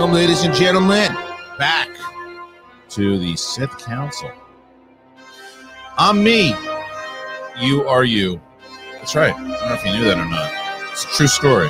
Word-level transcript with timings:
Welcome, 0.00 0.16
ladies 0.16 0.44
and 0.44 0.54
gentlemen, 0.54 1.14
back 1.58 1.90
to 2.88 3.18
the 3.18 3.36
Sith 3.36 3.76
Council. 3.84 4.32
I'm 5.98 6.24
me. 6.24 6.54
You 7.58 7.86
are 7.86 8.04
you. 8.04 8.40
That's 8.94 9.14
right. 9.14 9.34
I 9.34 9.38
don't 9.38 9.50
know 9.50 9.74
if 9.74 9.84
you 9.84 9.92
knew 9.92 10.04
that 10.04 10.16
or 10.16 10.24
not. 10.24 10.90
It's 10.90 11.04
a 11.04 11.08
true 11.08 11.26
story. 11.26 11.68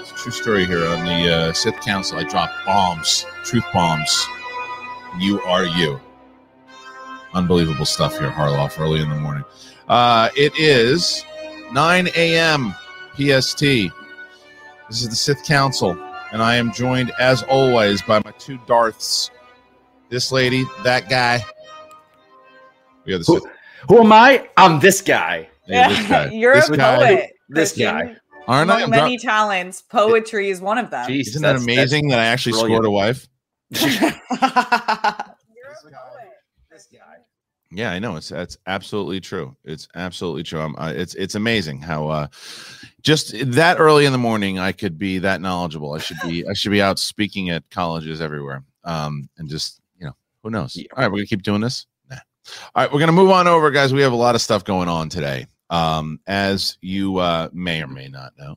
It's 0.00 0.10
a 0.10 0.14
true 0.16 0.32
story 0.32 0.66
here 0.66 0.88
on 0.88 1.04
the 1.04 1.32
uh, 1.32 1.52
Sith 1.52 1.80
Council. 1.80 2.18
I 2.18 2.24
drop 2.24 2.50
bombs, 2.66 3.24
truth 3.44 3.62
bombs. 3.72 4.26
You 5.20 5.40
are 5.42 5.64
you. 5.64 6.00
Unbelievable 7.32 7.86
stuff 7.86 8.18
here, 8.18 8.32
Harloff, 8.32 8.80
early 8.80 9.00
in 9.00 9.08
the 9.08 9.14
morning. 9.14 9.44
Uh, 9.86 10.30
it 10.36 10.52
is 10.58 11.24
9 11.72 12.08
a.m. 12.16 12.74
PST. 13.14 13.60
This 13.60 15.00
is 15.00 15.08
the 15.10 15.14
Sith 15.14 15.44
Council, 15.44 15.96
and 16.32 16.42
I 16.42 16.56
am 16.56 16.72
joined, 16.72 17.12
as 17.18 17.42
always, 17.44 18.02
by 18.02 18.20
my 18.24 18.32
two 18.38 18.58
Darths. 18.66 19.30
This 20.10 20.32
lady, 20.32 20.64
that 20.84 21.08
guy. 21.08 21.44
We 23.04 23.12
have 23.12 23.20
the 23.20 23.24
Sith. 23.24 23.42
Who 23.88 24.00
am 24.00 24.12
I? 24.12 24.48
I'm 24.56 24.80
this 24.80 25.00
guy. 25.02 25.48
yeah, 25.66 25.88
this 25.88 26.08
guy. 26.08 26.30
You're 26.30 26.54
This 26.54 26.68
a 26.70 26.76
guy. 26.76 26.96
poet. 26.96 27.30
This 27.48 27.72
Kristian. 27.76 27.84
guy. 28.08 28.16
Aren't 28.46 28.70
I? 28.70 28.80
Among 28.80 28.84
I'm 28.84 28.90
many 28.90 29.16
dro- 29.18 29.30
talents, 29.30 29.82
poetry 29.82 30.48
is 30.50 30.60
one 30.60 30.78
of 30.78 30.90
them. 30.90 31.06
Jeez, 31.08 31.28
Isn't 31.28 31.42
that 31.42 31.56
amazing 31.56 32.08
that 32.08 32.18
I 32.18 32.24
actually 32.24 32.52
brilliant. 32.52 32.72
scored 32.76 32.86
a 32.86 32.90
wife? 32.90 33.28
This. 33.70 34.04
Yeah, 37.70 37.90
I 37.92 37.98
know. 37.98 38.16
It's 38.16 38.30
that's 38.30 38.56
absolutely 38.66 39.20
true. 39.20 39.54
It's 39.62 39.88
absolutely 39.94 40.42
true. 40.42 40.60
I'm, 40.60 40.74
uh, 40.76 40.90
it's 40.96 41.14
it's 41.16 41.34
amazing 41.34 41.82
how 41.82 42.08
uh, 42.08 42.26
just 43.08 43.32
that 43.52 43.80
early 43.80 44.04
in 44.04 44.12
the 44.12 44.18
morning 44.18 44.58
I 44.58 44.72
could 44.72 44.98
be 44.98 45.18
that 45.20 45.40
knowledgeable. 45.40 45.94
I 45.94 45.98
should 45.98 46.18
be 46.22 46.46
I 46.46 46.52
should 46.52 46.72
be 46.72 46.82
out 46.82 46.98
speaking 46.98 47.48
at 47.48 47.68
colleges 47.70 48.20
everywhere. 48.20 48.62
Um, 48.84 49.30
and 49.38 49.48
just 49.48 49.80
you 49.98 50.04
know 50.04 50.12
who 50.42 50.50
knows. 50.50 50.76
Yeah. 50.76 50.88
All 50.94 51.02
right, 51.02 51.10
we're 51.10 51.16
gonna 51.16 51.26
keep 51.26 51.42
doing 51.42 51.62
this. 51.62 51.86
Nah. 52.10 52.18
All 52.74 52.82
right, 52.82 52.92
we're 52.92 53.00
gonna 53.00 53.12
move 53.12 53.30
on 53.30 53.48
over, 53.48 53.70
guys. 53.70 53.94
We 53.94 54.02
have 54.02 54.12
a 54.12 54.16
lot 54.16 54.34
of 54.34 54.42
stuff 54.42 54.62
going 54.62 54.90
on 54.90 55.08
today. 55.08 55.46
Um, 55.70 56.20
as 56.26 56.76
you 56.82 57.16
uh, 57.16 57.48
may 57.54 57.82
or 57.82 57.86
may 57.86 58.08
not 58.08 58.34
know. 58.38 58.56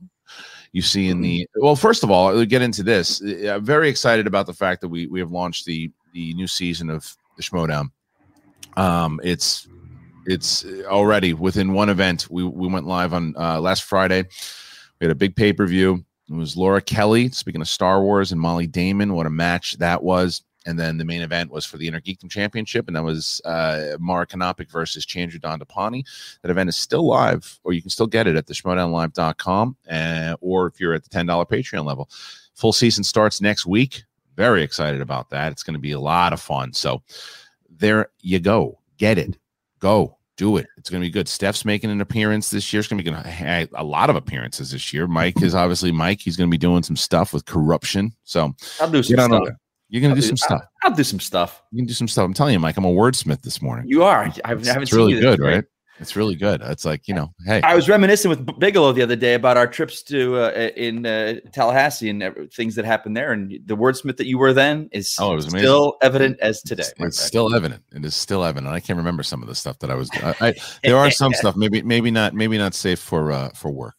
You 0.72 0.82
see 0.82 1.08
in 1.08 1.22
the 1.22 1.48
well, 1.56 1.76
first 1.76 2.02
of 2.02 2.10
all, 2.10 2.34
we'll 2.34 2.44
get 2.44 2.60
into 2.60 2.82
this. 2.82 3.22
Uh, 3.22 3.54
I'm 3.54 3.64
very 3.64 3.88
excited 3.88 4.26
about 4.26 4.44
the 4.44 4.54
fact 4.54 4.82
that 4.82 4.88
we 4.88 5.06
we 5.06 5.18
have 5.20 5.30
launched 5.30 5.64
the 5.64 5.90
the 6.12 6.34
new 6.34 6.46
season 6.46 6.90
of 6.90 7.16
the 7.38 7.42
Schmodown. 7.42 7.90
Um, 8.76 9.18
it's 9.24 9.66
it's 10.26 10.64
already 10.84 11.34
within 11.34 11.72
one 11.72 11.88
event. 11.88 12.28
We 12.30 12.44
we 12.44 12.68
went 12.68 12.86
live 12.86 13.12
on 13.12 13.34
uh, 13.36 13.60
last 13.60 13.84
Friday. 13.84 14.24
We 15.00 15.06
had 15.06 15.10
a 15.10 15.16
big 15.16 15.36
pay 15.36 15.52
per 15.52 15.66
view. 15.66 16.04
It 16.28 16.34
was 16.34 16.56
Laura 16.56 16.80
Kelly 16.80 17.30
speaking 17.30 17.60
of 17.60 17.68
Star 17.68 18.02
Wars 18.02 18.32
and 18.32 18.40
Molly 18.40 18.66
Damon. 18.66 19.14
What 19.14 19.26
a 19.26 19.30
match 19.30 19.78
that 19.78 20.02
was! 20.02 20.42
And 20.64 20.78
then 20.78 20.96
the 20.96 21.04
main 21.04 21.22
event 21.22 21.50
was 21.50 21.64
for 21.64 21.76
the 21.76 21.88
Inner 21.88 22.00
Geekdom 22.00 22.30
Championship, 22.30 22.86
and 22.86 22.96
that 22.96 23.02
was 23.02 23.40
uh, 23.44 23.96
Mara 23.98 24.26
Kanopic 24.26 24.70
versus 24.70 25.04
Chandra 25.04 25.40
Dandapani. 25.40 26.04
That 26.42 26.50
event 26.50 26.68
is 26.68 26.76
still 26.76 27.06
live, 27.06 27.58
or 27.64 27.72
you 27.72 27.80
can 27.80 27.90
still 27.90 28.06
get 28.06 28.26
it 28.26 28.36
at 28.36 28.46
the 28.46 28.54
schmodownlive.com, 28.54 29.76
uh, 29.90 30.36
or 30.40 30.66
if 30.68 30.80
you're 30.80 30.94
at 30.94 31.02
the 31.02 31.10
$10 31.10 31.26
Patreon 31.48 31.84
level. 31.84 32.08
Full 32.54 32.72
season 32.72 33.02
starts 33.02 33.40
next 33.40 33.66
week. 33.66 34.04
Very 34.36 34.62
excited 34.62 35.00
about 35.00 35.30
that. 35.30 35.52
It's 35.52 35.62
going 35.62 35.74
to 35.74 35.80
be 35.80 35.92
a 35.92 36.00
lot 36.00 36.32
of 36.32 36.40
fun. 36.40 36.72
So 36.72 37.02
there 37.68 38.10
you 38.20 38.38
go. 38.38 38.78
Get 38.98 39.18
it. 39.18 39.36
Go. 39.82 40.16
Do 40.36 40.58
it. 40.58 40.66
It's 40.78 40.88
going 40.88 41.02
to 41.02 41.06
be 41.06 41.10
good. 41.10 41.28
Steph's 41.28 41.64
making 41.64 41.90
an 41.90 42.00
appearance 42.00 42.50
this 42.50 42.72
year. 42.72 42.78
It's 42.78 42.88
going 42.88 42.98
to 42.98 43.04
be 43.04 43.10
gonna 43.10 43.28
ha- 43.28 43.66
a 43.74 43.84
lot 43.84 44.10
of 44.10 44.16
appearances 44.16 44.70
this 44.70 44.94
year. 44.94 45.08
Mike 45.08 45.42
is 45.42 45.56
obviously 45.56 45.90
Mike. 45.90 46.20
He's 46.20 46.36
going 46.36 46.48
to 46.48 46.50
be 46.50 46.56
doing 46.56 46.84
some 46.84 46.96
stuff 46.96 47.34
with 47.34 47.44
corruption. 47.44 48.12
So 48.22 48.54
I'll 48.80 48.88
do 48.88 49.02
some 49.02 49.18
stuff. 49.18 49.48
You're 49.88 50.00
going 50.00 50.14
to 50.14 50.20
do 50.20 50.26
some 50.26 50.36
stuff. 50.38 50.62
I'll, 50.82 50.90
I'll 50.90 50.96
do 50.96 51.02
some 51.02 51.20
stuff. 51.20 51.62
You 51.72 51.78
can 51.78 51.86
do 51.86 51.92
some 51.94 52.08
stuff. 52.08 52.24
I'm 52.24 52.32
telling 52.32 52.54
you, 52.54 52.60
Mike, 52.60 52.76
I'm 52.78 52.84
a 52.84 52.92
wordsmith 52.92 53.42
this 53.42 53.60
morning. 53.60 53.86
You 53.88 54.04
are. 54.04 54.20
I 54.22 54.48
haven't, 54.48 54.60
It's, 54.60 54.68
I 54.68 54.72
haven't 54.72 54.82
it's 54.84 54.92
really 54.92 55.20
good, 55.20 55.40
right? 55.40 55.64
It's 56.00 56.16
really 56.16 56.34
good. 56.34 56.62
It's 56.62 56.84
like, 56.84 57.06
you 57.06 57.14
know, 57.14 57.32
hey, 57.46 57.60
I 57.62 57.74
was 57.76 57.88
reminiscing 57.88 58.28
with 58.28 58.44
Bigelow 58.58 58.92
the 58.92 59.02
other 59.02 59.14
day 59.14 59.34
about 59.34 59.56
our 59.56 59.66
trips 59.66 60.02
to 60.04 60.36
uh, 60.36 60.70
in 60.74 61.06
uh, 61.06 61.34
Tallahassee 61.52 62.08
and 62.10 62.50
things 62.52 62.74
that 62.74 62.84
happened 62.84 63.16
there, 63.16 63.30
and 63.32 63.52
the 63.66 63.76
wordsmith 63.76 64.16
that 64.16 64.26
you 64.26 64.36
were 64.38 64.52
then 64.52 64.88
is 64.90 65.14
Oh, 65.20 65.32
it 65.32 65.36
was 65.36 65.44
amazing. 65.46 65.60
still 65.60 65.96
evident 66.02 66.40
as 66.40 66.60
today. 66.62 66.82
It's, 66.82 66.94
it's 66.98 67.20
still 67.20 67.54
evident. 67.54 67.84
It 67.92 68.04
is 68.04 68.16
still 68.16 68.42
evident. 68.42 68.72
I 68.72 68.80
can't 68.80 68.96
remember 68.96 69.22
some 69.22 69.42
of 69.42 69.48
the 69.48 69.54
stuff 69.54 69.78
that 69.80 69.90
I 69.90 69.94
was. 69.94 70.10
I, 70.14 70.34
I 70.40 70.54
there 70.82 70.96
are 70.96 71.10
some 71.10 71.34
stuff 71.34 71.56
maybe 71.56 71.82
maybe 71.82 72.10
not 72.10 72.34
maybe 72.34 72.58
not 72.58 72.74
safe 72.74 72.98
for 72.98 73.30
uh 73.30 73.50
for 73.54 73.70
work. 73.70 73.94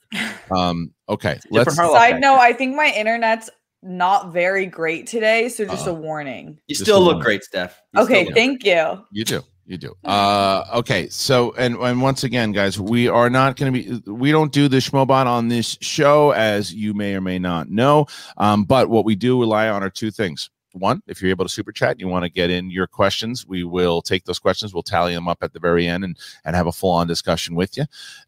Um. 0.51 0.91
Okay. 1.07 1.39
Let's. 1.51 1.75
Side 1.75 2.11
back 2.13 2.19
note, 2.21 2.37
I 2.39 2.53
think 2.53 2.75
my 2.75 2.91
internet's 2.95 3.49
not 3.81 4.33
very 4.33 4.65
great 4.65 5.07
today, 5.07 5.47
so 5.49 5.63
just 5.65 5.87
a 5.87 5.91
Uh-oh. 5.91 5.95
warning. 5.95 6.59
You 6.67 6.75
still 6.75 6.99
look 7.01 7.13
moment. 7.13 7.23
great, 7.25 7.43
Steph. 7.43 7.81
You 7.93 8.01
Okay, 8.01 8.13
still 8.13 8.25
look- 8.25 8.33
thank 8.35 8.65
you. 8.65 9.05
You 9.11 9.23
do. 9.25 9.43
You 9.65 9.77
do. 9.77 9.95
Uh. 10.03 10.65
Okay. 10.73 11.07
So 11.09 11.53
and 11.57 11.75
and 11.77 12.01
once 12.01 12.23
again, 12.23 12.51
guys, 12.51 12.79
we 12.79 13.07
are 13.07 13.29
not 13.29 13.55
going 13.55 13.73
to 13.73 14.01
be. 14.01 14.11
We 14.11 14.31
don't 14.31 14.51
do 14.51 14.67
the 14.67 14.77
Schmobot 14.77 15.25
on 15.25 15.47
this 15.47 15.77
show, 15.79 16.31
as 16.31 16.73
you 16.73 16.93
may 16.93 17.15
or 17.15 17.21
may 17.21 17.39
not 17.39 17.69
know. 17.69 18.07
Um. 18.37 18.65
But 18.65 18.89
what 18.89 19.05
we 19.05 19.15
do 19.15 19.39
rely 19.39 19.69
on 19.69 19.81
are 19.81 19.89
two 19.89 20.11
things. 20.11 20.49
One, 20.73 21.03
if 21.07 21.21
you're 21.21 21.29
able 21.29 21.45
to 21.45 21.49
super 21.49 21.71
chat, 21.71 21.99
you 21.99 22.07
want 22.07 22.23
to 22.23 22.29
get 22.29 22.49
in 22.49 22.71
your 22.71 22.87
questions, 22.87 23.45
we 23.45 23.63
will 23.63 24.01
take 24.01 24.25
those 24.25 24.39
questions. 24.39 24.73
We'll 24.73 24.81
tally 24.81 25.13
them 25.13 25.27
up 25.27 25.43
at 25.43 25.53
the 25.53 25.59
very 25.59 25.87
end 25.87 26.03
and 26.03 26.17
and 26.43 26.55
have 26.55 26.67
a 26.67 26.71
full 26.71 26.91
on 26.91 27.07
discussion 27.07 27.55
with 27.55 27.77
you. 27.77 27.85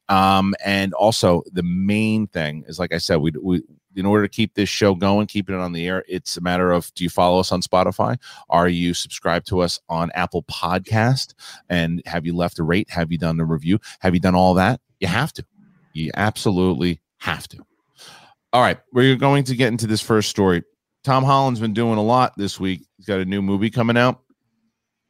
Um, 0.10 0.54
and 0.64 0.94
also 0.94 1.42
the 1.52 1.64
main 1.64 2.28
thing 2.28 2.64
is, 2.68 2.78
like 2.80 2.94
I 2.94 3.00
said, 3.00 3.18
we 3.18 3.32
we 3.42 3.64
in 3.96 4.06
order 4.06 4.24
to 4.24 4.30
keep 4.30 4.54
this 4.54 4.70
show 4.70 4.96
going, 4.96 5.28
keep 5.28 5.50
it 5.50 5.56
on 5.56 5.72
the 5.72 5.88
air, 5.88 6.04
it's 6.08 6.38
a 6.38 6.42
matter 6.42 6.72
of 6.72 6.94
do 6.94 7.04
you 7.04 7.10
follow 7.10 7.40
us 7.40 7.52
on 7.52 7.62
Spotify? 7.62 8.18
Are 8.50 8.68
you 8.68 8.94
subscribed 8.94 9.48
to 9.48 9.62
us 9.62 9.80
on 9.90 10.12
Apple 10.16 10.44
Podcast? 10.44 11.34
And 11.70 12.02
have 12.06 12.26
you 12.26 12.36
left 12.36 12.60
a 12.60 12.64
rate? 12.64 12.90
Have 12.90 13.12
you 13.12 13.18
done 13.18 13.40
a 13.40 13.46
review? 13.46 13.80
Have 14.00 14.14
you 14.14 14.20
done 14.20 14.36
all 14.36 14.54
that? 14.56 14.82
You 15.00 15.08
have 15.08 15.34
to. 15.34 15.46
You 15.94 16.12
absolutely 16.16 17.00
have 17.18 17.48
to. 17.50 17.66
All 18.54 18.62
right, 18.62 18.78
we're 18.94 19.16
going 19.16 19.44
to 19.46 19.56
get 19.56 19.70
into 19.70 19.88
this 19.88 20.02
first 20.02 20.30
story. 20.30 20.64
Tom 21.04 21.24
Holland's 21.24 21.60
been 21.60 21.74
doing 21.74 21.98
a 21.98 22.04
lot 22.04 22.34
this 22.38 22.60
week. 22.60 22.86
He's 22.98 23.06
got 23.06 23.20
a 23.20 23.26
new 23.26 23.42
movie 23.42 23.70
coming 23.70 23.98
out. 23.98 24.22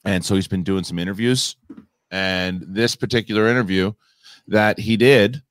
And 0.03 0.23
so 0.23 0.35
he's 0.35 0.47
been 0.47 0.63
doing 0.63 0.84
some 0.84 1.00
interviews. 1.00 1.56
And 2.12 2.63
this 2.67 2.96
particular 2.96 3.47
interview 3.47 3.94
that 4.47 4.79
he 4.79 4.97
did, 4.97 5.41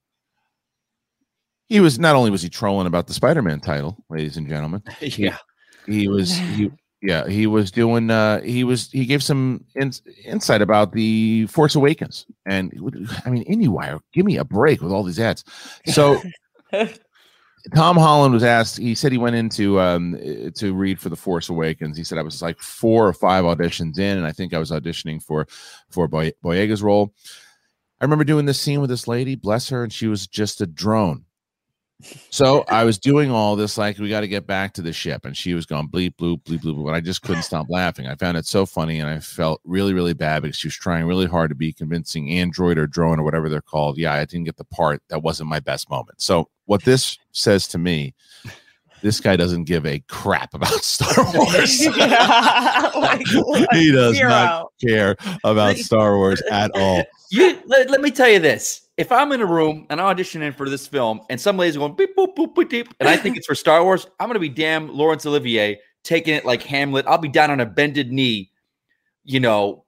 he 1.67 1.79
was 1.79 1.97
not 1.97 2.15
only 2.15 2.29
was 2.29 2.41
he 2.41 2.49
trolling 2.49 2.87
about 2.87 3.07
the 3.07 3.13
Spider-Man 3.13 3.59
title, 3.59 3.97
ladies 4.09 4.37
and 4.37 4.47
gentlemen, 4.47 4.83
yeah. 5.01 5.37
he 5.87 6.07
was 6.07 6.37
he 6.37 6.71
yeah 7.01 7.27
he 7.27 7.45
was 7.47 7.71
doing 7.71 8.09
uh 8.09 8.41
he 8.41 8.63
was 8.63 8.89
he 8.91 9.05
gave 9.05 9.21
some 9.21 9.63
in, 9.75 9.91
insight 10.23 10.61
about 10.61 10.91
the 10.91 11.45
force 11.47 11.75
awakens. 11.75 12.25
And 12.45 12.71
i 13.25 13.29
mean 13.29 13.43
anywire 13.47 13.99
give 14.13 14.25
me 14.25 14.37
a 14.37 14.45
break 14.45 14.81
with 14.81 14.91
all 14.91 15.03
these 15.03 15.19
ads. 15.19 15.43
So 15.85 16.21
tom 17.73 17.97
holland 17.97 18.31
was 18.31 18.43
asked 18.43 18.77
he 18.77 18.93
said 18.93 19.11
he 19.11 19.17
went 19.17 19.35
into 19.35 19.79
um 19.79 20.15
to 20.55 20.73
read 20.73 20.99
for 20.99 21.09
the 21.09 21.15
force 21.15 21.49
awakens. 21.49 21.97
He 21.97 22.03
said 22.03 22.17
i 22.17 22.23
was 22.23 22.41
like 22.41 22.59
four 22.59 23.07
or 23.07 23.13
five 23.13 23.43
auditions 23.43 23.97
in 23.97 24.17
and 24.17 24.25
i 24.25 24.31
think 24.31 24.53
i 24.53 24.59
was 24.59 24.71
auditioning 24.71 25.21
for 25.21 25.47
for 25.89 26.07
Boy- 26.07 26.33
boyega's 26.43 26.83
role. 26.83 27.13
I 27.99 28.05
remember 28.05 28.25
doing 28.25 28.45
this 28.45 28.59
scene 28.59 28.81
with 28.81 28.89
this 28.89 29.07
lady 29.07 29.35
bless 29.35 29.69
her 29.69 29.83
and 29.83 29.91
she 29.91 30.07
was 30.07 30.27
just 30.27 30.61
a 30.61 30.67
drone 30.67 31.25
so 32.29 32.65
I 32.67 32.83
was 32.83 32.97
doing 32.97 33.31
all 33.31 33.55
this, 33.55 33.77
like, 33.77 33.97
we 33.97 34.09
got 34.09 34.21
to 34.21 34.27
get 34.27 34.45
back 34.45 34.73
to 34.73 34.81
the 34.81 34.91
ship. 34.91 35.25
And 35.25 35.35
she 35.35 35.53
was 35.53 35.65
going 35.65 35.87
bleep, 35.87 36.15
bloop, 36.15 36.43
bleep, 36.43 36.61
bloop. 36.61 36.83
But 36.83 36.93
I 36.93 37.01
just 37.01 37.21
couldn't 37.21 37.43
stop 37.43 37.67
laughing. 37.69 38.07
I 38.07 38.15
found 38.15 38.37
it 38.37 38.45
so 38.45 38.65
funny. 38.65 38.99
And 38.99 39.09
I 39.09 39.19
felt 39.19 39.61
really, 39.63 39.93
really 39.93 40.13
bad 40.13 40.41
because 40.41 40.57
she 40.57 40.67
was 40.67 40.75
trying 40.75 41.05
really 41.05 41.25
hard 41.25 41.49
to 41.49 41.55
be 41.55 41.71
convincing 41.71 42.31
Android 42.31 42.77
or 42.77 42.87
drone 42.87 43.19
or 43.19 43.23
whatever 43.23 43.49
they're 43.49 43.61
called. 43.61 43.97
Yeah, 43.97 44.13
I 44.13 44.25
didn't 44.25 44.45
get 44.45 44.57
the 44.57 44.65
part. 44.65 45.01
That 45.09 45.23
wasn't 45.23 45.49
my 45.49 45.59
best 45.59 45.89
moment. 45.89 46.21
So, 46.21 46.49
what 46.65 46.83
this 46.83 47.17
says 47.31 47.67
to 47.69 47.77
me, 47.77 48.13
this 49.01 49.19
guy 49.19 49.35
doesn't 49.35 49.65
give 49.65 49.85
a 49.85 49.99
crap 50.07 50.53
about 50.53 50.69
Star 50.83 51.25
Wars. 51.33 51.85
Like, 51.85 53.27
he 53.73 53.91
does 53.91 54.19
not 54.19 54.67
care 54.81 55.15
about 55.43 55.77
Star 55.77 56.17
Wars 56.17 56.41
at 56.51 56.71
all. 56.75 57.03
You 57.31 57.59
let, 57.65 57.89
let 57.89 58.01
me 58.01 58.11
tell 58.11 58.29
you 58.29 58.39
this. 58.39 58.84
If 58.97 59.11
I'm 59.11 59.31
in 59.33 59.41
a 59.41 59.45
room 59.45 59.85
and 59.89 59.99
I'm 59.99 60.15
auditioning 60.15 60.55
for 60.55 60.69
this 60.69 60.87
film 60.87 61.19
and 61.29 61.39
some 61.39 61.57
lady's 61.57 61.75
going 61.75 61.95
beep 61.95 62.15
boop 62.15 62.35
boop 62.35 62.55
boop 62.55 62.69
beep, 62.69 62.93
and 62.99 63.09
I 63.09 63.17
think 63.17 63.35
it's 63.35 63.45
for 63.45 63.55
Star 63.55 63.83
Wars, 63.83 64.07
I'm 64.19 64.27
gonna 64.29 64.39
be 64.39 64.49
damn 64.49 64.87
Laurence 64.95 65.25
Olivier 65.25 65.79
taking 66.03 66.33
it 66.33 66.45
like 66.45 66.63
Hamlet. 66.63 67.05
I'll 67.07 67.17
be 67.17 67.27
down 67.27 67.51
on 67.51 67.59
a 67.59 67.65
bended 67.65 68.11
knee, 68.13 68.51
you 69.25 69.39
know, 69.41 69.83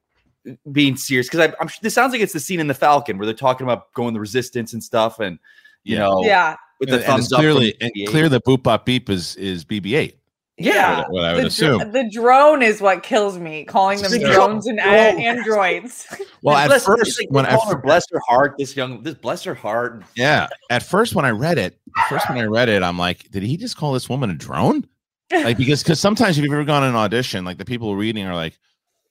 being 0.71 0.97
serious 0.97 1.27
because 1.29 1.53
I'm 1.59 1.69
this 1.81 1.93
sounds 1.93 2.11
like 2.11 2.21
it's 2.21 2.33
the 2.33 2.39
scene 2.39 2.59
in 2.59 2.67
the 2.67 2.73
Falcon 2.73 3.17
where 3.17 3.25
they're 3.25 3.33
talking 3.35 3.65
about 3.65 3.93
going 3.93 4.13
the 4.13 4.19
resistance 4.19 4.73
and 4.73 4.83
stuff, 4.83 5.19
and 5.19 5.39
you 5.83 5.95
Yeah. 5.95 6.01
know, 6.01 6.23
Yeah. 6.25 6.55
with 6.81 6.89
the 6.89 6.95
And- 6.95 7.03
and 7.03 7.11
thumbs 7.13 7.23
it's 7.25 7.33
up. 7.33 7.37
from 7.37 7.43
clearly 7.43 7.75
and 7.79 7.91
BB-8. 7.95 8.07
clear 8.09 8.29
that 8.29 8.43
Boop 8.43 8.63
Bop 8.63 8.85
Beep 8.85 9.09
is 9.09 9.37
is 9.37 9.63
BB-8. 9.63 10.15
Yeah. 10.57 11.05
What 11.09 11.23
I 11.23 11.33
would 11.33 11.43
the, 11.43 11.47
assume. 11.47 11.79
dr- 11.79 11.93
the 11.93 12.09
drone 12.09 12.63
is 12.63 12.81
what 12.81 13.03
kills 13.03 13.37
me, 13.37 13.63
calling 13.63 14.01
them 14.01 14.19
drones 14.19 14.65
and 14.65 14.79
a- 14.79 14.83
drone. 15.11 15.21
androids. 15.21 16.07
Well, 16.41 16.55
at 16.55 16.67
bless- 16.67 16.85
first, 16.85 17.19
like 17.19 17.29
when 17.29 17.45
I 17.45 17.57
her 17.65 17.77
bless 17.77 18.05
her 18.11 18.21
heart, 18.27 18.55
this 18.57 18.75
young, 18.75 19.03
this 19.03 19.15
bless 19.15 19.43
her 19.43 19.55
heart. 19.55 20.03
Yeah. 20.15 20.47
At 20.69 20.83
first, 20.83 21.13
when 21.15 21.25
I 21.25 21.31
read 21.31 21.57
it, 21.57 21.79
first 22.09 22.29
when 22.29 22.37
I 22.37 22.43
read 22.45 22.69
it, 22.69 22.83
I'm 22.83 22.97
like, 22.97 23.29
did 23.31 23.43
he 23.43 23.57
just 23.57 23.75
call 23.75 23.93
this 23.93 24.07
woman 24.07 24.29
a 24.29 24.35
drone? 24.35 24.87
like 25.31 25.57
because 25.57 25.83
because 25.83 25.99
sometimes 25.99 26.37
if 26.37 26.43
you've 26.43 26.53
ever 26.53 26.63
gone 26.63 26.83
in 26.83 26.89
an 26.89 26.95
audition, 26.95 27.43
like 27.43 27.57
the 27.57 27.65
people 27.65 27.95
reading 27.95 28.25
are 28.27 28.35
like, 28.35 28.57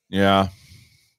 yeah, 0.09 0.49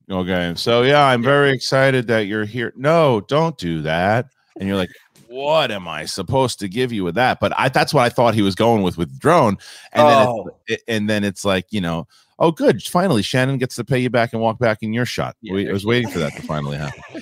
okay, 0.09 0.53
so 0.55 0.81
yeah, 0.83 1.03
I'm 1.05 1.21
very 1.21 1.51
excited 1.51 2.07
that 2.07 2.21
you're 2.21 2.45
here. 2.45 2.73
No, 2.75 3.21
don't 3.21 3.57
do 3.57 3.81
that. 3.81 4.27
And 4.59 4.67
you're 4.67 4.77
like, 4.77 4.89
what 5.27 5.71
am 5.71 5.87
I 5.87 6.05
supposed 6.05 6.59
to 6.59 6.67
give 6.69 6.91
you 6.91 7.03
with 7.03 7.15
that? 7.15 7.39
But 7.39 7.53
I 7.57 7.69
that's 7.69 7.93
what 7.93 8.03
I 8.03 8.09
thought 8.09 8.33
he 8.33 8.41
was 8.41 8.55
going 8.55 8.83
with 8.83 8.97
with 8.97 9.17
drone, 9.19 9.57
and 9.93 10.07
then 10.07 10.27
Oh. 10.27 10.47
it's, 10.67 10.81
it, 10.81 10.81
and 10.87 11.09
then 11.09 11.23
it's 11.23 11.43
like 11.45 11.65
you 11.69 11.81
know, 11.81 12.07
oh 12.39 12.51
good, 12.51 12.81
finally 12.83 13.21
Shannon 13.21 13.57
gets 13.57 13.75
to 13.75 13.83
pay 13.83 13.99
you 13.99 14.09
back 14.09 14.33
and 14.33 14.41
walk 14.41 14.59
back 14.59 14.79
in 14.81 14.93
your 14.93 15.05
shot. 15.05 15.35
Yeah, 15.41 15.53
we, 15.53 15.69
I 15.69 15.73
was 15.73 15.85
waiting 15.85 16.09
for 16.09 16.19
that 16.19 16.35
to 16.35 16.41
finally 16.41 16.77
happen 16.77 17.21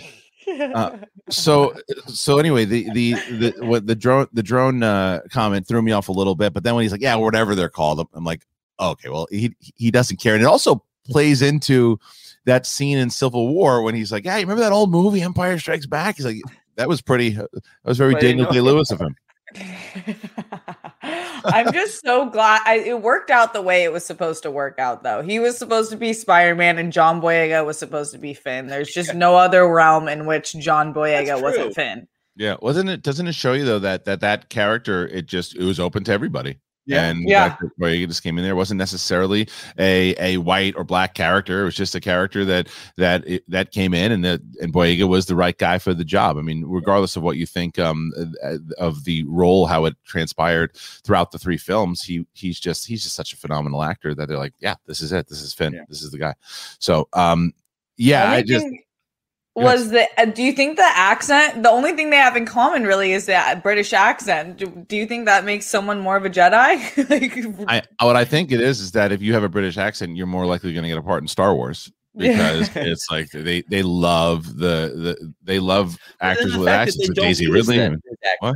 Uh, 0.76 0.98
so 1.30 1.74
so 2.08 2.38
anyway 2.38 2.66
the 2.66 2.88
the 2.94 3.14
the 3.38 3.54
what 3.66 3.88
the 3.88 3.96
drone 3.96 4.28
the 4.34 4.44
drone 4.44 4.84
uh 4.84 5.20
comment 5.32 5.68
threw 5.68 5.82
me 5.82 5.92
off 5.92 6.08
a 6.08 6.12
little 6.12 6.36
bit 6.36 6.54
but 6.54 6.64
then 6.64 6.76
when 6.76 6.84
he's 6.84 6.92
like 6.92 7.02
yeah 7.02 7.16
whatever 7.16 7.56
they're 7.56 7.68
called 7.68 8.08
i'm 8.14 8.24
like 8.24 8.46
okay 8.80 9.10
well 9.10 9.28
he 9.32 9.56
he 9.60 9.90
doesn't 9.90 10.18
care 10.18 10.36
and 10.36 10.44
it 10.44 10.48
also 10.48 10.84
plays 11.10 11.42
into 11.42 12.00
that 12.46 12.68
scene 12.68 13.00
in 13.00 13.10
civil 13.10 13.48
war 13.52 13.82
when 13.82 13.96
he's 13.96 14.12
like 14.12 14.24
yeah 14.24 14.36
you 14.36 14.42
remember 14.44 14.62
that 14.62 14.72
old 14.72 14.92
movie 14.92 15.22
empire 15.24 15.58
strikes 15.58 15.88
back 15.88 16.16
he's 16.18 16.26
like 16.26 16.38
that 16.76 16.90
was 16.90 17.02
pretty 17.02 17.38
uh, 17.38 17.48
that 17.54 17.62
was 17.86 17.98
very 17.98 18.16
daniel 18.16 18.52
day 18.52 18.62
lewis 18.62 18.92
of 18.92 19.00
him 19.00 19.16
I'm 21.46 21.72
just 21.72 22.04
so 22.04 22.30
glad 22.30 22.62
I, 22.66 22.80
it 22.80 23.02
worked 23.02 23.30
out 23.30 23.54
the 23.54 23.62
way 23.62 23.84
it 23.84 23.92
was 23.92 24.06
supposed 24.06 24.44
to 24.44 24.52
work 24.52 24.80
out, 24.80 25.04
though. 25.04 25.22
He 25.22 25.40
was 25.40 25.58
supposed 25.58 25.92
to 25.92 25.98
be 25.98 26.14
Spider 26.14 26.56
Man, 26.56 26.78
and 26.78 26.92
John 26.92 27.22
Boyega 27.22 27.66
was 27.66 27.78
supposed 27.78 28.12
to 28.14 28.18
be 28.18 28.34
Finn. 28.34 28.68
There's 28.68 28.92
just 28.92 29.14
no 29.14 29.36
other 29.38 29.72
realm 29.72 30.08
in 30.08 30.26
which 30.26 30.54
John 30.54 30.94
Boyega 30.94 31.42
wasn't. 31.42 31.76
Finn. 31.76 32.08
yeah 32.36 32.56
wasn't 32.62 32.90
it 32.90 33.02
doesn't 33.02 33.28
it 33.28 33.36
show 33.36 33.54
you 33.54 33.64
though 33.64 33.80
that 33.80 34.06
that 34.06 34.20
that 34.22 34.50
character 34.50 35.08
it 35.08 35.26
just 35.26 35.56
it 35.56 35.64
was 35.64 35.80
open 35.80 36.04
to 36.04 36.12
everybody 36.12 36.60
Yeah. 36.86 37.04
and 37.10 37.28
Yeah. 37.28 37.56
he 37.80 38.06
just 38.06 38.24
came 38.24 38.38
in 38.38 38.44
there 38.44 38.54
It 38.54 38.58
wasn't 38.58 38.78
necessarily 38.78 39.48
a 39.80 40.16
a 40.20 40.38
white 40.38 40.76
or 40.76 40.84
black 40.84 41.14
character. 41.14 41.62
It 41.62 41.66
was 41.66 41.76
just 41.76 41.96
a 41.96 42.00
character 42.00 42.46
that 42.46 42.68
that 42.98 43.28
it, 43.28 43.44
that 43.50 43.72
came 43.72 43.94
in, 43.94 44.12
and 44.12 44.24
that 44.26 44.42
and 44.62 44.72
Boyega 44.74 45.08
was 45.08 45.26
the 45.26 45.36
right 45.36 45.58
guy 45.58 45.78
for 45.80 45.94
the 45.94 46.06
job. 46.06 46.38
I 46.38 46.42
mean, 46.42 46.64
regardless 46.66 47.16
of 47.16 47.24
what 47.24 47.38
you 47.38 47.46
think 47.46 47.80
um 47.80 48.12
uh, 48.44 48.58
of 48.78 49.04
the 49.04 49.24
role, 49.24 49.66
how 49.66 49.86
it 49.86 49.96
transpired 50.06 50.76
throughout 51.04 51.32
the 51.32 51.40
three 51.40 51.58
films, 51.58 52.02
he 52.04 52.26
he's 52.34 52.60
just 52.60 52.86
he's 52.88 53.04
just 53.04 53.16
such 53.16 53.34
a 53.34 53.38
phenomenal 53.38 53.84
actor 53.84 54.14
that 54.16 54.28
they're 54.28 54.38
like, 54.38 54.54
yeah, 54.60 54.76
this 54.86 55.02
is 55.02 55.12
it, 55.12 55.28
this 55.28 55.42
is 55.42 55.54
Finn, 55.54 55.74
Yeah. 55.74 55.84
this 55.90 56.02
is 56.02 56.12
the 56.12 56.18
guy. 56.20 56.34
So 56.80 57.08
um 57.14 57.54
yeah, 57.98 58.26
Only 58.26 58.38
I 58.38 58.42
just 58.44 58.66
thing 58.66 58.82
was 59.56 59.90
the 59.92 60.06
uh, 60.18 60.26
do 60.26 60.44
you 60.44 60.52
think 60.52 60.76
the 60.76 60.84
accent 60.84 61.64
the 61.64 61.70
only 61.70 61.94
thing 61.94 62.10
they 62.10 62.18
have 62.18 62.36
in 62.36 62.46
common 62.46 62.84
really 62.84 63.14
is 63.14 63.26
that 63.26 63.64
british 63.64 63.94
accent 63.94 64.58
do, 64.58 64.66
do 64.90 64.98
you 64.98 65.06
think 65.06 65.26
that 65.26 65.46
makes 65.46 65.66
someone 65.66 66.00
more 66.02 66.18
of 66.18 66.26
a 66.26 66.30
jedi 66.30 66.76
like 67.10 67.70
I 67.70 67.82
what 68.06 68.18
I 68.18 68.26
think 68.26 68.52
it 68.52 68.60
is 68.60 68.82
is 68.82 68.92
that 68.92 69.12
if 69.14 69.22
you 69.22 69.34
have 69.34 69.44
a 69.44 69.50
British 69.50 69.78
accent, 69.78 70.18
you're 70.18 70.28
more 70.28 70.46
likely 70.46 70.74
going 70.74 70.84
to 70.84 70.90
get 70.90 70.98
a 70.98 71.02
part 71.02 71.24
in 71.24 71.28
Star 71.30 71.56
Wars 71.56 71.90
because 72.18 72.70
it's 72.76 73.08
like 73.10 73.30
they 73.32 73.62
they 73.70 73.82
love 73.82 74.58
the 74.58 74.92
the 75.18 75.34
they 75.44 75.60
love 75.60 75.98
actors 76.22 76.54
the 76.54 76.60
with 76.60 76.68
accents. 76.68 76.98
they 76.98 77.10
With 77.10 77.18
Daisy 77.18 77.46
use 77.46 77.54
Ridley, 77.54 77.80
and- 77.80 78.02
What? 78.40 78.56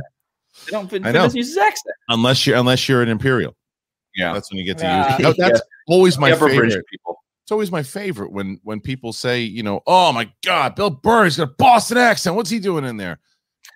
They 0.66 0.70
don't 0.72 0.88
Finn, 0.90 1.06
I 1.06 1.12
know. 1.12 1.24
use 1.24 1.34
his 1.48 1.56
accent. 1.56 1.94
unless 2.08 2.46
you're 2.46 2.56
unless 2.56 2.88
you're 2.88 3.02
an 3.02 3.08
Imperial, 3.08 3.54
Yeah. 4.14 4.32
that's 4.34 4.50
when 4.50 4.58
you 4.58 4.64
get 4.66 4.78
to 4.78 4.84
Yeah. 4.84 5.18
use. 5.18 5.28
It. 5.30 5.36
That's 5.38 5.60
always 5.88 6.18
my 6.18 6.32
favorite. 6.36 6.84
British 7.50 7.68
people. 7.68 7.70
It's 7.70 7.72
always 7.72 7.72
my 7.72 7.82
favorite 7.82 8.32
when 8.32 8.60
when 8.62 8.80
people 8.80 9.12
say, 9.12 9.40
you 9.42 9.62
know, 9.62 9.80
oh 9.86 10.12
my 10.12 10.30
God, 10.44 10.74
Bill 10.74 10.90
Burr, 10.90 11.24
he's 11.24 11.36
got 11.36 11.44
a 11.44 11.54
Boston 11.58 11.98
accent. 11.98 12.36
What's 12.36 12.50
he 12.50 12.58
doing 12.58 12.84
in 12.84 12.96
there? 12.96 13.18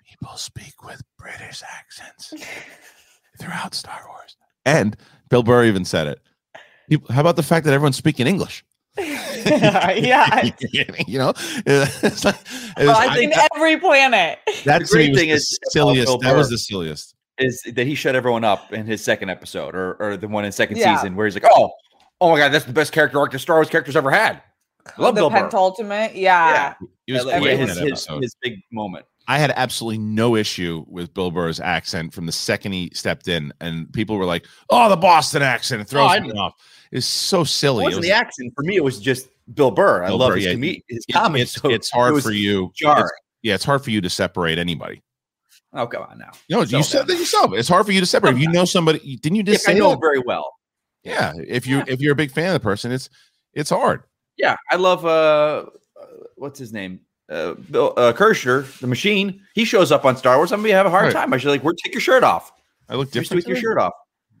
People 0.09 0.35
speak 0.37 0.83
with 0.83 1.01
British 1.17 1.61
accents 1.63 2.33
throughout 3.39 3.73
Star 3.75 4.01
Wars, 4.07 4.37
and 4.65 4.95
Bill 5.29 5.43
Burr 5.43 5.65
even 5.65 5.85
said 5.85 6.07
it. 6.07 6.21
People, 6.89 7.13
how 7.13 7.21
about 7.21 7.35
the 7.35 7.43
fact 7.43 7.65
that 7.65 7.73
everyone's 7.73 7.97
speaking 7.97 8.27
English? 8.27 8.63
yeah 8.97 10.41
you 11.07 11.19
know, 11.19 11.33
it's 11.65 12.23
like, 12.23 12.35
it's- 12.35 12.73
Well, 12.77 12.95
I 12.95 13.07
I- 13.07 13.15
think- 13.15 13.33
in 13.33 13.39
every 13.53 13.77
planet 13.77 14.39
That's 14.63 14.89
the 14.89 14.95
great 14.95 15.15
thing 15.15 15.27
the 15.29 15.33
is 15.35 15.59
about 15.63 15.71
silliest. 15.71 16.19
That 16.21 16.35
was 16.35 16.49
the 16.49 16.57
silliest. 16.57 17.13
Is 17.37 17.61
that 17.73 17.85
he 17.85 17.95
shut 17.95 18.15
everyone 18.15 18.45
up 18.45 18.71
in 18.71 18.85
his 18.85 19.03
second 19.03 19.29
episode 19.29 19.75
or, 19.75 19.95
or 19.99 20.15
the 20.15 20.27
one 20.29 20.45
in 20.45 20.51
second 20.53 20.77
Yeah. 20.77 20.95
season 20.95 21.15
where 21.17 21.25
he's 21.27 21.33
like, 21.35 21.43
oh, 21.45 21.71
oh 22.21 22.31
my 22.31 22.37
God, 22.37 22.49
that's 22.51 22.65
the 22.65 22.73
best 22.73 22.91
character 22.91 23.19
arc 23.19 23.31
the 23.31 23.39
Star 23.39 23.57
Wars 23.57 23.69
characters 23.69 23.95
ever 23.95 24.11
had. 24.11 24.41
I 24.85 25.01
love 25.01 25.15
the 25.15 25.21
Bill 25.21 25.29
Burr. 25.29 25.37
pentultimate 25.37 26.15
yeah, 26.15 26.75
He 27.07 27.13
was 27.13 27.25
Like, 27.25 27.41
great 27.41 27.59
his, 27.59 27.77
his, 27.77 28.07
his 28.21 28.35
big 28.41 28.59
moment. 28.71 29.05
I 29.27 29.39
had 29.39 29.51
absolutely 29.55 29.97
no 29.97 30.35
issue 30.35 30.85
with 30.87 31.11
Bill 31.15 31.31
Burr's 31.31 31.59
accent 31.59 32.13
from 32.13 32.27
the 32.27 32.31
second 32.31 32.73
he 32.73 32.91
stepped 32.93 33.27
in, 33.27 33.51
and 33.59 33.91
people 33.91 34.17
were 34.17 34.25
like, 34.25 34.45
"Oh, 34.69 34.87
the 34.87 34.95
Boston 34.95 35.41
accent! 35.41 35.81
It 35.81 35.85
throws 35.87 36.11
Oh, 36.15 36.19
me 36.19 36.31
off." 36.33 36.53
It's 36.91 37.07
so 37.07 37.43
silly. 37.43 37.81
It 37.81 37.85
wasn't 37.85 38.01
was- 38.01 38.07
the 38.07 38.13
accent 38.13 38.53
for 38.55 38.61
me. 38.63 38.75
It 38.75 38.83
was 38.83 38.99
just 38.99 39.27
Bill 39.55 39.71
Burr. 39.71 40.03
I 40.03 40.09
love 40.09 40.29
Burr, 40.29 40.35
his, 40.35 40.45
yeah. 40.45 40.51
comed- 40.51 40.65
his 40.87 41.05
it- 41.07 41.11
comedy. 41.11 41.41
it's, 41.41 41.53
so 41.53 41.69
it's 41.71 41.89
hard 41.89 42.15
it 42.15 42.21
for 42.21 42.29
you. 42.31 42.71
jarring. 42.75 42.99
it's- 42.99 43.11
yeah, 43.41 43.55
it's 43.55 43.63
hard 43.65 43.83
for 43.83 43.89
you 43.89 43.99
to 44.01 44.09
separate 44.11 44.59
anybody. 44.59 45.01
Oh 45.73 45.87
come 45.87 46.03
on 46.03 46.19
now. 46.19 46.29
No, 46.51 46.63
So 46.63 46.77
you 46.77 46.83
said 46.83 47.07
that 47.07 47.17
yourself. 47.17 47.51
It's 47.55 47.67
hard 47.67 47.87
for 47.87 47.91
you 47.93 48.01
to 48.01 48.05
separate. 48.05 48.35
If 48.35 48.39
you 48.41 48.49
know 48.51 48.65
somebody, 48.65 49.17
didn't 49.17 49.35
you 49.37 49.43
just 49.43 49.63
If 49.63 49.69
I 49.69 49.73
say 49.73 49.79
know 49.79 49.89
that? 49.89 49.99
very 50.01 50.19
well. 50.19 50.53
Yeah, 51.05 51.33
if 51.47 51.67
you 51.67 51.83
if 51.87 52.01
you're 52.01 52.13
a 52.13 52.15
big 52.15 52.31
fan 52.31 52.47
of 52.47 52.53
the 52.53 52.59
person, 52.59 52.91
it's 52.91 53.09
it's 53.53 53.69
hard. 53.69 54.03
Yeah, 54.37 54.55
I 54.71 54.75
love 54.75 55.05
uh, 55.05 55.09
uh 55.09 56.05
what's 56.35 56.59
his 56.59 56.73
name? 56.73 56.99
Uh, 57.29 57.53
Bill 57.53 57.93
uh, 57.97 58.13
Kreischer, 58.13 58.65
the 58.79 58.87
machine. 58.87 59.41
He 59.53 59.65
shows 59.65 59.91
up 59.91 60.05
on 60.05 60.17
Star 60.17 60.37
Wars. 60.37 60.51
I'm 60.51 60.61
gonna 60.61 60.73
have 60.73 60.85
a 60.85 60.89
hard 60.89 61.05
Right. 61.05 61.13
time. 61.13 61.33
I 61.33 61.37
should 61.37 61.49
like, 61.49 61.63
where 61.63 61.73
take 61.73 61.93
your 61.93 62.01
shirt 62.01 62.23
off. 62.23 62.51
I 62.89 62.95
look 62.95 63.11
different. 63.11 63.43
take 63.43 63.47
your 63.47 63.57
shirt 63.57 63.77
off. 63.77 63.93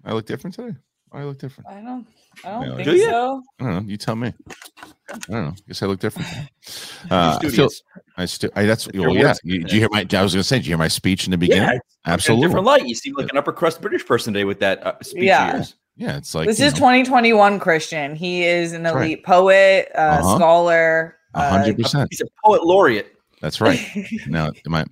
I 0.03 0.13
look 0.13 0.25
different 0.25 0.55
today. 0.55 0.75
I 1.11 1.23
look 1.23 1.39
different. 1.39 1.69
i 1.69 1.81
don't 1.81 2.05
i 2.43 2.49
don't 2.51 2.61
Yeah, 2.67 2.75
think 2.75 2.89
do 2.89 2.95
ya? 2.97 3.09
so 3.09 3.43
I 3.59 3.63
don't 3.63 3.73
know. 3.85 3.89
You 3.91 3.97
tell 3.97 4.15
me. 4.15 4.33
I 5.09 5.17
don't 5.29 5.29
know. 5.45 5.53
Guess 5.67 5.81
I 5.81 5.85
look 5.85 5.99
different. 5.99 6.27
Uh, 7.11 7.37
I 7.37 7.39
feel, 7.39 7.69
studious. 7.69 7.83
I 8.17 8.25
still. 8.25 8.49
I, 8.55 8.63
that's 8.65 8.87
Your 8.91 9.05
well, 9.09 9.15
yeah. 9.15 9.27
words- 9.27 9.39
You, 9.43 9.59
did 9.59 9.71
you 9.71 9.79
hear 9.79 9.89
my? 9.91 9.99
I 9.99 10.23
was 10.23 10.33
going 10.33 10.41
to 10.41 10.43
say. 10.43 10.57
Did 10.57 10.65
you 10.65 10.71
hear 10.71 10.77
my 10.79 10.87
speech 10.87 11.25
in 11.27 11.31
the 11.31 11.37
beginning? 11.37 11.61
yeah, 11.63 11.73
it's 11.75 11.83
in 12.05 12.09
a 12.09 12.13
Absolutely. 12.13 12.47
different 12.47 12.65
light. 12.65 12.87
You 12.87 12.95
seem 12.95 13.13
like 13.13 13.29
an 13.29 13.37
upper 13.37 13.53
crust 13.53 13.79
British 13.79 14.03
person 14.03 14.33
today 14.33 14.43
with 14.45 14.59
that 14.61 14.83
uh, 14.85 14.95
speech 15.03 15.25
Yeah. 15.25 15.49
of 15.49 15.55
yours. 15.57 15.75
Yeah, 15.97 16.17
it's 16.17 16.35
like 16.35 16.47
this 16.47 16.59
is 16.59 16.73
know, 16.73 16.79
2021 16.79 17.59
Kristian 17.59 18.15
he 18.15 18.43
is 18.43 18.73
an 18.73 18.83
That's 18.83 18.95
right. 18.95 19.05
elite 19.05 19.23
poet 19.25 19.89
uh, 19.95 19.99
Uh-huh. 20.19 20.35
scholar 20.35 21.17
a 21.33 21.39
uh, 21.39 21.49
hundred 21.49 21.77
percent. 21.77 22.07
He's 22.11 22.21
a 22.21 22.25
poet 22.43 22.63
laureate. 22.65 23.11
That's 23.41 23.61
right. 23.61 23.79
Now, 24.27 24.51
my 24.65 24.85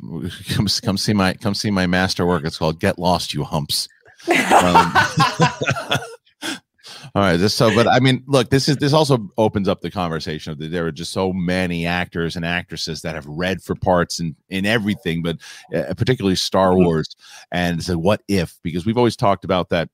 come 0.49 0.67
come 0.83 0.97
see 0.97 1.13
my 1.13 1.33
come 1.33 1.53
see 1.55 1.71
my 1.71 1.87
masterwork. 1.87 2.45
It's 2.45 2.57
called 2.57 2.79
"Get 2.79 2.99
Lost, 2.99 3.33
You 3.33 3.43
Humps." 3.43 3.87
Um, 4.29 4.93
all 7.15 7.21
right. 7.21 7.37
This 7.37 7.53
so, 7.53 7.73
but 7.75 7.87
I 7.87 7.99
mean, 7.99 8.23
look, 8.27 8.49
this 8.49 8.69
is 8.69 8.77
this 8.77 8.93
also 8.93 9.27
opens 9.37 9.67
up 9.67 9.81
the 9.81 9.91
conversation 9.91 10.51
of 10.51 10.59
that 10.59 10.69
there 10.71 10.85
are 10.85 10.91
just 10.91 11.11
so 11.13 11.33
many 11.33 11.85
actors 11.85 12.35
and 12.35 12.45
actresses 12.45 13.01
that 13.01 13.15
have 13.15 13.25
read 13.25 13.61
for 13.61 13.75
parts 13.75 14.19
in 14.19 14.35
in 14.49 14.65
everything, 14.65 15.21
but 15.21 15.37
uh, 15.75 15.93
particularly 15.95 16.35
Star 16.35 16.71
Mhm. 16.71 16.85
Wars. 16.85 17.15
And 17.51 17.83
so, 17.83 17.97
what 17.97 18.21
if? 18.27 18.57
Because 18.63 18.85
we've 18.85 18.97
always 18.97 19.15
talked 19.15 19.43
about 19.45 19.69
that. 19.69 19.89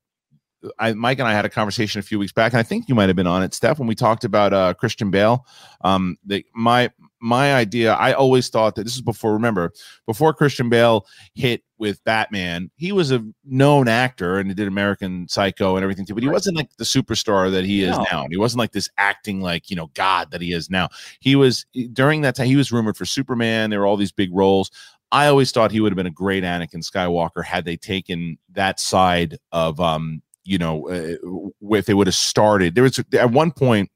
I, 0.78 0.94
Mike 0.94 1.20
and 1.20 1.28
I 1.28 1.34
had 1.34 1.46
a 1.46 1.50
conversation 1.50 2.00
a 2.00 2.04
few 2.04 2.20
weeks 2.20 2.34
back, 2.34 2.52
and 2.54 2.60
I 2.60 2.64
think 2.64 2.90
you 2.90 2.96
might 2.96 3.08
have 3.10 3.16
been 3.16 3.28
on 3.28 3.44
it, 3.44 3.54
Steph, 3.54 3.80
when 3.80 3.88
we 3.88 3.96
talked 3.96 4.24
about 4.24 4.54
uh, 4.54 4.74
Christian 4.74 5.10
Bale. 5.10 5.46
Um, 5.82 6.18
the, 6.26 6.46
my 6.54 6.92
my 7.22 7.54
idea, 7.54 7.94
I 7.94 8.14
always 8.14 8.50
thought 8.50 8.76
that 8.76 8.84
this 8.84 8.96
is 8.96 9.02
before. 9.02 9.34
Remember, 9.34 9.72
before 10.06 10.34
Christian 10.34 10.70
Bale 10.70 11.06
hit 11.34 11.64
with 11.78 12.04
Batman, 12.04 12.72
he 12.76 12.92
was 12.92 13.12
a 13.12 13.26
known 13.46 13.88
actor 13.88 14.38
and 14.38 14.50
he 14.50 14.54
did 14.54 14.68
American 14.68 15.28
Psycho 15.28 15.76
and 15.76 15.84
everything 15.84 16.06
too, 16.06 16.14
but 16.14 16.24
he 16.24 16.30
Right. 16.30 16.34
wasn't 16.34 16.58
like 16.58 16.70
the 16.78 16.84
superstar 16.84 17.52
that 17.52 17.66
he 17.66 17.84
is 17.84 17.98
No. 17.98 18.06
now. 18.12 18.28
He 18.30 18.38
wasn't 18.38 18.60
like 18.60 18.72
this 18.72 18.90
acting 18.98 19.42
like, 19.42 19.70
you 19.70 19.76
know, 19.76 19.88
God 19.94 20.32
that 20.32 20.42
he 20.42 20.52
is 20.54 20.70
now. 20.70 20.90
He 21.20 21.36
was 21.36 21.66
during 21.94 22.22
that 22.22 22.36
time, 22.36 22.48
he 22.48 22.56
was 22.58 22.72
rumored 22.72 22.98
for 22.98 23.06
Superman. 23.06 23.70
There 23.70 23.80
were 23.80 23.86
all 23.86 23.98
these 23.98 24.12
big 24.12 24.30
roles. 24.34 24.72
I 25.12 25.28
always 25.28 25.52
thought 25.52 25.72
he 25.72 25.80
would 25.82 25.92
have 25.92 25.98
been 25.98 26.06
a 26.06 26.12
great 26.12 26.44
Anakin 26.44 26.84
Skywalker 26.86 27.44
had 27.44 27.66
they 27.66 27.76
taken 27.78 28.38
that 28.52 28.80
side 28.80 29.38
of, 29.52 29.80
um, 29.80 30.22
you 30.44 30.58
know, 30.58 30.90
uh, 30.90 31.76
if 31.76 31.86
they 31.86 31.94
would 31.94 32.08
have 32.08 32.16
started. 32.16 32.76
There 32.76 32.84
was 32.84 33.00
at 33.14 33.32
one 33.32 33.52
point 33.52 33.92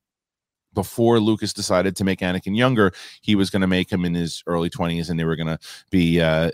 before 0.74 1.20
Lucas 1.20 1.54
decided 1.54 1.96
to 1.96 2.04
make 2.04 2.20
Anakin 2.20 2.58
younger, 2.58 2.92
he 3.22 3.36
was 3.36 3.50
going 3.50 3.62
to 3.62 3.68
make 3.68 3.92
him 3.92 4.06
in 4.06 4.14
his 4.14 4.44
early 4.48 4.70
20s 4.70 5.10
and 5.10 5.20
they 5.20 5.24
were 5.24 5.36
going 5.36 5.48
to 5.48 5.60
be 5.90 6.20
uh 6.20 6.52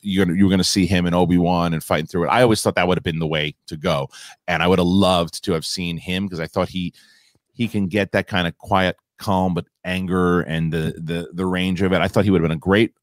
you're 0.00 0.24
gonna, 0.24 0.36
you 0.36 0.44
were 0.44 0.50
going 0.50 0.58
to 0.58 0.64
see 0.64 0.86
him 0.86 1.06
in 1.06 1.14
Obi-Wan 1.14 1.72
and 1.72 1.82
fighting 1.82 2.06
through 2.06 2.24
it. 2.24 2.28
I 2.28 2.42
always 2.42 2.62
thought 2.62 2.74
that 2.74 2.88
would 2.88 2.98
have 2.98 3.04
been 3.04 3.18
the 3.18 3.26
way 3.26 3.54
to 3.66 3.76
go. 3.76 4.08
And 4.46 4.62
I 4.62 4.66
would 4.66 4.78
have 4.78 4.88
loved 4.88 5.44
to 5.44 5.52
have 5.52 5.64
seen 5.64 5.96
him 5.96 6.26
because 6.26 6.40
I 6.40 6.46
thought 6.46 6.68
he 6.68 6.92
he 7.52 7.68
can 7.68 7.88
get 7.88 8.12
that 8.12 8.26
kind 8.26 8.46
of 8.46 8.56
quiet 8.58 8.96
calm 9.18 9.52
but 9.52 9.66
anger 9.84 10.40
and 10.42 10.72
the 10.72 10.94
the 10.96 11.28
the 11.32 11.46
range 11.46 11.82
of 11.82 11.92
it. 11.92 12.00
I 12.00 12.08
thought 12.08 12.24
he 12.24 12.30
would 12.30 12.40
have 12.40 12.48
been 12.48 12.56
a 12.56 12.60
great 12.60 12.94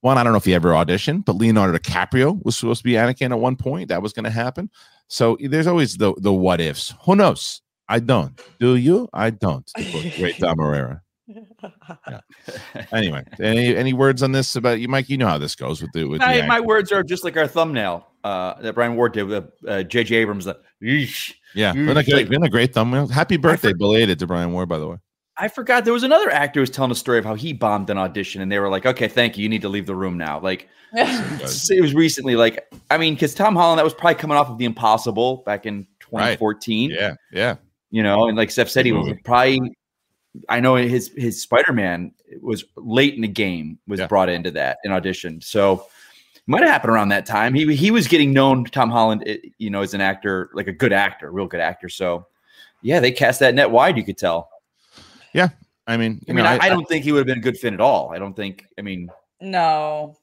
one. 0.00 0.18
I 0.18 0.22
don't 0.24 0.32
know 0.32 0.38
if 0.38 0.44
he 0.44 0.54
ever 0.54 0.70
auditioned, 0.70 1.24
but 1.24 1.36
Leonardo 1.36 1.76
DiCaprio 1.78 2.42
was 2.44 2.56
supposed 2.56 2.78
to 2.80 2.84
be 2.84 2.92
Anakin 2.92 3.30
at 3.30 3.38
one 3.38 3.56
point. 3.56 3.88
That 3.88 4.02
was 4.02 4.12
going 4.12 4.24
to 4.24 4.30
happen. 4.30 4.70
So 5.08 5.36
there's 5.40 5.66
always 5.66 5.96
the 5.96 6.14
the 6.18 6.32
what 6.32 6.60
ifs. 6.60 6.94
Who 7.04 7.16
knows? 7.16 7.62
I 7.88 7.98
don't. 7.98 8.40
Do 8.60 8.76
you? 8.76 9.08
I 9.12 9.30
don't. 9.30 9.68
Great 10.16 10.38
Dom 10.38 10.58
Herrera. 10.58 11.02
Anyway, 12.92 13.22
any 13.40 13.74
any 13.76 13.92
words 13.92 14.22
on 14.22 14.32
this 14.32 14.56
about 14.56 14.80
you, 14.80 14.88
Mike? 14.88 15.08
You 15.08 15.16
know 15.16 15.28
how 15.28 15.38
this 15.38 15.54
goes 15.54 15.80
with 15.82 15.90
the 15.92 16.04
with 16.04 16.20
My, 16.20 16.34
acting. 16.34 16.48
my 16.48 16.60
words 16.60 16.92
are 16.92 17.02
just 17.02 17.24
like 17.24 17.36
our 17.36 17.46
thumbnail. 17.46 18.06
uh, 18.24 18.60
that 18.62 18.74
Brian 18.74 18.96
Ward 18.96 19.12
did 19.12 19.24
with 19.24 19.44
uh, 19.66 19.82
J.J. 19.84 20.16
Abrams. 20.16 20.46
Yeesh. 20.82 21.32
Yeah, 21.54 21.72
been 21.72 21.88
a 21.90 21.94
great, 22.04 22.08
like- 22.08 22.28
been 22.28 22.42
a 22.44 22.48
great 22.48 22.74
thumbnail. 22.74 23.08
Happy 23.08 23.36
birthday, 23.36 23.70
for- 23.70 23.76
belated 23.78 24.18
to 24.20 24.26
Brian 24.26 24.52
Ward, 24.52 24.68
by 24.68 24.78
the 24.78 24.88
way. 24.88 24.96
I 25.40 25.48
forgot 25.48 25.84
there 25.84 25.94
was 25.94 26.02
another 26.02 26.30
actor 26.30 26.60
who 26.60 26.62
was 26.62 26.70
telling 26.70 26.90
a 26.90 26.94
story 26.94 27.18
of 27.18 27.24
how 27.24 27.34
he 27.34 27.52
bombed 27.52 27.88
an 27.88 27.96
audition, 27.96 28.42
and 28.42 28.52
they 28.52 28.58
were 28.58 28.68
like, 28.68 28.84
"Okay, 28.84 29.08
thank 29.08 29.38
you. 29.38 29.42
You 29.42 29.48
need 29.48 29.62
to 29.62 29.68
leave 29.68 29.86
the 29.86 29.94
room 29.94 30.18
now." 30.18 30.38
Like 30.38 30.68
it 30.92 31.80
was 31.80 31.94
recently. 31.94 32.36
Like 32.36 32.70
I 32.90 32.98
mean, 32.98 33.14
because 33.14 33.34
Tom 33.34 33.56
Holland 33.56 33.78
that 33.78 33.84
was 33.84 33.94
probably 33.94 34.16
coming 34.16 34.36
off 34.36 34.50
of 34.50 34.58
The 34.58 34.66
Impossible 34.66 35.38
back 35.46 35.64
in 35.66 35.86
2014. 36.00 36.90
Yeah, 36.90 37.14
yeah. 37.32 37.56
you 37.90 38.02
know, 38.02 38.28
and 38.28 38.36
like 38.36 38.50
Steph 38.50 38.68
said, 38.68 38.84
he 38.84 38.92
was 38.92 39.12
probably. 39.24 39.60
I 40.48 40.60
know 40.60 40.76
his 40.76 41.10
his 41.16 41.42
Spider 41.42 41.72
Man 41.72 42.12
was 42.40 42.64
late 42.76 43.14
in 43.14 43.22
the 43.22 43.28
game 43.28 43.78
was 43.88 43.98
Yeah. 43.98 44.06
brought 44.06 44.28
into 44.28 44.50
that 44.52 44.78
in 44.84 44.92
audition, 44.92 45.40
so 45.40 45.86
it 46.36 46.42
might 46.46 46.60
have 46.62 46.70
happened 46.70 46.92
around 46.92 47.08
that 47.08 47.26
time. 47.26 47.54
He 47.54 47.74
he 47.74 47.90
was 47.90 48.06
getting 48.06 48.32
known, 48.32 48.64
Tom 48.64 48.90
Holland, 48.90 49.24
eh, 49.26 49.38
you 49.58 49.70
know, 49.70 49.82
as 49.82 49.94
an 49.94 50.00
actor, 50.00 50.50
like 50.54 50.68
a 50.68 50.72
good 50.72 50.92
actor, 50.92 51.32
real 51.32 51.46
good 51.46 51.60
actor. 51.60 51.88
So 51.88 52.26
yeah, 52.82 53.00
they 53.00 53.10
cast 53.10 53.40
that 53.40 53.54
net 53.54 53.70
wide. 53.70 53.96
You 53.96 54.04
could 54.04 54.18
tell. 54.18 54.50
I 55.86 55.96
mean, 55.96 56.20
you 56.26 56.32
I 56.32 56.32
mean, 56.34 56.44
know, 56.44 56.50
I, 56.50 56.66
I 56.66 56.68
don't 56.68 56.86
think 56.88 57.04
he 57.04 57.10
would 57.10 57.18
have 57.18 57.26
been 57.26 57.38
a 57.38 57.42
good 57.42 57.58
fit 57.58 57.72
at 57.72 57.80
all. 57.80 58.12
I 58.14 58.18
don't 58.18 58.34
think. 58.34 58.64
I 58.78 58.82
mean, 58.82 59.10
no. 59.40 60.16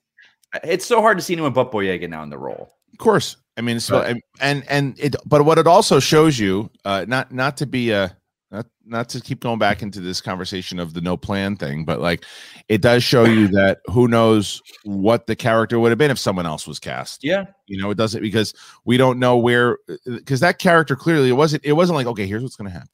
it's 0.64 0.86
so 0.86 1.02
hard 1.02 1.18
to 1.18 1.24
see 1.24 1.34
anyone 1.34 1.52
but 1.52 1.72
Boyega 1.72 2.10
now 2.10 2.24
in 2.24 2.30
the 2.30 2.38
role. 2.38 2.74
Of 2.94 3.00
course. 3.00 3.36
I 3.58 3.62
mean, 3.62 3.78
it's 3.78 3.90
Right. 3.90 4.22
and 4.40 4.64
and 4.70 4.98
it, 5.00 5.16
but 5.26 5.44
what 5.44 5.58
it 5.58 5.68
also 5.68 6.00
shows 6.00 6.40
you, 6.40 6.70
uh, 6.86 7.06
not 7.08 7.34
not 7.34 7.58
to 7.58 7.66
be 7.66 7.92
a 7.92 8.16
not 8.52 8.66
not 8.86 9.10
to 9.10 9.20
keep 9.20 9.42
going 9.42 9.60
back 9.60 9.82
into 9.82 10.00
this 10.00 10.22
conversation 10.22 10.80
of 10.80 10.94
the 10.94 11.02
no 11.02 11.18
plan 11.18 11.58
thing, 11.58 11.84
but 11.84 12.00
like 12.00 12.24
it 12.70 12.82
does 12.82 13.04
show 13.04 13.26
you 13.26 13.48
that 13.50 13.80
who 13.88 14.08
knows 14.08 14.62
what 14.86 15.28
the 15.28 15.36
character 15.36 15.80
would 15.80 15.90
have 15.92 15.98
been 15.98 16.12
if 16.12 16.20
someone 16.20 16.46
else 16.46 16.68
was 16.68 16.80
cast. 16.80 17.24
Yeah, 17.24 17.46
You 17.66 17.82
know, 17.82 17.90
it 17.90 17.98
doesn't 17.98 18.22
because 18.22 18.54
we 18.86 18.96
don't 18.96 19.20
know 19.20 19.38
where 19.38 19.80
because 20.06 20.40
that 20.40 20.60
character 20.60 20.96
clearly 20.96 21.30
it 21.30 21.34
wasn't 21.34 21.66
it 21.66 21.74
wasn't 21.74 21.96
like 21.98 22.08
okay, 22.08 22.28
here's 22.28 22.44
what's 22.44 22.56
going 22.56 22.70
to 22.70 22.74
happen. 22.74 22.90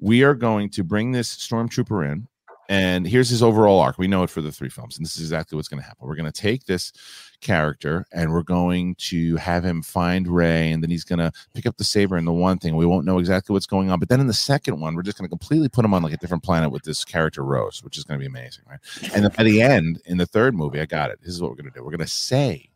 We 0.00 0.22
are 0.22 0.34
going 0.34 0.70
to 0.70 0.84
bring 0.84 1.12
this 1.12 1.34
stormtrooper 1.36 2.10
in, 2.10 2.28
and 2.68 3.06
here's 3.06 3.30
his 3.30 3.42
overall 3.42 3.80
arc. 3.80 3.98
We 3.98 4.08
know 4.08 4.22
it 4.22 4.30
for 4.30 4.42
the 4.42 4.52
three 4.52 4.68
films, 4.68 4.96
and 4.96 5.04
this 5.04 5.16
is 5.16 5.22
exactly 5.22 5.56
what's 5.56 5.68
going 5.68 5.80
to 5.80 5.86
happen. 5.86 6.06
We're 6.06 6.16
going 6.16 6.30
to 6.30 6.40
take 6.40 6.64
this 6.64 6.92
character 7.40 8.04
and 8.12 8.32
we're 8.32 8.42
going 8.42 8.94
to 8.96 9.36
have 9.36 9.64
him 9.64 9.82
find 9.82 10.28
Rey, 10.28 10.70
and 10.70 10.82
then 10.82 10.90
he's 10.90 11.04
going 11.04 11.18
to 11.18 11.32
pick 11.54 11.66
up 11.66 11.76
the 11.76 11.84
saber 11.84 12.16
and 12.16 12.26
the 12.26 12.32
one 12.32 12.58
thing. 12.58 12.76
We 12.76 12.84
won't 12.84 13.06
know 13.06 13.18
exactly 13.18 13.54
what's 13.54 13.66
going 13.66 13.90
on, 13.90 13.98
but 13.98 14.08
then 14.08 14.20
in 14.20 14.26
the 14.26 14.34
second 14.34 14.80
one, 14.80 14.94
we're 14.94 15.02
just 15.02 15.16
going 15.16 15.26
to 15.26 15.30
completely 15.30 15.68
put 15.68 15.84
him 15.84 15.94
on 15.94 16.02
like 16.02 16.12
a 16.12 16.18
different 16.18 16.42
planet 16.42 16.70
with 16.70 16.82
this 16.82 17.04
character 17.04 17.42
Rose, 17.42 17.82
which 17.82 17.96
is 17.96 18.04
going 18.04 18.20
to 18.20 18.22
be 18.22 18.26
amazing, 18.26 18.64
right? 18.68 18.80
And 19.14 19.24
then 19.24 19.32
by 19.36 19.44
the 19.44 19.62
end, 19.62 20.02
in 20.04 20.18
the 20.18 20.26
third 20.26 20.54
movie, 20.54 20.80
I 20.80 20.86
got 20.86 21.10
it. 21.10 21.20
This 21.22 21.30
is 21.30 21.40
what 21.40 21.50
we're 21.50 21.56
going 21.56 21.72
to 21.72 21.78
do. 21.78 21.82
We're 21.82 21.90
going 21.90 22.00
to 22.00 22.06
say 22.06 22.68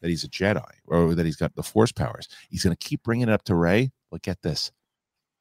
that 0.00 0.08
he's 0.08 0.24
a 0.24 0.28
Jedi 0.28 0.62
or 0.86 1.14
that 1.14 1.24
he's 1.24 1.36
got 1.36 1.54
the 1.54 1.62
Force 1.62 1.92
powers. 1.92 2.28
He's 2.50 2.64
going 2.64 2.76
to 2.76 2.88
keep 2.88 3.02
bringing 3.02 3.28
it 3.28 3.32
up 3.32 3.44
to 3.44 3.54
Rey, 3.54 3.92
but 4.10 4.22
get 4.22 4.42
this, 4.42 4.70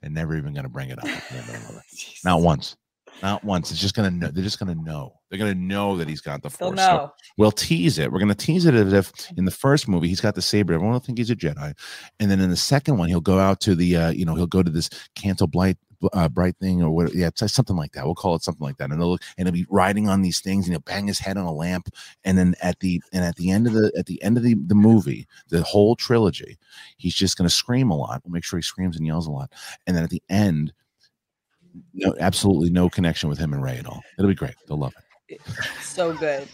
they're 0.01 0.11
never 0.11 0.35
even 0.35 0.53
going 0.53 0.63
to 0.63 0.69
bring 0.69 0.89
it 0.89 0.99
up. 0.99 1.05
at 1.05 1.23
the 1.29 1.35
end 1.37 1.49
of 1.49 1.67
the 1.67 1.73
movie. 1.73 1.83
Not 2.23 2.41
once. 2.41 2.75
Not 3.23 3.43
once. 3.43 3.71
It's 3.71 3.81
just 3.81 3.95
gonna 3.95 4.11
know. 4.11 4.29
They're 4.29 4.43
just 4.43 4.59
gonna 4.59 4.75
know. 4.75 5.13
They're 5.29 5.39
gonna 5.39 5.55
know 5.55 5.97
that 5.97 6.07
he's 6.07 6.21
got 6.21 6.43
the 6.43 6.51
force. 6.51 6.77
So 6.79 7.11
we'll 7.37 7.51
tease 7.51 7.97
it. 7.97 8.11
We're 8.11 8.19
gonna 8.19 8.35
tease 8.35 8.65
it 8.65 8.75
as 8.75 8.93
if 8.93 9.11
in 9.37 9.45
the 9.45 9.51
first 9.51 9.87
movie 9.87 10.07
he's 10.07 10.21
got 10.21 10.35
the 10.35 10.41
saber. 10.41 10.73
Everyone 10.73 10.93
will 10.93 10.99
think 10.99 11.17
he's 11.17 11.31
a 11.31 11.35
Jedi, 11.35 11.73
and 12.19 12.29
then 12.29 12.39
in 12.39 12.51
the 12.51 12.55
second 12.55 12.97
one 12.97 13.09
he'll 13.09 13.19
go 13.19 13.39
out 13.39 13.59
to 13.61 13.73
the, 13.73 13.95
uh, 13.97 14.09
you 14.11 14.23
know, 14.23 14.35
he'll 14.35 14.45
go 14.45 14.61
to 14.61 14.69
this 14.69 14.89
Canto 15.15 15.47
Bight. 15.47 15.77
Uh, 16.13 16.29
bright 16.29 16.55
thing 16.57 16.83
or 16.83 16.91
what 16.91 17.15
yeah 17.15 17.27
it's 17.27 17.51
something 17.51 17.75
like 17.75 17.91
that. 17.93 18.05
We'll 18.05 18.13
call 18.13 18.35
it 18.35 18.43
something 18.43 18.63
like 18.63 18.77
that. 18.77 18.91
And 18.91 19.01
he'll 19.01 19.17
and 19.37 19.47
he'll 19.47 19.51
be 19.51 19.65
riding 19.67 20.07
on 20.07 20.21
these 20.21 20.39
things 20.39 20.65
and 20.65 20.73
he'll 20.73 20.81
bang 20.81 21.07
his 21.07 21.17
head 21.17 21.37
on 21.37 21.45
a 21.45 21.51
lamp 21.51 21.89
and 22.23 22.37
then 22.37 22.53
at 22.61 22.79
the 22.81 23.01
and 23.13 23.25
at 23.25 23.35
the 23.35 23.49
end 23.49 23.65
of 23.65 23.73
the 23.73 23.91
at 23.97 24.05
the 24.05 24.21
end 24.21 24.37
of 24.37 24.43
the, 24.43 24.53
the 24.67 24.75
movie 24.75 25.27
the 25.49 25.63
whole 25.63 25.95
trilogy 25.95 26.59
he's 26.97 27.15
just 27.15 27.35
going 27.35 27.49
to 27.49 27.53
scream 27.53 27.89
a 27.89 27.97
lot. 27.97 28.21
We'll 28.23 28.33
make 28.33 28.43
sure 28.43 28.59
he 28.59 28.63
screams 28.63 28.95
and 28.95 29.07
yells 29.07 29.25
a 29.25 29.31
lot. 29.31 29.51
And 29.87 29.97
then 29.97 30.03
at 30.03 30.11
the 30.11 30.21
end 30.29 30.71
no 31.95 32.13
absolutely 32.19 32.69
no 32.69 32.89
connection 32.89 33.27
with 33.27 33.39
him 33.39 33.53
and 33.53 33.63
Rey 33.63 33.77
at 33.77 33.87
all. 33.87 34.03
It'll 34.19 34.29
be 34.29 34.35
great. 34.35 34.55
They'll 34.67 34.77
love 34.77 34.93
it. 34.97 35.03
So 35.81 36.13
good. 36.13 36.47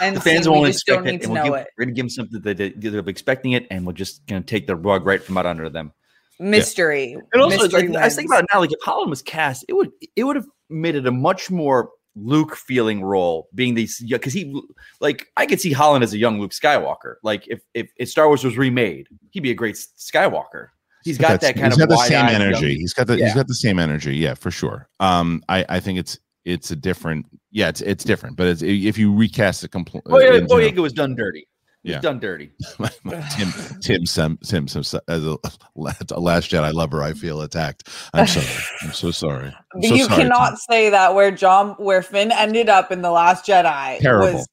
And 0.00 0.16
the 0.16 0.20
fans 0.20 0.44
see, 0.44 0.50
won't 0.50 0.66
just 0.66 0.86
don't 0.86 1.06
expect 1.06 1.08
it, 1.08 1.10
need 1.12 1.18
to 1.18 1.24
and 1.24 1.32
we'll 1.32 1.44
know 1.44 1.50
give, 1.50 1.60
it. 1.60 1.68
we're 1.76 1.84
gonna 1.84 1.94
give 1.94 2.04
them 2.04 2.10
something 2.10 2.40
that 2.40 2.56
they, 2.56 2.70
they'll 2.70 3.02
be 3.02 3.10
expecting 3.10 3.52
it, 3.52 3.66
and 3.70 3.84
we're 3.86 3.92
just 3.92 4.24
gonna 4.26 4.40
take 4.40 4.66
the 4.66 4.76
rug 4.76 5.04
right 5.04 5.22
from 5.22 5.36
out 5.36 5.46
under 5.46 5.68
them. 5.68 5.92
Mystery. 6.38 7.16
And 7.32 7.42
also, 7.42 7.62
Mystery 7.62 7.88
like, 7.88 7.96
I 8.02 8.04
was 8.06 8.14
thinking 8.14 8.30
about 8.30 8.44
it 8.44 8.46
now, 8.52 8.60
like 8.60 8.72
if 8.72 8.78
Holland 8.82 9.10
was 9.10 9.22
cast, 9.22 9.64
it 9.68 9.72
would 9.74 9.90
it 10.16 10.24
would 10.24 10.36
have 10.36 10.46
made 10.70 10.94
it 10.94 11.06
a 11.06 11.12
much 11.12 11.50
more 11.50 11.90
Luke 12.16 12.56
feeling 12.56 13.02
role, 13.02 13.48
being 13.54 13.74
these 13.74 14.00
because 14.08 14.32
he 14.32 14.60
like 15.00 15.26
I 15.36 15.46
could 15.46 15.60
see 15.60 15.72
Holland 15.72 16.04
as 16.04 16.12
a 16.12 16.18
young 16.18 16.40
Luke 16.40 16.52
Skywalker. 16.52 17.16
Like 17.22 17.46
if 17.48 17.60
if, 17.74 17.90
if 17.96 18.08
Star 18.08 18.26
Wars 18.28 18.44
was 18.44 18.56
remade, 18.56 19.08
he'd 19.30 19.40
be 19.40 19.50
a 19.50 19.54
great 19.54 19.76
Skywalker. 19.98 20.68
He's 21.04 21.16
got 21.16 21.40
that 21.40 21.54
kind 21.54 21.72
he's 21.72 21.80
of 21.80 21.88
got 21.88 21.96
the 21.96 22.04
same 22.04 22.26
energy 22.26 22.66
young- 22.66 22.80
he's 22.80 22.92
got 22.92 23.06
the 23.06 23.16
Yeah. 23.18 23.26
he's 23.26 23.34
got 23.34 23.46
the 23.46 23.54
same 23.54 23.78
energy 23.78 24.16
yeah 24.16 24.34
for 24.34 24.50
sure 24.50 24.88
um 25.00 25.42
i 25.48 25.64
i 25.68 25.80
think 25.80 25.98
it's 25.98 26.18
it's 26.44 26.70
a 26.72 26.76
different 26.76 27.24
yeah 27.50 27.68
it's 27.68 27.80
it's 27.82 28.04
different 28.04 28.36
but 28.36 28.48
it's 28.48 28.62
if 28.62 28.98
you 28.98 29.14
recast 29.14 29.62
it 29.64 29.68
completely 29.70 30.10
Boy, 30.10 30.40
Boyega 30.40 30.78
was 30.78 30.92
done 30.92 31.14
dirty. 31.14 31.46
He 31.84 31.90
was 31.90 31.94
Yeah. 31.96 32.00
done 32.00 32.18
dirty. 32.18 32.50
Tim, 32.78 33.52
Tim, 33.80 34.04
Tim, 34.04 34.38
Tim, 34.44 34.66
Tim, 34.66 34.80
as 34.80 34.94
a, 35.24 35.36
a 35.44 36.20
last 36.20 36.50
Jedi 36.50 36.72
lover, 36.72 37.02
I 37.02 37.12
feel 37.12 37.40
attacked. 37.42 37.88
I'm 38.14 38.26
sorry. 38.26 38.46
I'm 38.82 38.92
so 38.92 39.10
sorry. 39.10 39.54
I'm 39.74 39.82
so 39.82 39.94
you 39.94 40.04
sorry, 40.04 40.22
cannot 40.22 40.48
Tim. 40.50 40.56
say 40.70 40.90
that 40.90 41.14
where 41.14 41.30
John 41.30 41.70
where 41.78 42.02
Finn 42.02 42.32
ended 42.32 42.68
up 42.68 42.90
in 42.90 43.02
the 43.02 43.10
last 43.10 43.46
Jedi 43.46 43.98
Terrible. 44.00 44.32
was 44.38 44.48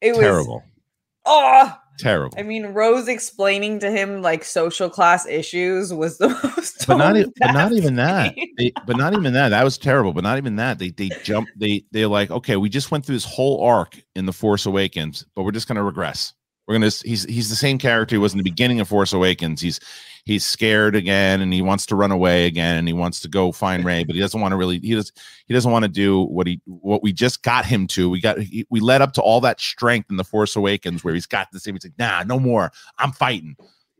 it 0.00 0.10
was 0.10 0.18
Terrible. 0.18 0.62
oh 1.26 1.76
Terrible. 1.96 2.36
I 2.36 2.42
mean 2.42 2.66
Rose 2.66 3.06
explaining 3.06 3.78
to 3.78 3.88
him 3.88 4.20
like 4.20 4.42
social 4.44 4.90
class 4.90 5.26
issues 5.26 5.94
was 5.94 6.18
the 6.18 6.28
most 6.56 6.88
but 6.88 6.96
not, 6.96 7.16
e- 7.16 7.32
but 7.38 7.52
not 7.52 7.70
even 7.72 7.94
that. 7.94 8.34
They, 8.58 8.72
but 8.84 8.96
not 8.96 9.14
even 9.14 9.32
that. 9.34 9.50
That 9.50 9.62
was 9.62 9.78
terrible. 9.78 10.12
But 10.12 10.24
not 10.24 10.36
even 10.38 10.56
that. 10.56 10.80
They 10.80 10.90
they 10.90 11.10
jump. 11.22 11.48
They 11.56 11.84
they're 11.92 12.08
like, 12.08 12.32
okay, 12.32 12.56
we 12.56 12.68
just 12.68 12.90
went 12.90 13.06
through 13.06 13.14
this 13.14 13.24
whole 13.24 13.62
arc 13.62 13.96
in 14.16 14.26
the 14.26 14.32
Force 14.32 14.66
Awakens, 14.66 15.24
but 15.36 15.44
we're 15.44 15.52
just 15.52 15.68
gonna 15.68 15.84
regress. 15.84 16.32
We're 16.66 16.74
gonna. 16.74 16.90
He's 17.04 17.24
he's 17.24 17.50
the 17.50 17.56
same 17.56 17.78
character 17.78 18.14
he 18.14 18.18
was 18.18 18.32
in 18.32 18.38
the 18.38 18.44
beginning 18.44 18.80
of 18.80 18.88
Force 18.88 19.12
Awakens. 19.12 19.60
He's 19.60 19.80
he's 20.24 20.44
scared 20.44 20.96
again, 20.96 21.40
and 21.40 21.52
he 21.52 21.62
wants 21.62 21.86
to 21.86 21.96
run 21.96 22.10
away 22.10 22.46
again, 22.46 22.76
and 22.78 22.88
he 22.88 22.94
wants 22.94 23.20
to 23.20 23.28
go 23.28 23.52
find 23.52 23.84
Rey, 23.84 24.04
but 24.04 24.14
he 24.14 24.20
doesn't 24.20 24.40
want 24.40 24.52
to 24.52 24.56
really. 24.56 24.78
He 24.78 24.94
does. 24.94 25.12
He 25.46 25.54
doesn't 25.54 25.70
want 25.70 25.84
to 25.84 25.90
do 25.90 26.22
what 26.22 26.46
he 26.46 26.60
what 26.64 27.02
we 27.02 27.12
just 27.12 27.42
got 27.42 27.66
him 27.66 27.86
to. 27.88 28.08
We 28.08 28.20
got 28.20 28.38
he, 28.38 28.66
we 28.70 28.80
led 28.80 29.02
up 29.02 29.12
to 29.14 29.22
all 29.22 29.40
that 29.42 29.60
strength 29.60 30.10
in 30.10 30.16
the 30.16 30.24
Force 30.24 30.56
Awakens, 30.56 31.04
where 31.04 31.14
he's 31.14 31.26
got 31.26 31.52
this. 31.52 31.64
He's 31.64 31.84
like, 31.84 31.98
nah, 31.98 32.22
no 32.22 32.38
more. 32.38 32.72
I'm 32.98 33.12
fighting 33.12 33.56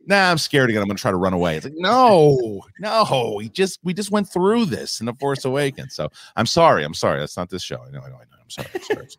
nah, 0.07 0.31
I'm 0.31 0.37
scared 0.37 0.69
again. 0.69 0.81
I'm 0.81 0.87
gonna 0.87 0.97
try 0.97 1.11
to 1.11 1.17
run 1.17 1.33
away. 1.33 1.55
It's 1.57 1.65
like, 1.65 1.73
no, 1.77 2.61
no, 2.79 3.35
we 3.37 3.49
just 3.49 3.79
we 3.83 3.93
just 3.93 4.11
went 4.11 4.29
through 4.29 4.65
this 4.65 4.99
in 4.99 5.05
the 5.05 5.13
Force 5.13 5.45
Awakens. 5.45 5.93
So 5.95 6.09
I'm 6.35 6.45
sorry. 6.45 6.83
I'm 6.83 6.93
sorry. 6.93 7.19
That's 7.19 7.37
not 7.37 7.49
this 7.49 7.63
show. 7.63 7.83
I 7.87 7.91
know, 7.91 8.01
I 8.01 8.09
know, 8.09 8.15
I 8.15 8.19
know. 8.19 8.37
I'm 8.41 8.49
sorry. 8.49 8.69
I'm 8.73 8.81
sorry. 8.81 9.07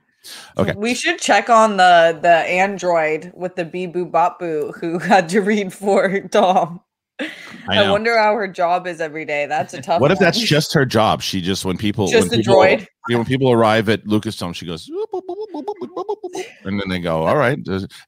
Okay. 0.58 0.72
We 0.76 0.92
should 0.92 1.20
check 1.20 1.48
on 1.48 1.76
the 1.76 2.18
the 2.20 2.28
android 2.28 3.32
with 3.36 3.54
the 3.54 3.64
bee 3.64 3.86
boo 3.86 4.04
bop 4.04 4.40
boo 4.40 4.72
who 4.80 4.98
had 5.12 5.28
to 5.28 5.40
read 5.40 5.72
for 5.72 6.20
Tom. 6.22 6.80
I 7.20 7.28
I, 7.68 7.90
wonder 7.90 8.18
how 8.18 8.34
her 8.34 8.46
job 8.48 8.86
is 8.86 9.00
every 9.00 9.24
day. 9.24 9.46
That's 9.46 9.72
a 9.72 9.80
tough 9.80 10.00
What 10.00 10.10
if 10.10 10.18
one. 10.18 10.24
that's 10.24 10.38
just 10.38 10.74
her 10.74 10.84
job? 10.84 11.22
She 11.22 11.40
just 11.40 11.64
when 11.64 11.78
people 11.78 12.08
Just 12.08 12.30
when 12.30 12.40
a 12.40 12.42
people, 12.42 12.56
droid? 12.56 12.86
Yeah, 13.08 13.16
when 13.16 13.24
people 13.24 13.50
arrive 13.50 13.88
at 13.88 14.04
Lucasstone, 14.04 14.54
she 14.54 14.66
goes, 14.66 14.90
and 16.64 16.80
then 16.80 16.88
they 16.88 16.98
go, 16.98 17.24
"All 17.24 17.36
right," 17.36 17.58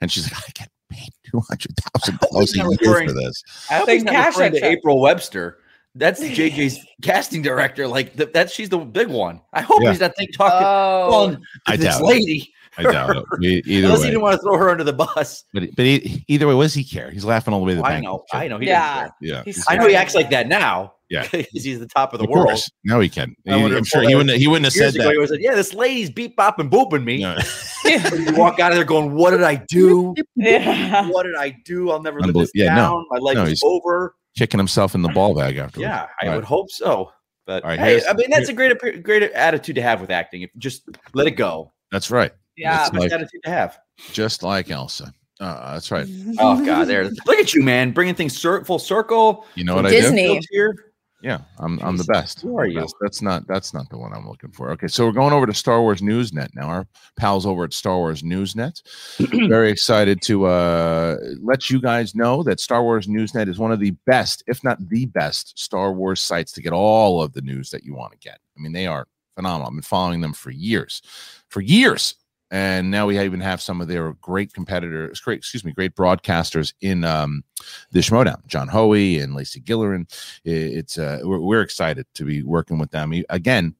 and 0.01 0.11
she's 0.13 0.25
like, 0.31 0.43
"I 0.43 0.51
get 0.55 0.71
paid 0.91 1.11
two 1.31 1.41
hundred 1.41 1.75
thousand 1.95 2.19
dollars 2.21 2.53
a 2.55 2.57
year 2.59 2.69
referring- 2.69 3.09
for 3.09 3.15
this." 3.15 3.43
I 3.71 3.75
hope 3.79 3.89
he's 3.89 4.05
not 4.05 4.15
cash 4.15 4.35
referring 4.37 4.53
to. 4.61 4.65
April 4.67 5.01
Webster. 5.01 5.59
That's 5.95 6.21
JJ's 6.23 6.79
casting 7.03 7.43
director. 7.43 7.89
Like 7.89 8.17
th- 8.17 8.33
that, 8.33 8.51
she's 8.51 8.69
the 8.69 8.79
big 8.79 9.09
one. 9.09 9.41
I 9.53 9.63
hope 9.63 9.83
Yeah. 9.83 9.91
he's 9.91 10.01
not 10.01 10.15
think 10.17 10.37
talking 10.37 10.59
Oh, 10.67 11.25
on 11.27 11.43
I 11.67 11.77
this 11.77 11.87
doubt 11.87 12.01
it. 12.03 12.05
lady. 12.05 12.53
I 12.79 12.83
doubt 12.85 13.17
it. 13.17 13.25
E- 13.43 13.63
Either 13.67 13.87
Unless 13.87 13.99
he 14.01 14.05
way, 14.05 14.11
didn't 14.11 14.23
want 14.23 14.37
to 14.37 14.43
throw 14.43 14.57
her 14.57 14.71
under 14.71 14.85
the 14.85 14.93
bus. 14.93 15.45
but 15.53 15.65
but 15.77 15.85
e- 15.85 16.25
either 16.29 16.47
way, 16.47 16.55
what 16.55 16.63
does 16.63 16.75
he 16.75 16.85
care? 16.85 17.11
He's 17.11 17.25
laughing 17.25 17.53
all 17.53 17.61
the 17.61 17.67
way 17.67 17.73
to 17.73 17.81
the 17.81 17.87
I 17.87 17.91
bank. 17.95 18.05
know. 18.05 18.25
I 18.33 18.49
know. 18.49 18.59
He 18.59 18.67
Yeah. 18.69 18.95
doesn't 18.95 19.13
Yeah, 19.21 19.43
He's. 19.45 19.65
I 19.69 19.77
know 19.77 19.89
he 19.89 19.95
acts 19.95 20.15
like 20.15 20.31
that 20.31 20.47
now. 20.49 20.95
Yeah. 21.11 21.27
because 21.33 21.65
he's 21.65 21.79
the 21.81 21.87
top 21.87 22.13
of 22.13 22.19
the 22.19 22.25
of 22.25 22.31
world. 22.31 22.47
course. 22.49 22.71
Now 22.85 23.01
he 23.01 23.09
can. 23.09 23.35
I 23.49 23.57
wonder 23.57 23.77
I'm 23.79 23.85
sure 23.85 24.03
he 24.03 24.15
wouldn't. 24.15 24.39
He 24.39 24.47
wouldn't 24.47 24.67
have 24.67 24.75
said 24.75 24.95
ago, 24.95 25.05
that. 25.05 25.13
he 25.13 25.19
was 25.19 25.31
like, 25.31 25.41
"Yeah, 25.41 25.55
this 25.55 25.73
lady's 25.75 26.11
beep 26.11 26.37
bopping 26.37 26.69
booping 26.71 27.03
me." 27.05 27.23
No. 27.23 27.37
you 27.85 28.35
walk 28.37 28.61
out 28.61 28.73
of 28.73 28.77
there 28.77 28.85
going, 28.85 29.15
"What 29.15 29.31
did 29.31 29.43
I 29.43 29.57
do? 29.69 30.15
yeah. 30.37 31.09
What 31.09 31.25
did 31.25 31.35
I 31.37 31.57
do? 31.65 31.91
I'll 31.91 32.03
never 32.03 32.21
live 32.21 32.35
this 32.35 32.51
yeah, 32.55 32.75
no. 32.75 32.81
down. 32.83 33.07
My 33.11 33.19
life 33.19 33.35
No, 33.37 33.45
is 33.45 33.61
over." 33.65 34.15
Kicking 34.37 34.59
himself 34.59 34.95
in 34.95 35.03
the 35.03 35.09
ball 35.09 35.35
bag 35.35 35.57
afterwards. 35.57 35.79
Yeah, 35.89 36.07
I 36.23 36.27
All 36.27 36.29
right. 36.31 36.37
would 36.37 36.45
hope 36.45 36.71
so. 36.71 37.11
But 37.47 37.65
All 37.65 37.71
right, 37.71 37.79
hey, 37.81 38.03
I 38.07 38.13
mean, 38.13 38.29
that's 38.31 38.51
a 38.51 38.53
great, 38.53 39.03
great 39.03 39.23
attitude 39.33 39.77
to 39.77 39.83
have 39.83 40.03
with 40.03 40.11
acting. 40.11 40.43
If 40.43 40.51
just 40.59 40.83
let 41.15 41.27
it 41.27 41.33
go. 41.33 41.73
That's 41.91 42.11
right. 42.11 42.31
Yeah. 42.59 42.81
It's 42.83 42.91
Best 42.91 43.01
like- 43.01 43.13
attitude 43.13 43.43
to 43.45 43.51
have. 43.51 43.79
Just 44.13 44.43
like 44.43 44.71
Elsa. 44.71 45.13
Uh, 45.41 45.73
that's 45.75 45.91
right. 45.91 46.07
Oh 46.41 46.65
God, 46.65 46.87
there. 46.89 47.05
Look 47.05 47.39
at 47.39 47.55
you, 47.55 47.63
man, 47.63 47.93
bringing 47.93 48.15
things 48.15 48.37
cir- 48.37 48.65
full 48.65 48.79
circle. 48.81 49.47
You 49.55 49.65
know 49.65 49.77
what 49.77 49.87
I 49.87 49.91
Disney. 49.91 50.27
do? 50.27 50.35
Jokes 50.35 50.47
Here. 50.51 50.75
Yeah, 51.21 51.41
I'm 51.59 51.81
I'm 51.81 51.97
the 51.97 52.05
best. 52.05 52.43
who 52.43 52.57
are 52.59 52.67
you? 52.67 52.87
That's 53.01 53.23
not 53.23 53.45
that's 53.49 53.75
not 53.75 53.89
the 53.91 53.99
one 53.99 54.13
I'm 54.13 54.29
looking 54.29 54.53
for. 54.53 54.71
Okay, 54.71 54.87
so 54.87 55.05
we're 55.05 55.11
going 55.13 55.33
over 55.33 55.47
to 55.47 55.55
Star 55.55 55.81
Wars 55.81 56.01
Newsnet 56.01 56.55
now. 56.55 56.69
Our 56.69 56.87
pals 57.17 57.45
over 57.45 57.65
at 57.65 57.73
Star 57.73 57.97
Wars 57.97 58.23
Newsnet. 58.23 58.81
Very 59.49 59.71
excited 59.73 60.23
to 60.23 60.47
uh, 60.47 61.17
let 61.43 61.71
you 61.71 61.81
guys 61.81 62.15
know 62.15 62.45
that 62.45 62.61
Star 62.61 62.85
Wars 62.85 63.09
Newsnet 63.09 63.49
is 63.49 63.59
one 63.59 63.73
of 63.73 63.81
the 63.81 63.91
best, 64.07 64.45
if 64.47 64.63
not 64.63 64.79
the 64.89 65.07
best, 65.07 65.59
Star 65.59 65.93
Wars 65.93 66.21
sites 66.21 66.53
to 66.53 66.63
get 66.63 66.73
all 66.73 67.21
of 67.21 67.33
the 67.33 67.43
news 67.43 67.71
that 67.71 67.83
you 67.83 67.95
want 67.97 68.13
to 68.13 68.19
get. 68.19 68.39
I 68.57 68.61
mean, 68.61 68.73
they 68.73 68.87
are 68.87 69.07
phenomenal. 69.35 69.67
I've 69.69 69.75
been 69.75 69.83
following 69.83 70.21
them 70.21 70.33
for 70.33 70.51
years, 70.53 71.03
for 71.49 71.61
years. 71.61 72.15
And 72.51 72.91
now 72.91 73.07
we 73.07 73.19
even 73.19 73.41
have 73.41 73.61
some 73.61 73.81
of 73.81 73.89
their 73.89 74.15
great 74.15 74.55
competitors, 74.55 75.21
great, 75.21 75.39
excuse 75.39 75.65
me, 75.65 75.73
great 75.73 75.95
broadcasters 75.95 76.73
in 76.81 77.05
um, 77.05 77.45
the 77.93 78.01
Schmodown, 78.01 78.47
John 78.47 78.69
Hoey 78.69 79.19
and 79.19 79.35
Lacey 79.35 79.61
Gillerin. 79.61 80.11
It's 80.45 80.97
uh, 80.97 81.21
we're, 81.25 81.41
we're 81.41 81.61
excited 81.61 82.07
to 82.15 82.25
be 82.25 82.43
working 82.43 82.79
with 82.79 82.91
them 82.91 83.13
again 83.29 83.75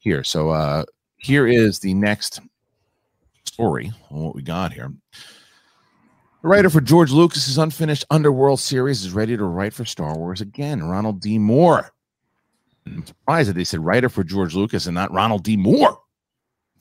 here. 0.00 0.24
So 0.24 0.50
uh, 0.50 0.84
here 1.18 1.46
is 1.46 1.78
the 1.78 1.94
next 1.94 2.40
story 3.44 3.92
on 4.10 4.24
what 4.24 4.34
we 4.34 4.42
got 4.42 4.72
here. 4.72 4.92
The 6.42 6.48
writer 6.48 6.70
for 6.70 6.80
George 6.80 7.12
Lucas's 7.12 7.58
unfinished 7.58 8.06
Underworld 8.10 8.60
series 8.60 9.04
is 9.04 9.12
ready 9.12 9.36
to 9.36 9.44
write 9.44 9.74
for 9.74 9.84
Star 9.84 10.16
Wars 10.16 10.40
again. 10.40 10.82
Ronald 10.82 11.20
D. 11.20 11.38
Moore. 11.38 11.92
I'm 12.86 13.06
surprised 13.06 13.50
that 13.50 13.54
they 13.54 13.64
said 13.64 13.84
writer 13.84 14.08
for 14.08 14.24
George 14.24 14.54
Lucas 14.54 14.86
and 14.86 14.94
not 14.94 15.12
Ronald 15.12 15.44
D. 15.44 15.56
Moore. 15.56 16.00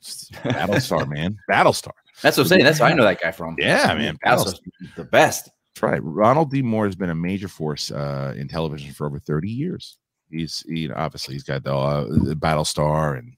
Battlestar, 0.01 1.07
man. 1.07 1.37
Battlestar. 1.49 1.91
That's 2.21 2.37
what 2.37 2.43
I'm 2.43 2.49
saying. 2.49 2.63
That's 2.63 2.79
where 2.79 2.89
I 2.89 2.93
know 2.93 3.03
that 3.03 3.21
guy 3.21 3.31
from. 3.31 3.55
Yeah, 3.57 3.93
man. 3.93 4.17
That's 4.23 4.59
the 4.95 5.03
best. 5.03 5.49
That's 5.75 5.83
right. 5.83 6.03
Ronald 6.03 6.51
D. 6.51 6.61
Moore 6.61 6.85
has 6.85 6.95
been 6.95 7.09
a 7.09 7.15
major 7.15 7.47
force 7.47 7.91
uh, 7.91 8.33
in 8.35 8.47
television 8.47 8.93
for 8.93 9.07
over 9.07 9.19
30 9.19 9.49
years. 9.49 9.97
He's 10.29 10.63
he, 10.67 10.91
obviously 10.91 11.35
he's 11.35 11.43
got 11.43 11.63
the, 11.63 11.73
uh, 11.73 12.03
the 12.03 12.35
Battlestar 12.35 13.17
and 13.17 13.33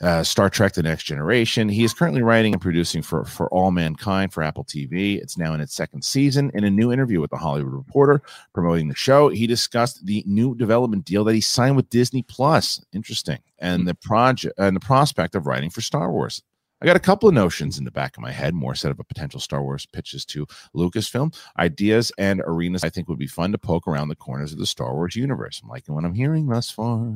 uh, 0.00 0.22
Star 0.22 0.48
Trek: 0.50 0.72
The 0.72 0.82
Next 0.82 1.04
Generation. 1.04 1.68
He 1.68 1.84
is 1.84 1.92
currently 1.92 2.22
writing 2.22 2.52
and 2.52 2.62
producing 2.62 3.02
for 3.02 3.24
for 3.24 3.48
All 3.48 3.70
Mankind 3.70 4.32
for 4.32 4.42
Apple 4.42 4.64
TV. 4.64 5.20
It's 5.20 5.36
now 5.36 5.54
in 5.54 5.60
its 5.60 5.74
second 5.74 6.02
season. 6.04 6.50
In 6.54 6.64
a 6.64 6.70
new 6.70 6.92
interview 6.92 7.20
with 7.20 7.30
the 7.30 7.36
Hollywood 7.36 7.72
Reporter 7.72 8.22
promoting 8.52 8.88
the 8.88 8.94
show, 8.94 9.28
he 9.28 9.46
discussed 9.46 10.06
the 10.06 10.22
new 10.26 10.54
development 10.54 11.04
deal 11.04 11.24
that 11.24 11.34
he 11.34 11.40
signed 11.40 11.76
with 11.76 11.90
Disney 11.90 12.22
Plus. 12.22 12.84
Interesting, 12.92 13.38
and 13.58 13.86
the 13.86 13.94
project 13.94 14.54
and 14.58 14.74
the 14.74 14.80
prospect 14.80 15.34
of 15.34 15.46
writing 15.46 15.70
for 15.70 15.80
Star 15.80 16.10
Wars. 16.10 16.42
I 16.82 16.86
got 16.86 16.96
a 16.96 17.00
couple 17.00 17.28
of 17.28 17.34
notions 17.34 17.78
in 17.78 17.84
the 17.84 17.90
back 17.90 18.16
of 18.16 18.22
my 18.22 18.32
head, 18.32 18.54
more 18.54 18.74
set 18.74 18.90
of 18.90 18.98
a 18.98 19.04
potential 19.04 19.38
Star 19.38 19.62
Wars 19.62 19.84
pitches 19.84 20.24
to 20.26 20.46
Lucasfilm, 20.74 21.36
ideas 21.58 22.10
and 22.16 22.40
arenas 22.46 22.84
I 22.84 22.88
think 22.88 23.08
would 23.08 23.18
be 23.18 23.26
fun 23.26 23.52
to 23.52 23.58
poke 23.58 23.86
around 23.86 24.08
the 24.08 24.16
corners 24.16 24.52
of 24.52 24.58
the 24.58 24.66
Star 24.66 24.94
Wars 24.94 25.14
universe. 25.14 25.60
I'm 25.62 25.68
liking 25.68 25.94
what 25.94 26.04
I'm 26.04 26.14
hearing 26.14 26.46
thus 26.46 26.70
far. 26.70 27.12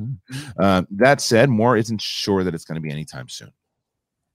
Uh, 0.59 0.83
that 0.91 1.19
said, 1.19 1.49
Moore 1.49 1.77
isn't 1.77 2.01
sure 2.01 2.43
that 2.43 2.53
it's 2.53 2.65
going 2.65 2.75
to 2.75 2.81
be 2.81 2.91
anytime 2.91 3.27
soon. 3.27 3.51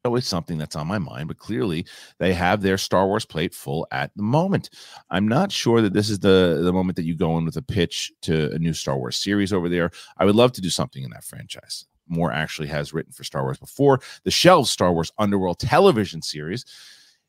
So 0.05 0.17
it's 0.17 0.27
something 0.27 0.57
that's 0.57 0.77
on 0.77 0.87
my 0.87 0.99
mind, 0.99 1.29
but 1.29 1.39
clearly 1.39 1.87
they 2.19 2.33
have 2.33 2.63
their 2.63 2.79
Star 2.79 3.07
Wars 3.07 3.27
plate 3.27 3.55
full 3.55 3.87
at 3.93 4.11
the 4.17 4.23
moment. 4.23 4.71
I'm 5.11 5.29
not 5.29 5.53
sure 5.53 5.83
that 5.83 5.93
this 5.93 6.09
is 6.09 6.21
the 6.21 6.61
the 6.63 6.73
moment 6.73 6.97
that 6.97 7.05
you 7.05 7.15
go 7.15 7.37
in 7.37 7.45
with 7.45 7.57
a 7.59 7.63
pitch 7.63 8.11
to 8.23 8.51
a 8.53 8.59
new 8.59 8.73
Star 8.73 8.97
Wars 8.97 9.17
series 9.17 9.53
over 9.53 9.69
there. 9.69 9.91
I 10.17 10.25
would 10.25 10.37
love 10.37 10.53
to 10.53 10.63
do 10.63 10.71
something 10.71 11.03
in 11.03 11.11
that 11.11 11.25
franchise. 11.25 11.85
Moore 12.11 12.33
actually 12.33 12.69
has 12.69 12.93
written 12.93 13.13
for 13.13 13.25
Star 13.25 13.43
Wars 13.45 13.59
before. 13.59 14.01
The 14.25 14.31
shelves 14.31 14.71
Star 14.71 14.93
Wars 14.93 15.13
Underworld 15.19 15.59
television 15.59 16.21
series. 16.23 16.65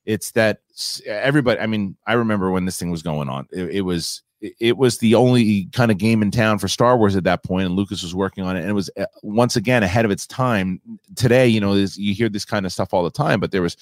It's 0.05 0.31
that 0.31 0.61
everybody. 1.05 1.59
I 1.59 1.67
mean, 1.67 1.95
I 2.07 2.13
remember 2.13 2.49
when 2.51 2.65
this 2.65 2.77
thing 2.79 2.89
was 2.91 3.03
going 3.03 3.29
on. 3.29 3.47
It, 3.51 3.69
it 3.69 3.81
was 3.81 4.23
it- 4.59 4.75
was 4.77 4.97
the 4.97 5.13
only 5.13 5.65
kind 5.65 5.91
of 5.91 5.99
game 5.99 6.23
in 6.23 6.31
town 6.31 6.57
for 6.57 6.67
Star 6.67 6.97
Wars 6.97 7.15
at 7.15 7.23
that 7.25 7.43
point, 7.43 7.67
and 7.67 7.75
Lucas 7.75 8.01
was 8.01 8.15
working 8.15 8.43
on 8.43 8.57
it, 8.57 8.61
and 8.61 8.69
it 8.69 8.73
was 8.73 8.89
uh, 8.99 9.05
once 9.21 9.55
again 9.55 9.83
ahead 9.83 10.03
of 10.03 10.09
its 10.09 10.25
time. 10.25 10.81
Today, 11.15 11.47
you 11.47 11.59
know, 11.61 11.75
you 11.75 12.15
hear 12.15 12.27
this 12.29 12.45
kind 12.45 12.65
of 12.65 12.71
stuff 12.73 12.93
all 12.93 13.03
the 13.03 13.11
time, 13.11 13.39
but 13.39 13.51
there 13.51 13.61
was 13.61 13.77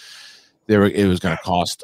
there 0.67 0.83
it 0.85 1.07
was 1.07 1.19
going 1.21 1.37
to 1.37 1.41
cost 1.43 1.83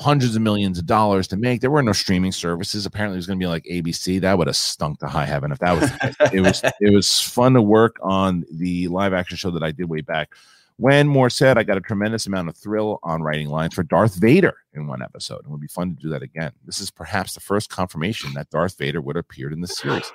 hundreds 0.00 0.34
of 0.34 0.42
millions 0.42 0.78
of 0.78 0.86
dollars 0.86 1.28
to 1.28 1.36
make. 1.36 1.60
There 1.60 1.70
were 1.70 1.82
no 1.82 1.92
streaming 1.92 2.32
services. 2.32 2.86
Apparently, 2.86 3.16
it 3.16 3.18
was 3.18 3.26
going 3.26 3.38
to 3.38 3.42
be 3.42 3.48
like 3.48 3.64
ABC. 3.64 4.20
That 4.20 4.38
would 4.38 4.46
have 4.46 4.56
stunk 4.56 4.98
to 5.00 5.06
high 5.06 5.26
heaven 5.26 5.52
if 5.52 5.58
that 5.58 5.78
was. 5.78 6.32
it 6.32 6.40
was 6.40 6.62
it 6.80 6.92
was 6.92 7.20
fun 7.20 7.52
to 7.54 7.62
work 7.62 7.96
on 8.02 8.44
the 8.50 8.88
live 8.88 9.12
action 9.12 9.36
show 9.36 9.50
that 9.50 9.62
I 9.62 9.70
did 9.70 9.88
way 9.88 10.00
back. 10.00 10.34
When 10.76 11.08
Moore 11.08 11.28
said, 11.28 11.58
I 11.58 11.62
got 11.62 11.76
a 11.76 11.82
tremendous 11.82 12.26
amount 12.26 12.48
of 12.48 12.56
thrill 12.56 13.00
on 13.02 13.20
writing 13.22 13.50
lines 13.50 13.74
for 13.74 13.82
Darth 13.82 14.14
Vader 14.14 14.56
in 14.72 14.86
one 14.86 15.02
episode. 15.02 15.40
It 15.44 15.50
would 15.50 15.60
be 15.60 15.66
fun 15.66 15.94
to 15.94 16.02
do 16.02 16.08
that 16.08 16.22
again. 16.22 16.52
This 16.64 16.80
is 16.80 16.90
perhaps 16.90 17.34
the 17.34 17.40
first 17.40 17.68
confirmation 17.68 18.32
that 18.32 18.48
Darth 18.48 18.78
Vader 18.78 19.02
would 19.02 19.16
have 19.16 19.26
appeared 19.26 19.52
in 19.52 19.60
the 19.60 19.68
series. 19.68 20.10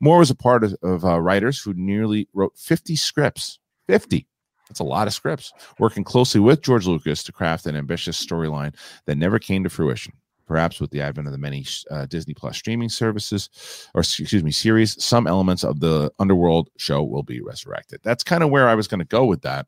Moore 0.00 0.20
was 0.20 0.30
a 0.30 0.34
part 0.34 0.64
of, 0.64 0.74
of 0.82 1.04
uh, 1.04 1.20
writers 1.20 1.60
who 1.60 1.74
nearly 1.74 2.26
wrote 2.32 2.56
50 2.56 2.96
scripts. 2.96 3.58
50. 3.86 4.26
That's 4.68 4.80
a 4.80 4.84
lot 4.84 5.06
of 5.06 5.14
scripts, 5.14 5.52
working 5.78 6.04
closely 6.04 6.40
with 6.40 6.62
George 6.62 6.86
Lucas 6.86 7.22
to 7.24 7.32
craft 7.32 7.66
an 7.66 7.76
ambitious 7.76 8.24
storyline 8.24 8.74
that 9.06 9.16
never 9.16 9.38
came 9.38 9.64
to 9.64 9.70
fruition. 9.70 10.12
Perhaps 10.46 10.80
with 10.80 10.90
the 10.90 11.02
advent 11.02 11.28
of 11.28 11.32
the 11.32 11.38
many 11.38 11.66
uh, 11.90 12.06
Disney 12.06 12.32
Plus 12.32 12.56
streaming 12.56 12.88
services, 12.88 13.50
or 13.94 14.00
excuse 14.00 14.42
me, 14.42 14.50
series, 14.50 15.02
some 15.02 15.26
elements 15.26 15.62
of 15.62 15.80
the 15.80 16.10
Underworld 16.18 16.70
show 16.78 17.02
will 17.02 17.22
be 17.22 17.42
resurrected. 17.42 18.00
That's 18.02 18.24
kind 18.24 18.42
of 18.42 18.48
where 18.48 18.66
I 18.66 18.74
was 18.74 18.88
going 18.88 19.00
to 19.00 19.04
go 19.04 19.26
with 19.26 19.42
that, 19.42 19.66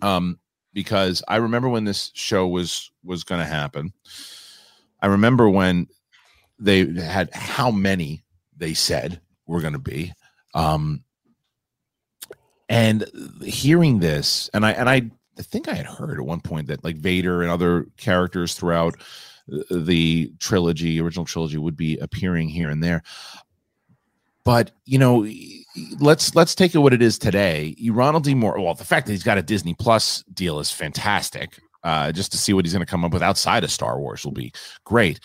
um, 0.00 0.40
because 0.72 1.22
I 1.28 1.36
remember 1.36 1.68
when 1.68 1.84
this 1.84 2.10
show 2.14 2.48
was 2.48 2.90
was 3.04 3.22
going 3.22 3.42
to 3.42 3.46
happen. 3.46 3.92
I 5.00 5.06
remember 5.06 5.48
when 5.48 5.86
they 6.58 6.84
had 7.00 7.30
how 7.32 7.70
many 7.70 8.24
they 8.56 8.74
said 8.74 9.20
were 9.46 9.60
going 9.60 9.72
to 9.72 9.78
be. 9.78 10.12
Um, 10.54 11.04
and 12.72 13.04
hearing 13.42 14.00
this 14.00 14.50
and 14.54 14.66
i 14.66 14.72
and 14.72 14.88
i 14.88 15.02
think 15.38 15.68
i 15.68 15.74
had 15.74 15.86
heard 15.86 16.18
at 16.18 16.26
one 16.26 16.40
point 16.40 16.66
that 16.66 16.82
like 16.82 16.96
vader 16.96 17.42
and 17.42 17.50
other 17.50 17.86
characters 17.96 18.54
throughout 18.54 18.96
the 19.70 20.32
trilogy 20.38 21.00
original 21.00 21.24
trilogy 21.24 21.58
would 21.58 21.76
be 21.76 21.98
appearing 21.98 22.48
here 22.48 22.70
and 22.70 22.82
there. 22.82 23.02
But 24.44 24.72
you 24.84 24.98
know 24.98 25.26
let's 26.00 26.34
let's 26.34 26.54
take 26.54 26.74
it 26.74 26.78
what 26.78 26.92
it 26.92 27.02
is 27.02 27.18
today. 27.18 27.76
Ronald 27.90 28.24
d. 28.24 28.34
Moore 28.34 28.60
well 28.60 28.74
the 28.74 28.84
fact 28.84 29.06
that 29.06 29.12
he's 29.12 29.22
got 29.22 29.38
a 29.38 29.42
disney 29.42 29.74
plus 29.74 30.22
deal 30.34 30.58
is 30.58 30.70
fantastic 30.70 31.58
uh, 31.84 32.12
just 32.12 32.30
to 32.32 32.38
see 32.38 32.52
what 32.52 32.64
he's 32.64 32.72
going 32.72 32.84
to 32.84 32.90
come 32.90 33.04
up 33.04 33.12
with 33.12 33.22
outside 33.22 33.64
of 33.64 33.70
star 33.70 33.98
wars 33.98 34.24
will 34.24 34.32
be 34.32 34.52
great. 34.84 35.20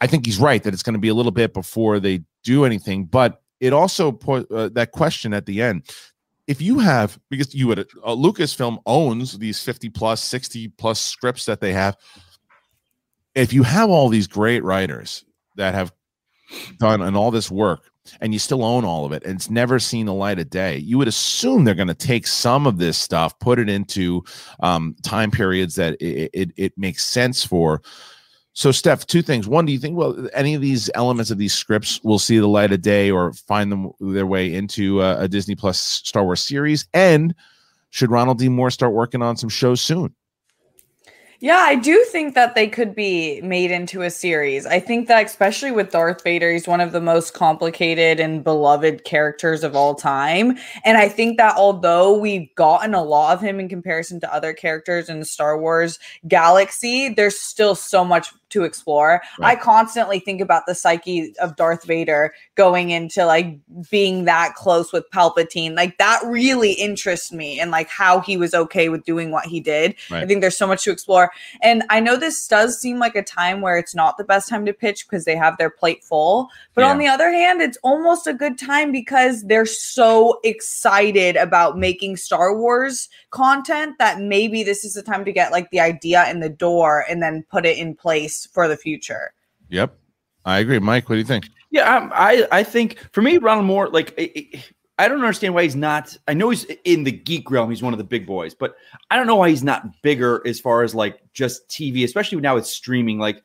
I 0.00 0.06
think 0.06 0.26
he's 0.26 0.38
right 0.38 0.62
that 0.62 0.72
it's 0.72 0.82
going 0.82 0.94
to 0.94 1.00
be 1.00 1.08
a 1.08 1.14
little 1.14 1.32
bit 1.32 1.52
before 1.52 2.00
they 2.00 2.22
do 2.44 2.64
anything 2.64 3.04
but 3.04 3.42
it 3.60 3.72
also 3.74 4.10
put 4.10 4.50
uh, 4.50 4.70
that 4.70 4.92
question 4.92 5.34
at 5.34 5.46
the 5.46 5.60
end 5.60 5.84
if 6.50 6.60
you 6.60 6.80
have 6.80 7.16
because 7.30 7.54
you 7.54 7.68
would 7.68 7.78
uh, 7.78 7.84
lucasfilm 8.08 8.82
owns 8.84 9.38
these 9.38 9.62
50 9.62 9.88
plus 9.90 10.20
60 10.24 10.66
plus 10.70 10.98
scripts 10.98 11.44
that 11.44 11.60
they 11.60 11.72
have. 11.72 11.96
If 13.36 13.52
you 13.52 13.62
have 13.62 13.88
all 13.88 14.08
these 14.08 14.26
great 14.26 14.64
writers 14.64 15.24
that 15.54 15.74
have 15.74 15.92
done 16.80 17.02
and 17.02 17.16
all 17.16 17.30
this 17.30 17.52
work 17.52 17.88
and 18.20 18.32
you 18.32 18.40
still 18.40 18.64
own 18.64 18.84
all 18.84 19.04
of 19.04 19.12
it 19.12 19.22
and 19.24 19.36
it's 19.36 19.48
never 19.48 19.78
seen 19.78 20.06
the 20.06 20.12
light 20.12 20.40
of 20.40 20.50
day 20.50 20.78
you 20.78 20.98
would 20.98 21.06
assume 21.06 21.62
they're 21.62 21.74
going 21.76 21.86
to 21.86 21.94
take 21.94 22.26
some 22.26 22.66
of 22.66 22.78
this 22.78 22.98
stuff 22.98 23.38
put 23.38 23.60
it 23.60 23.68
into 23.68 24.24
um, 24.58 24.96
time 25.04 25.30
periods 25.30 25.76
that 25.76 25.94
it, 26.02 26.30
it, 26.34 26.50
it 26.56 26.72
makes 26.76 27.04
sense 27.04 27.44
for 27.44 27.80
so 28.60 28.70
steph 28.70 29.06
two 29.06 29.22
things 29.22 29.48
one 29.48 29.64
do 29.64 29.72
you 29.72 29.78
think 29.78 29.96
well 29.96 30.28
any 30.34 30.52
of 30.52 30.60
these 30.60 30.90
elements 30.94 31.30
of 31.30 31.38
these 31.38 31.54
scripts 31.54 31.98
will 32.04 32.18
see 32.18 32.38
the 32.38 32.46
light 32.46 32.72
of 32.72 32.82
day 32.82 33.10
or 33.10 33.32
find 33.32 33.72
them 33.72 33.90
their 34.00 34.26
way 34.26 34.52
into 34.52 35.00
uh, 35.00 35.16
a 35.18 35.26
disney 35.26 35.54
plus 35.54 35.80
star 35.80 36.24
wars 36.24 36.42
series 36.42 36.86
and 36.92 37.34
should 37.88 38.10
ronald 38.10 38.38
d 38.38 38.50
moore 38.50 38.70
start 38.70 38.92
working 38.92 39.22
on 39.22 39.34
some 39.34 39.48
shows 39.48 39.80
soon 39.80 40.14
Yeah, 41.42 41.56
I 41.56 41.74
do 41.74 42.04
think 42.10 42.34
that 42.34 42.54
they 42.54 42.68
could 42.68 42.94
be 42.94 43.40
made 43.40 43.70
into 43.70 44.02
a 44.02 44.10
series. 44.10 44.66
I 44.66 44.78
think 44.78 45.08
that 45.08 45.24
especially 45.24 45.72
with 45.72 45.90
Darth 45.90 46.22
Vader, 46.22 46.52
he's 46.52 46.68
one 46.68 46.82
of 46.82 46.92
the 46.92 47.00
most 47.00 47.32
complicated 47.32 48.20
and 48.20 48.44
beloved 48.44 49.04
characters 49.04 49.64
of 49.64 49.74
all 49.74 49.94
time. 49.94 50.58
And 50.84 50.98
I 50.98 51.08
think 51.08 51.38
that 51.38 51.56
although 51.56 52.14
we've 52.14 52.54
gotten 52.56 52.92
a 52.92 53.02
lot 53.02 53.32
of 53.32 53.40
him 53.40 53.58
in 53.58 53.70
comparison 53.70 54.20
to 54.20 54.34
other 54.34 54.52
characters 54.52 55.08
in 55.08 55.18
the 55.18 55.24
Star 55.24 55.58
Wars 55.58 55.98
galaxy, 56.28 57.08
there's 57.08 57.40
still 57.40 57.74
so 57.74 58.04
much 58.04 58.28
to 58.50 58.64
explore. 58.64 59.22
Right. 59.38 59.56
I 59.56 59.60
constantly 59.60 60.20
think 60.20 60.40
about 60.40 60.66
the 60.66 60.74
psyche 60.74 61.34
of 61.40 61.56
Darth 61.56 61.84
Vader 61.84 62.34
going 62.54 62.90
into 62.90 63.24
like 63.24 63.58
being 63.90 64.24
that 64.26 64.54
close 64.54 64.92
with 64.92 65.10
Palpatine. 65.10 65.74
Like 65.74 65.98
that 65.98 66.20
really 66.24 66.72
interests 66.72 67.32
me 67.32 67.58
and 67.58 67.70
like 67.70 67.88
how 67.88 68.20
he 68.20 68.36
was 68.36 68.54
okay 68.54 68.88
with 68.88 69.04
doing 69.04 69.30
what 69.30 69.46
he 69.46 69.60
did. 69.60 69.94
I 70.10 70.26
think 70.26 70.40
there's 70.40 70.58
so 70.58 70.66
much 70.66 70.84
to 70.84 70.90
explore. 70.90 71.30
And 71.62 71.82
I 71.90 72.00
know 72.00 72.16
this 72.16 72.46
does 72.46 72.78
seem 72.78 72.98
like 72.98 73.16
a 73.16 73.22
time 73.22 73.60
where 73.60 73.78
it's 73.78 73.94
not 73.94 74.18
the 74.18 74.24
best 74.24 74.48
time 74.48 74.66
to 74.66 74.72
pitch 74.72 75.06
because 75.08 75.24
they 75.24 75.36
have 75.36 75.56
their 75.58 75.70
plate 75.70 76.04
full. 76.04 76.48
But 76.74 76.84
on 76.84 76.98
the 76.98 77.06
other 77.06 77.30
hand, 77.30 77.60
it's 77.60 77.78
almost 77.82 78.26
a 78.26 78.34
good 78.34 78.58
time 78.58 78.92
because 78.92 79.42
they're 79.44 79.66
so 79.66 80.40
excited 80.44 81.36
about 81.36 81.78
making 81.78 82.16
Star 82.16 82.56
Wars 82.56 83.08
content 83.30 83.96
that 83.98 84.20
maybe 84.20 84.62
this 84.62 84.84
is 84.84 84.94
the 84.94 85.02
time 85.02 85.24
to 85.24 85.32
get 85.32 85.52
like 85.52 85.70
the 85.70 85.80
idea 85.80 86.28
in 86.30 86.40
the 86.40 86.48
door 86.48 87.04
and 87.08 87.22
then 87.22 87.44
put 87.50 87.64
it 87.64 87.78
in 87.78 87.94
place 87.94 88.39
for 88.52 88.68
the 88.68 88.76
future. 88.76 89.32
yep 89.68 89.96
i 90.44 90.58
agree 90.58 90.78
mike 90.78 91.08
what 91.08 91.14
do 91.16 91.18
you 91.20 91.24
think 91.24 91.46
Yeah, 91.70 91.96
um, 91.96 92.10
I 92.14 92.46
I 92.50 92.62
think 92.64 92.98
for 93.12 93.22
me, 93.22 93.38
Ronald 93.38 93.66
Moore, 93.66 93.88
like 93.88 94.12
it, 94.18 94.32
it, 94.36 94.72
I 94.98 95.06
don't 95.06 95.20
understand 95.20 95.54
why 95.54 95.62
he's 95.62 95.76
not. 95.76 96.16
I 96.26 96.34
know 96.34 96.50
he's 96.50 96.64
in 96.84 97.04
the 97.04 97.12
geek 97.12 97.48
realm; 97.50 97.70
he's 97.70 97.80
one 97.82 97.94
of 97.94 97.98
the 97.98 98.04
big 98.04 98.26
boys, 98.26 98.54
but 98.54 98.74
I 99.10 99.16
don't 99.16 99.28
know 99.28 99.36
why 99.36 99.50
he's 99.50 99.62
not 99.62 100.02
bigger 100.02 100.42
as 100.44 100.58
far 100.58 100.82
as 100.82 100.96
like 100.96 101.20
just 101.32 101.68
TV, 101.68 102.02
especially 102.04 102.40
now 102.40 102.56
it's 102.56 102.72
streaming. 102.72 103.20
Like, 103.20 103.44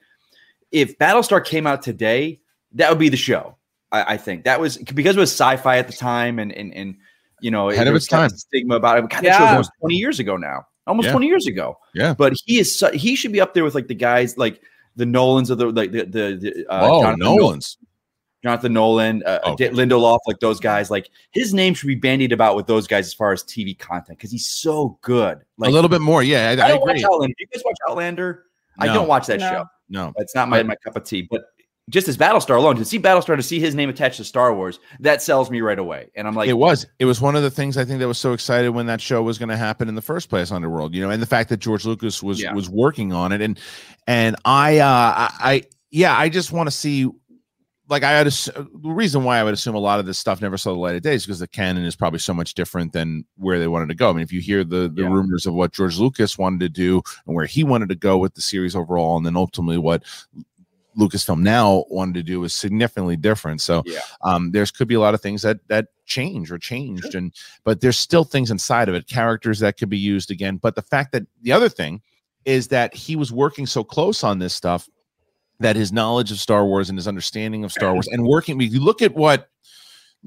if 0.71 0.97
Battlestar 0.97 1.45
came 1.45 1.67
out 1.67 1.83
today, 1.83 2.39
that 2.73 2.89
would 2.89 2.97
be 2.99 3.09
the 3.09 3.15
show. 3.17 3.57
I, 3.91 4.13
I 4.15 4.17
think 4.17 4.43
that 4.45 4.59
was 4.59 4.77
because 4.77 5.15
it 5.15 5.19
was 5.19 5.31
sci-fi 5.31 5.77
at 5.77 5.85
the 5.87 5.93
time, 5.93 6.39
and 6.39 6.51
and 6.51 6.73
and 6.73 6.95
you 7.41 7.51
know, 7.51 7.69
Ahead 7.69 7.81
of 7.81 7.85
there 7.85 7.93
was 7.93 8.03
its 8.05 8.09
kind 8.09 8.31
time. 8.31 8.37
stigma 8.37 8.75
about 8.75 8.97
it. 8.97 9.01
God, 9.03 9.11
that 9.11 9.23
Yeah. 9.23 9.37
show 9.37 9.43
was 9.43 9.51
almost 9.51 9.71
twenty 9.79 9.95
years 9.97 10.19
ago 10.19 10.35
now, 10.35 10.65
almost 10.87 11.05
Yeah. 11.05 11.11
twenty 11.11 11.27
years 11.27 11.45
ago. 11.45 11.77
Yeah. 11.93 12.15
but 12.17 12.33
he 12.45 12.57
is 12.59 12.77
su- 12.79 12.91
he 12.97 13.15
should 13.15 13.31
be 13.31 13.39
up 13.39 13.53
there 13.53 13.63
with 13.63 13.75
like 13.75 13.87
the 13.87 13.93
guys 13.95 14.35
like 14.35 14.61
the 14.95 15.05
Nolans 15.05 15.49
of 15.49 15.57
the 15.57 15.67
like 15.67 15.91
the 15.91 16.05
the, 16.05 16.37
the 16.39 16.65
uh, 16.69 16.79
oh, 16.89 17.01
Jonathan 17.01 17.19
Nolan- 17.19 17.37
Nolan's. 17.37 17.77
Jonathan 18.43 18.73
Nolan, 18.73 19.23
uh, 19.25 19.39
Okay. 19.47 19.69
Lindelof, 19.69 20.19
like 20.27 20.39
those 20.39 20.59
guys. 20.59 20.91
Like 20.91 21.09
his 21.31 21.51
name 21.51 21.73
should 21.73 21.87
be 21.87 21.95
bandied 21.95 22.31
about 22.31 22.55
with 22.55 22.67
those 22.67 22.85
guys 22.85 23.07
as 23.07 23.13
far 23.15 23.31
as 23.31 23.43
TV 23.43 23.75
content 23.77 24.19
because 24.19 24.29
he's 24.31 24.45
so 24.47 24.99
good. 25.01 25.39
Like 25.57 25.69
a 25.69 25.73
little 25.73 25.89
bit 25.89 26.01
more. 26.01 26.21
Yeah, 26.21 26.49
I, 26.49 26.49
I 26.49 26.51
I 26.51 26.55
don't 26.67 26.77
agree. 26.87 26.93
watch 26.93 27.03
Outlander. 27.05 27.33
Do 27.37 27.41
you 27.43 27.47
guys 27.51 27.63
watch 27.65 27.77
Outlander? 27.89 28.43
I 28.77 28.85
don't 28.85 29.07
watch 29.07 29.25
that 29.27 29.39
No. 29.39 29.49
show. 29.49 29.65
No, 29.89 30.13
It's 30.17 30.35
not 30.35 30.47
my, 30.49 30.61
my 30.63 30.75
cup 30.75 30.95
of 30.95 31.03
tea. 31.05 31.23
But 31.29 31.45
just 31.89 32.07
as 32.07 32.17
Battlestar 32.17 32.57
alone, 32.57 32.75
to 32.77 32.85
see 32.85 32.97
Battlestar, 32.97 33.35
to 33.35 33.43
see 33.43 33.59
his 33.59 33.75
name 33.75 33.89
attached 33.89 34.17
to 34.17 34.23
Star 34.23 34.53
Wars, 34.55 34.79
that 35.01 35.21
sells 35.21 35.51
me 35.51 35.61
right 35.61 35.77
away. 35.77 36.09
And 36.15 36.27
I'm 36.27 36.33
like, 36.33 36.49
it 36.49 36.53
was. 36.53 36.85
It 36.97 37.05
was 37.05 37.21
one 37.21 37.35
of 37.35 37.43
the 37.43 37.51
things 37.51 37.77
I 37.77 37.85
think 37.85 37.99
that 37.99 38.07
was 38.07 38.17
so 38.17 38.33
excited 38.33 38.69
when 38.69 38.87
that 38.87 38.99
show 39.01 39.21
was 39.21 39.37
going 39.37 39.49
to 39.49 39.57
happen 39.57 39.87
in 39.87 39.93
the 39.95 40.01
first 40.01 40.29
place, 40.29 40.51
Underworld. 40.51 40.95
You 40.95 41.01
know, 41.03 41.11
and 41.11 41.21
the 41.21 41.27
fact 41.27 41.49
that 41.49 41.57
George 41.57 41.85
Lucas 41.85 42.23
was 42.23 42.41
Yeah. 42.41 42.53
was 42.53 42.69
working 42.69 43.13
on 43.13 43.31
it, 43.31 43.41
and 43.41 43.59
and 44.07 44.35
I, 44.45 44.79
uh, 44.79 44.87
I, 44.87 45.29
I 45.39 45.63
yeah, 45.91 46.17
I 46.17 46.29
just 46.29 46.51
want 46.51 46.67
to 46.67 46.71
see. 46.71 47.07
Like 47.87 48.01
I 48.01 48.09
had 48.13 48.25
the 48.25 48.67
reason 48.83 49.23
why 49.23 49.37
I 49.37 49.43
would 49.43 49.53
assume 49.53 49.75
a 49.75 49.79
lot 49.79 49.99
of 49.99 50.07
this 50.07 50.17
stuff 50.17 50.41
never 50.41 50.57
saw 50.57 50.71
the 50.73 50.79
light 50.79 50.95
of 50.95 51.03
day 51.03 51.13
is 51.13 51.23
because 51.23 51.37
the 51.37 51.47
canon 51.47 51.85
is 51.85 51.95
probably 51.95 52.17
so 52.17 52.33
much 52.33 52.55
different 52.55 52.93
than 52.93 53.25
where 53.37 53.59
they 53.59 53.67
wanted 53.67 53.89
to 53.89 53.93
go. 53.93 54.09
I 54.09 54.13
mean, 54.13 54.23
if 54.23 54.33
you 54.33 54.41
hear 54.41 54.63
the 54.63 54.89
the 54.91 55.03
Yeah. 55.03 55.09
rumors 55.09 55.45
of 55.45 55.53
what 55.53 55.71
George 55.71 55.99
Lucas 55.99 56.35
wanted 56.35 56.61
to 56.61 56.69
do 56.69 57.03
and 57.27 57.35
where 57.35 57.45
he 57.45 57.63
wanted 57.63 57.89
to 57.89 57.95
go 57.95 58.17
with 58.17 58.33
the 58.33 58.41
series 58.41 58.75
overall, 58.75 59.17
and 59.17 59.25
then 59.25 59.37
ultimately 59.37 59.77
what 59.77 60.01
Lucasfilm 60.97 61.39
now 61.39 61.85
wanted 61.89 62.15
to 62.15 62.23
do 62.23 62.43
is 62.43 62.53
significantly 62.53 63.15
different. 63.15 63.61
So 63.61 63.83
Yeah. 63.85 63.99
um, 64.23 64.51
there's 64.51 64.71
could 64.71 64.87
be 64.87 64.95
a 64.95 64.99
lot 64.99 65.13
of 65.13 65.21
things 65.21 65.41
that 65.41 65.59
that 65.67 65.87
change 66.05 66.51
or 66.51 66.57
changed, 66.57 67.15
and 67.15 67.33
but 67.63 67.81
there's 67.81 67.97
still 67.99 68.23
things 68.23 68.51
inside 68.51 68.89
of 68.89 68.95
it, 68.95 69.07
characters 69.07 69.59
that 69.59 69.77
could 69.77 69.89
be 69.89 69.97
used 69.97 70.31
again. 70.31 70.57
But 70.57 70.75
the 70.75 70.81
fact 70.81 71.11
that 71.13 71.23
the 71.41 71.51
other 71.51 71.69
thing 71.69 72.01
is 72.45 72.67
that 72.69 72.93
he 72.93 73.15
was 73.15 73.31
working 73.31 73.65
so 73.65 73.83
close 73.83 74.23
on 74.23 74.39
this 74.39 74.53
stuff 74.53 74.87
that 75.59 75.75
his 75.75 75.91
knowledge 75.91 76.31
of 76.31 76.39
Star 76.39 76.65
Wars 76.65 76.89
and 76.89 76.97
his 76.97 77.07
understanding 77.07 77.63
of 77.63 77.71
Star 77.71 77.93
Wars 77.93 78.07
and 78.07 78.25
working, 78.25 78.59
you 78.59 78.79
look 78.79 79.01
at 79.01 79.15
what 79.15 79.49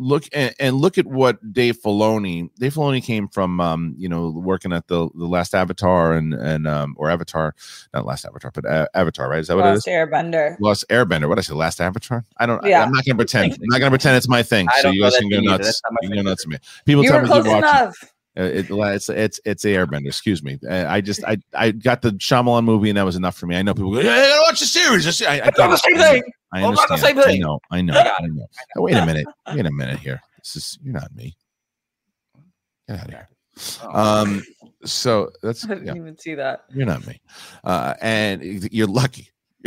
look 0.00 0.24
and, 0.32 0.54
and 0.60 0.76
look 0.76 0.96
at 0.96 1.06
what 1.06 1.52
Dave 1.52 1.76
Filoni. 1.82 2.48
Dave 2.58 2.74
Filoni 2.74 3.02
came 3.02 3.26
from 3.28 3.60
um, 3.60 3.94
you 3.98 4.08
know 4.08 4.30
working 4.30 4.72
at 4.72 4.86
the 4.86 5.08
the 5.14 5.26
last 5.26 5.54
Avatar 5.54 6.12
and 6.14 6.32
and 6.32 6.66
um, 6.66 6.94
or 6.96 7.10
Avatar, 7.10 7.54
not 7.92 8.06
last 8.06 8.24
Avatar, 8.24 8.50
but 8.54 8.64
uh, 8.64 8.86
Avatar, 8.94 9.28
right? 9.28 9.40
Is 9.40 9.48
that 9.48 9.56
what 9.56 9.66
it 9.66 9.74
is? 9.74 9.86
Lost 9.86 9.88
Airbender. 9.88 10.56
Lost 10.60 10.84
Airbender. 10.88 11.28
What 11.28 11.34
did 11.34 11.40
I 11.40 11.48
say? 11.48 11.54
Last 11.54 11.80
Avatar. 11.80 12.24
I 12.38 12.46
don't. 12.46 12.62
Yeah. 12.64 12.66
I, 12.66 12.70
Yeah. 12.70 12.82
am 12.84 12.92
not 12.92 13.04
gonna 13.04 13.16
pretend. 13.16 13.52
I'm 13.54 13.58
not 13.62 13.78
gonna 13.80 13.90
pretend 13.90 14.16
it's 14.16 14.28
my 14.28 14.42
thing. 14.42 14.68
I 14.70 14.76
So 14.76 14.82
don't 14.84 14.94
you 14.94 15.02
guys 15.02 15.16
can 15.16 15.28
go 15.28 15.36
thing 15.36 15.48
either. 15.50 15.64
nuts. 15.64 15.82
Not 15.84 15.92
my 15.92 15.98
You 16.02 16.08
can 16.08 16.10
go 16.10 16.20
favorite. 16.20 16.30
nuts 16.30 16.44
at 16.44 16.50
me. 16.50 16.58
People 16.86 17.02
You 17.04 17.10
tell 17.10 17.18
were 17.20 17.26
me 17.26 17.42
to 17.42 17.48
watch 17.50 17.58
enough. 17.58 18.12
It, 18.38 18.70
it's 18.70 19.08
it's 19.08 19.40
it's 19.44 19.64
Airbender. 19.64 20.06
Excuse 20.06 20.42
me. 20.42 20.58
Uh, 20.68 20.86
I 20.88 21.00
just 21.00 21.24
I 21.24 21.38
I 21.54 21.72
got 21.72 22.02
the 22.02 22.10
Shyamalan 22.12 22.64
movie 22.64 22.88
and 22.88 22.96
that 22.96 23.04
was 23.04 23.16
enough 23.16 23.36
for 23.36 23.46
me. 23.46 23.56
I 23.56 23.62
know 23.62 23.74
people 23.74 23.92
go, 23.92 24.00
"Yeah, 24.00 24.12
I 24.12 24.28
gotta 24.28 24.42
watch 24.48 24.60
the 24.60 24.66
series." 24.66 25.22
I, 25.22 25.38
I, 25.38 25.46
I 25.46 25.50
the 25.50 25.76
same 25.76 25.96
thing. 25.96 26.22
I 26.52 26.60
not 26.60 26.74
the 26.74 26.94
understand. 26.94 27.00
same 27.00 27.16
thing. 27.16 27.42
I 27.42 27.46
know. 27.46 27.60
I 27.70 27.82
know. 27.82 27.94
I 27.94 28.26
know. 28.28 28.46
Oh, 28.76 28.82
wait 28.82 28.94
a 28.94 29.04
minute. 29.04 29.26
Wait 29.52 29.66
a 29.66 29.70
minute 29.72 29.98
here. 29.98 30.20
This 30.38 30.56
is 30.56 30.78
you're 30.82 30.94
not 30.94 31.14
me. 31.14 31.36
Get 32.88 33.00
out 33.00 33.04
of 33.06 33.10
here. 33.10 33.28
Oh, 33.82 34.22
Um. 34.22 34.42
So 34.84 35.30
that's 35.42 35.64
I 35.68 35.68
didn't 35.68 35.86
yeah. 35.86 35.94
even 35.96 36.16
see 36.16 36.34
that. 36.34 36.64
You're 36.72 36.86
not 36.86 37.04
me. 37.06 37.20
Uh, 37.64 37.94
and 38.00 38.42
you're 38.72 38.86
lucky. 38.86 39.30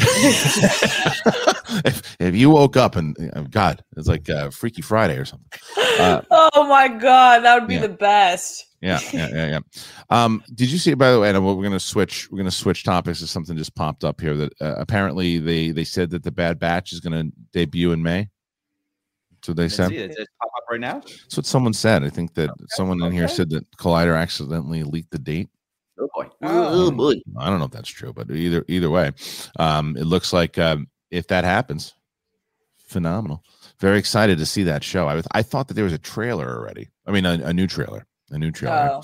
if, 1.85 2.15
if 2.19 2.35
you 2.35 2.49
woke 2.49 2.77
up 2.77 2.95
and 2.95 3.15
God, 3.51 3.83
it's 3.97 4.07
like 4.07 4.29
uh, 4.29 4.49
Freaky 4.49 4.81
Friday 4.81 5.17
or 5.17 5.25
something. 5.25 5.49
Uh, 5.99 6.21
oh 6.31 6.65
my 6.67 6.87
god, 6.87 7.43
that 7.43 7.59
would 7.59 7.67
be 7.67 7.75
yeah. 7.75 7.81
the 7.81 7.89
best. 7.89 8.67
Yeah, 8.81 8.99
yeah, 9.13 9.29
yeah, 9.29 9.47
yeah. 9.47 9.59
Um, 10.09 10.43
did 10.55 10.71
you 10.71 10.77
see? 10.77 10.93
By 10.93 11.11
the 11.11 11.19
way, 11.19 11.29
and 11.29 11.45
we're 11.45 11.61
gonna 11.61 11.79
switch. 11.79 12.31
We're 12.31 12.37
gonna 12.37 12.51
switch 12.51 12.83
topics. 12.83 13.21
As 13.21 13.29
something 13.29 13.55
just 13.57 13.75
popped 13.75 14.03
up 14.03 14.19
here 14.19 14.35
that 14.37 14.53
uh, 14.61 14.75
apparently 14.77 15.37
they 15.37 15.71
they 15.71 15.83
said 15.83 16.09
that 16.11 16.23
the 16.23 16.31
Bad 16.31 16.57
Batch 16.57 16.93
is 16.93 16.99
gonna 16.99 17.25
debut 17.51 17.91
in 17.91 18.01
May. 18.01 18.29
That's 19.41 19.49
what 19.49 19.57
they 19.57 19.65
I 19.65 19.67
said. 19.67 19.89
see 19.89 19.97
it. 19.97 20.11
It 20.11 20.27
pop 20.41 20.51
up 20.55 20.63
right 20.71 20.79
now? 20.79 20.99
That's 20.99 21.37
what 21.37 21.45
someone 21.45 21.73
said. 21.73 22.03
I 22.03 22.09
think 22.09 22.33
that 22.35 22.49
someone 22.69 23.03
in 23.03 23.11
here 23.11 23.25
okay. 23.25 23.33
said 23.33 23.49
that 23.51 23.69
Collider 23.77 24.19
accidentally 24.19 24.83
leaked 24.83 25.11
the 25.11 25.19
date. 25.19 25.49
Oh 26.01 26.09
boy. 26.13 26.27
Oh. 26.41 26.91
boy. 26.91 27.15
I 27.37 27.49
don't 27.49 27.59
know 27.59 27.65
if 27.65 27.71
that's 27.71 27.89
true, 27.89 28.11
but 28.13 28.29
either 28.31 28.65
either 28.67 28.89
way, 28.89 29.11
um, 29.59 29.95
it 29.97 30.05
looks 30.05 30.33
like 30.33 30.57
um, 30.57 30.87
if 31.11 31.27
that 31.27 31.43
happens, 31.43 31.93
phenomenal. 32.77 33.43
Very 33.79 33.97
excited 33.99 34.37
to 34.39 34.45
see 34.45 34.63
that 34.63 34.83
show. 34.83 35.07
I 35.07 35.15
was, 35.15 35.27
I 35.31 35.41
thought 35.41 35.67
that 35.67 35.75
there 35.75 35.83
was 35.83 35.93
a 35.93 35.99
trailer 35.99 36.57
already. 36.57 36.89
I 37.05 37.11
mean, 37.11 37.25
a, 37.25 37.33
a 37.43 37.53
new 37.53 37.67
trailer, 37.67 38.05
a 38.31 38.37
new 38.37 38.51
trailer. 38.51 38.89
Oh. 38.93 39.01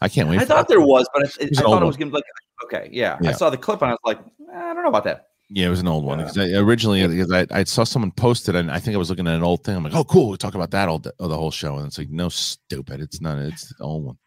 I 0.00 0.08
can't 0.08 0.28
wait. 0.28 0.36
I 0.36 0.40
for 0.40 0.46
thought 0.46 0.68
that. 0.68 0.74
there 0.74 0.80
was, 0.80 1.08
but 1.14 1.22
I, 1.22 1.24
I 1.24 1.48
was 1.48 1.58
an 1.58 1.64
thought 1.64 1.82
it 1.82 1.86
was 1.86 1.96
gonna 1.96 2.10
be 2.10 2.16
like 2.16 2.24
okay, 2.64 2.88
yeah. 2.92 3.18
Yeah. 3.20 3.30
I 3.30 3.32
saw 3.32 3.50
the 3.50 3.56
clip 3.56 3.82
and 3.82 3.90
I 3.90 3.94
was 3.94 4.00
like, 4.04 4.18
eh, 4.18 4.56
I 4.56 4.74
don't 4.74 4.82
know 4.82 4.88
about 4.88 5.04
that. 5.04 5.26
Yeah, 5.52 5.66
it 5.66 5.70
was 5.70 5.80
an 5.80 5.88
old 5.88 6.04
one. 6.04 6.18
Because 6.18 6.38
I, 6.38 6.50
originally, 6.52 7.06
because 7.06 7.32
I, 7.32 7.46
I 7.50 7.64
saw 7.64 7.82
someone 7.82 8.12
post 8.12 8.48
it, 8.48 8.54
and 8.54 8.70
I 8.70 8.78
think 8.78 8.94
I 8.94 8.98
was 8.98 9.10
looking 9.10 9.26
at 9.26 9.34
an 9.34 9.42
old 9.42 9.64
thing. 9.64 9.74
I'm 9.74 9.82
like, 9.82 9.94
oh, 9.94 10.04
cool. 10.04 10.30
We 10.30 10.36
talk 10.36 10.54
about 10.54 10.70
that 10.70 10.88
all 10.88 11.00
the, 11.00 11.12
oh, 11.18 11.26
the 11.26 11.36
whole 11.36 11.50
show, 11.50 11.76
and 11.78 11.88
it's 11.88 11.98
like, 11.98 12.08
no, 12.08 12.28
stupid. 12.28 13.00
It's 13.00 13.20
not. 13.20 13.38
It's 13.38 13.74
the 13.76 13.82
old 13.82 14.04
one. 14.04 14.18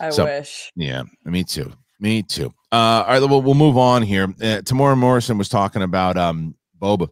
I 0.00 0.10
So- 0.10 0.24
wish. 0.24 0.72
Yeah, 0.76 1.02
me 1.24 1.44
too. 1.44 1.72
Me 2.00 2.22
too. 2.22 2.52
Uh, 2.70 3.02
all 3.06 3.06
right, 3.08 3.20
we'll, 3.20 3.42
we'll 3.42 3.54
move 3.54 3.76
on 3.76 4.02
here. 4.02 4.24
Uh, 4.24 4.60
Temuera 4.62 4.96
Morrison 4.96 5.36
was 5.38 5.48
talking 5.48 5.82
about 5.82 6.16
um 6.16 6.54
Boba, 6.80 7.08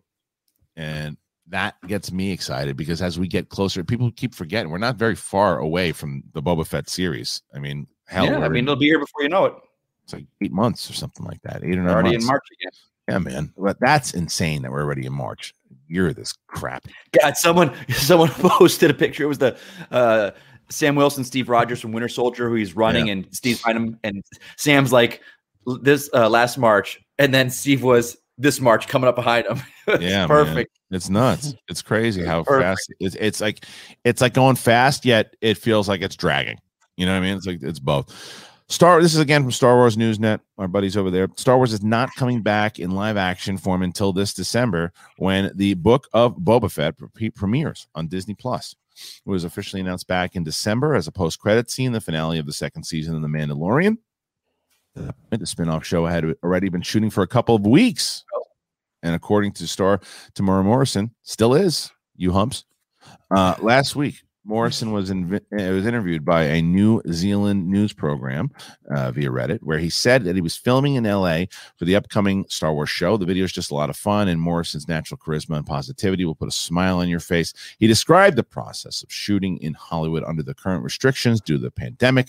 and 0.77 1.16
that 1.49 1.75
gets 1.87 2.12
me 2.12 2.31
excited 2.33 2.77
because 2.77 3.01
as 3.03 3.18
we 3.18 3.27
get 3.29 3.49
closer, 3.49 3.83
people 3.85 4.11
keep 4.12 4.35
forgetting 4.35 4.70
we're 4.70 4.79
not 4.79 4.96
very 4.96 5.14
far 5.16 5.59
away 5.59 5.92
from 5.92 6.22
the 6.35 6.42
Boba 6.42 6.66
Fett 6.66 6.88
series. 6.88 7.42
I 7.55 7.59
mean, 7.59 7.87
hell, 8.07 8.27
yeah, 8.27 8.38
I 8.38 8.49
mean 8.49 8.59
in- 8.61 8.64
it'll 8.64 8.77
be 8.77 8.87
here 8.87 8.99
before 8.99 9.22
you 9.22 9.29
know 9.29 9.46
it. 9.46 9.55
it's 10.05 10.12
like 10.12 10.27
eight 10.42 10.53
months 10.53 10.88
or 10.90 10.92
something 10.92 11.25
like 11.27 11.40
that. 11.42 11.64
Eight 11.64 11.77
or 11.79 11.83
nine 11.83 11.88
already 11.88 12.11
months. 12.11 12.25
in 12.25 12.27
March 12.29 12.44
again. 12.61 12.72
Yeah, 13.09 13.18
man. 13.18 13.53
But 13.57 13.79
that's 13.81 14.14
insane 14.14 14.62
that 14.62 14.72
we're 14.72 14.83
already 14.83 15.07
in 15.07 15.12
March. 15.12 15.55
You're 15.88 16.12
this 16.12 16.35
crap. 16.49 16.87
God, 17.20 17.37
someone 17.37 17.72
someone 17.90 18.29
posted 18.31 18.90
a 18.90 18.94
picture. 18.94 19.25
It 19.25 19.29
was 19.29 19.38
the 19.38 19.57
uh, 19.90 20.33
Sam 20.68 20.94
Wilson, 20.96 21.24
Steve 21.24 21.48
Rogers 21.48 21.81
from 21.81 21.92
Winter 21.92 22.09
Soldier, 22.09 22.48
who 22.48 22.55
he's 22.57 22.74
running, 22.74 23.11
and 23.11 23.26
Steve 23.31 23.59
behind 23.59 23.76
him, 23.76 23.98
and 24.02 24.24
Sam's 24.57 24.92
like 24.92 25.20
this 25.83 26.11
uh, 26.14 26.29
last 26.29 26.59
March, 26.59 27.00
and 27.18 27.33
then 27.33 27.50
Steve 27.50 27.83
was 27.83 28.16
this 28.38 28.61
March 28.61 28.88
coming 28.88 29.09
up 29.09 29.16
behind 29.16 29.46
him. 29.46 29.61
Yeah, 30.00 30.26
man. 30.26 30.29
perfect. 30.29 30.76
It's 30.90 31.09
nuts. 31.09 31.55
It's 31.68 31.81
crazy 31.81 32.24
how 32.24 32.42
Perfect. 32.42 32.64
fast 32.64 32.94
it's, 32.98 33.14
it's 33.20 33.40
like 33.40 33.64
it's 34.05 34.20
like 34.20 34.35
going 34.35 34.57
fast, 34.57 35.05
yet 35.05 35.37
it 35.40 35.59
feels 35.59 35.88
like 35.88 36.02
it's 36.02 36.16
dragging. 36.16 36.59
You 36.96 37.07
know 37.07 37.12
what 37.12 37.18
I 37.18 37.20
mean? 37.20 37.37
It's 37.37 37.46
like 37.46 37.62
it's 37.62 37.79
both. 37.79 38.12
Star. 38.68 39.00
This 39.00 39.14
is 39.14 39.20
again 39.20 39.42
from 39.42 39.52
Star 39.52 39.76
Wars 39.76 39.96
Newsnet. 39.96 40.40
Our 40.59 40.66
buddies 40.66 40.96
over 40.96 41.12
there. 41.12 41.29
Star 41.37 41.57
Wars 41.57 41.72
is 41.72 41.85
not 41.85 42.11
coming 42.16 42.42
back 42.42 42.81
in 42.81 42.90
live 42.90 43.16
action 43.16 43.57
form 43.57 43.85
until 43.85 44.12
this 44.12 44.35
December, 44.35 44.92
when 45.18 45.52
the 45.55 45.74
book 45.74 46.09
of 46.12 46.37
Boba 46.37 46.68
Fett 46.68 46.96
pre- 47.14 47.31
premieres 47.31 47.87
on 47.94 48.09
Disney 48.09 48.35
Plus. 48.35 48.74
It 48.97 49.29
was 49.29 49.45
officially 49.45 49.81
announced 49.81 50.07
back 50.07 50.37
in 50.37 50.45
December 50.45 50.95
as 50.95 51.07
a 51.07 51.13
post-credit 51.13 51.71
scene, 51.71 51.93
the 51.93 52.01
finale 52.01 52.39
of 52.39 52.47
the 52.47 52.53
second 52.53 52.85
season 52.85 53.15
of 53.15 53.23
The 53.23 53.29
Mandalorian. 53.29 53.99
The 54.95 55.47
spin-off 55.47 55.85
show 55.85 56.07
had 56.07 56.25
already 56.43 56.71
been 56.71 56.81
shooting 56.81 57.11
for 57.11 57.23
a 57.23 57.29
couple 57.29 57.55
of 57.55 57.67
weeks, 57.67 58.25
and 59.03 59.15
according 59.15 59.53
to 59.53 59.67
star 59.67 60.01
Temuera 60.35 60.65
Morrison, 60.65 61.15
still 61.23 61.55
is. 61.55 61.91
You 62.17 62.33
humps. 62.33 62.65
Uh, 63.31 63.55
last 63.61 63.95
week, 63.95 64.23
Morrison 64.47 64.93
was 64.93 65.11
in, 65.11 65.35
uh, 65.35 65.39
was 65.51 65.87
interviewed 65.87 66.25
by 66.25 66.45
a 66.45 66.63
New 66.63 67.03
Zealand 67.11 67.69
news 67.69 67.93
program 67.93 68.49
uh, 68.95 69.11
via 69.11 69.29
Reddit, 69.29 69.59
where 69.63 69.79
he 69.79 69.91
said 69.91 70.23
that 70.23 70.37
he 70.37 70.41
was 70.41 70.57
filming 70.57 70.95
in 70.95 71.03
LA 71.03 71.47
for 71.77 71.85
the 71.85 71.97
upcoming 71.97 72.47
Star 72.49 72.73
Wars 72.73 72.89
show. 72.89 73.17
The 73.17 73.27
video 73.27 73.45
is 73.45 73.53
just 73.53 73.73
a 73.73 73.75
lot 73.75 73.91
of 73.91 73.97
fun, 73.97 74.29
and 74.29 74.41
Morrison's 74.41 74.87
natural 74.87 75.19
charisma 75.19 75.57
and 75.57 75.67
positivity 75.67 76.25
will 76.25 76.37
put 76.37 76.49
a 76.49 76.53
smile 76.53 76.99
on 76.99 77.09
your 77.09 77.19
face. 77.19 77.53
He 77.81 77.89
described 77.89 78.37
the 78.37 78.45
process 78.45 79.03
of 79.03 79.13
shooting 79.13 79.59
in 79.59 79.75
Hollywood 79.75 80.23
under 80.23 80.45
the 80.45 80.55
current 80.55 80.85
restrictions 80.85 81.41
due 81.41 81.57
to 81.57 81.63
the 81.63 81.71
pandemic, 81.73 82.29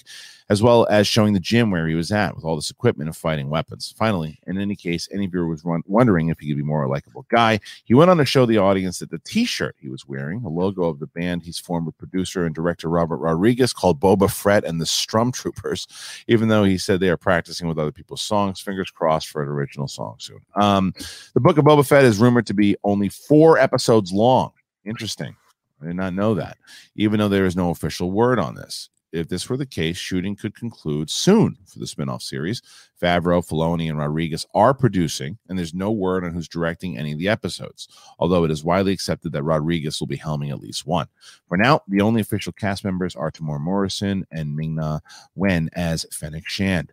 as 0.50 0.64
well 0.64 0.88
as 0.90 1.06
showing 1.06 1.34
the 1.34 1.40
gym 1.40 1.70
where 1.70 1.88
he 1.88 1.96
was 1.96 2.12
at 2.12 2.36
with 2.36 2.44
all 2.44 2.56
this 2.56 2.72
equipment 2.72 3.10
and 3.10 3.16
fighting 3.16 3.50
weapons. 3.50 3.94
Finally, 3.96 4.40
in 4.48 4.58
any 4.58 4.76
case, 4.76 5.08
any 5.12 5.28
viewer 5.28 5.48
was 5.48 5.64
won- 5.64 5.84
wondering 5.86 6.30
if 6.30 6.40
he 6.40 6.48
could 6.48 6.58
be 6.58 6.64
more 6.64 6.84
a 6.84 6.90
likable 6.90 7.28
guy. 7.30 7.60
He 7.86 7.94
went 7.94 8.10
on 8.10 8.18
to 8.18 8.26
show 8.26 8.48
the 8.48 8.58
audience 8.58 8.98
that 9.00 9.12
the 9.12 9.20
T-shirt 9.20 9.76
he 9.80 9.90
was 9.90 10.08
wearing, 10.08 10.44
a 10.44 10.50
logo 10.50 10.86
of 10.86 11.00
the 11.00 11.08
band 11.08 11.44
he's 11.44 11.60
formed 11.60 11.86
with 11.86 11.98
producer 12.10 12.46
and 12.46 12.56
director 12.56 12.90
Robert 12.90 13.18
Rodriguez 13.18 13.74
called 13.74 14.00
Boba 14.00 14.32
Fett 14.32 14.64
and 14.64 14.80
the 14.82 14.86
Stormtroopers, 14.86 15.88
even 16.28 16.48
though 16.48 16.64
he 16.64 16.78
said 16.78 17.00
they 17.00 17.10
are 17.10 17.18
practicing 17.18 17.68
with 17.68 17.80
other 17.80 17.92
people's 17.92 18.22
songs. 18.22 18.60
Fingers 18.60 18.92
crossed 18.92 19.30
for 19.30 19.44
an 19.44 19.50
original 19.50 19.88
song 19.88 20.16
soon. 20.20 20.40
Um, 20.56 20.94
the 21.34 21.40
Book 21.40 21.58
of 21.58 21.66
Boba 21.66 21.88
Fett 21.88 22.04
is 22.04 22.20
rumored 22.20 22.48
to 22.48 22.54
be 22.54 22.76
only 22.84 23.10
four 23.10 23.58
episodes 23.58 24.12
long. 24.12 24.52
Interesting. 24.86 25.36
I 25.82 25.88
did 25.88 25.96
not 25.96 26.14
know 26.14 26.34
that, 26.36 26.58
even 26.96 27.20
though 27.20 27.30
there 27.30 27.46
is 27.46 27.56
no 27.56 27.70
official 27.70 28.12
word 28.12 28.40
on 28.40 28.56
this 28.56 28.90
if 29.12 29.28
this 29.28 29.50
were 29.50 29.58
the 29.58 29.66
case, 29.66 29.98
shooting 29.98 30.36
could 30.36 30.56
conclude 30.56 31.10
soon 31.10 31.58
for 31.66 31.80
the 31.80 31.86
spinoff 31.86 32.22
series. 32.22 32.62
Favreau, 33.02 33.46
Filoni, 33.46 33.90
and 33.90 33.98
Rodriguez 33.98 34.46
are 34.54 34.74
producing, 34.74 35.38
and 35.48 35.58
there's 35.58 35.74
no 35.74 35.92
word 35.92 36.24
on 36.24 36.34
who's 36.34 36.48
directing 36.48 36.98
any 36.98 37.14
of 37.14 37.20
the 37.20 37.30
episodes, 37.30 37.88
although 38.20 38.44
it 38.44 38.52
is 38.52 38.64
widely 38.64 38.92
accepted 38.92 39.32
that 39.32 39.44
Rodriguez 39.44 40.00
will 40.00 40.08
be 40.08 40.18
helming 40.18 40.52
at 40.52 40.60
least 40.60 40.86
one. 40.86 41.08
For 41.48 41.58
now, 41.58 41.82
the 41.88 42.02
only 42.02 42.22
official 42.22 42.54
cast 42.54 42.84
members 42.84 43.16
are 43.16 43.32
Temuera 43.32 43.60
Morrison 43.60 44.26
and 44.32 44.56
Ming-Na 44.56 45.00
Wen 45.36 45.70
as 45.74 46.06
Fennec 46.12 46.48
Shand. 46.48 46.92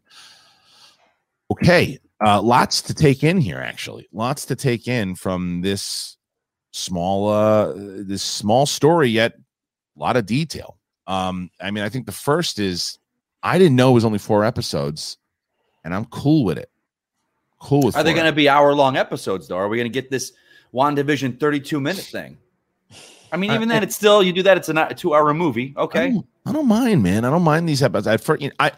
Okay, 1.50 1.98
uh, 2.24 2.40
lots 2.40 2.80
to 2.82 2.94
take 2.94 3.24
in 3.24 3.38
here, 3.38 3.58
actually. 3.58 4.08
Lots 4.12 4.46
to 4.46 4.56
take 4.56 4.88
in 4.88 5.14
from 5.14 5.60
this 5.60 6.16
small 6.76 7.28
uh 7.28 7.72
this 7.76 8.20
small 8.20 8.66
story 8.66 9.08
yet 9.08 9.34
a 9.96 10.00
lot 10.00 10.16
of 10.16 10.26
detail 10.26 10.76
um, 11.06 11.50
I 11.60 11.70
mean, 11.70 11.84
I 11.84 11.88
think 11.88 12.06
the 12.06 12.12
first 12.12 12.58
is 12.58 12.98
I 13.42 13.58
didn't 13.58 13.76
know 13.76 13.90
it 13.90 13.94
was 13.94 14.04
only 14.04 14.18
four 14.18 14.44
episodes, 14.44 15.18
and 15.84 15.94
I'm 15.94 16.06
cool 16.06 16.44
with 16.44 16.58
it. 16.58 16.70
Cool 17.60 17.82
with. 17.82 17.96
Are 17.96 18.02
they 18.02 18.14
going 18.14 18.26
to 18.26 18.32
be 18.32 18.48
hour 18.48 18.74
long 18.74 18.96
episodes 18.96 19.48
though? 19.48 19.56
Are 19.58 19.68
we 19.68 19.76
going 19.76 19.90
to 19.90 19.92
get 19.92 20.10
this 20.10 20.32
WandaVision 20.72 21.38
32 21.38 21.80
minute 21.80 22.04
thing? 22.04 22.38
I 23.32 23.36
mean, 23.36 23.50
even 23.50 23.70
I, 23.70 23.74
then, 23.74 23.82
it's 23.82 23.96
still 23.96 24.22
you 24.22 24.32
do 24.32 24.44
that. 24.44 24.56
It's 24.56 24.68
a 24.68 24.94
two 24.94 25.14
hour 25.14 25.34
movie. 25.34 25.74
Okay, 25.76 26.06
I 26.06 26.10
don't, 26.10 26.26
I 26.46 26.52
don't, 26.52 26.68
mind, 26.68 27.02
man. 27.02 27.24
I 27.24 27.30
don't 27.30 27.42
mind 27.42 27.68
these 27.68 27.82
episodes. 27.82 28.06
I, 28.06 28.16
for, 28.16 28.38
you 28.38 28.48
know, 28.48 28.54
I 28.60 28.72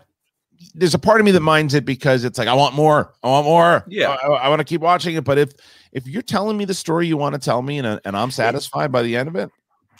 there's 0.74 0.94
a 0.94 0.98
part 0.98 1.20
of 1.20 1.24
me 1.24 1.30
that 1.32 1.40
minds 1.40 1.74
it 1.74 1.84
because 1.84 2.24
it's 2.24 2.38
like 2.38 2.48
I 2.48 2.54
want 2.54 2.74
more. 2.74 3.12
I 3.22 3.28
want 3.28 3.46
more. 3.46 3.84
Yeah, 3.86 4.10
I, 4.10 4.26
I 4.26 4.48
want 4.48 4.60
to 4.60 4.64
keep 4.64 4.80
watching 4.80 5.14
it. 5.14 5.24
But 5.24 5.38
if 5.38 5.52
if 5.92 6.06
you're 6.06 6.22
telling 6.22 6.56
me 6.56 6.64
the 6.64 6.74
story 6.74 7.06
you 7.06 7.16
want 7.16 7.34
to 7.34 7.38
tell 7.38 7.62
me 7.62 7.78
and 7.78 8.00
and 8.04 8.16
I'm 8.16 8.30
satisfied 8.30 8.90
by 8.90 9.02
the 9.02 9.16
end 9.16 9.28
of 9.28 9.36
it, 9.36 9.50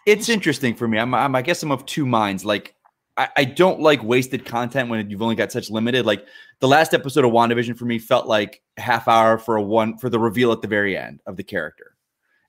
it's 0.06 0.28
interesting 0.28 0.74
for 0.74 0.88
me. 0.88 0.98
I'm, 0.98 1.12
I'm 1.14 1.34
I 1.34 1.42
guess 1.42 1.62
I'm 1.62 1.72
of 1.72 1.84
two 1.84 2.06
minds. 2.06 2.44
Like 2.44 2.74
I, 3.16 3.28
I, 3.36 3.44
don't 3.44 3.80
like 3.80 4.02
wasted 4.02 4.44
content 4.44 4.88
when 4.88 5.10
you've 5.10 5.22
only 5.22 5.34
got 5.34 5.50
such 5.52 5.68
limited. 5.68 6.06
Like 6.06 6.24
the 6.60 6.68
last 6.68 6.94
episode 6.94 7.24
of 7.24 7.32
WandaVision 7.32 7.76
for 7.76 7.84
me 7.84 7.98
felt 7.98 8.26
like 8.26 8.62
half 8.76 9.08
hour 9.08 9.36
for 9.36 9.56
a 9.56 9.62
one 9.62 9.98
for 9.98 10.08
the 10.08 10.18
reveal 10.18 10.52
at 10.52 10.62
the 10.62 10.68
very 10.68 10.96
end 10.96 11.20
of 11.26 11.36
the 11.36 11.42
character. 11.42 11.96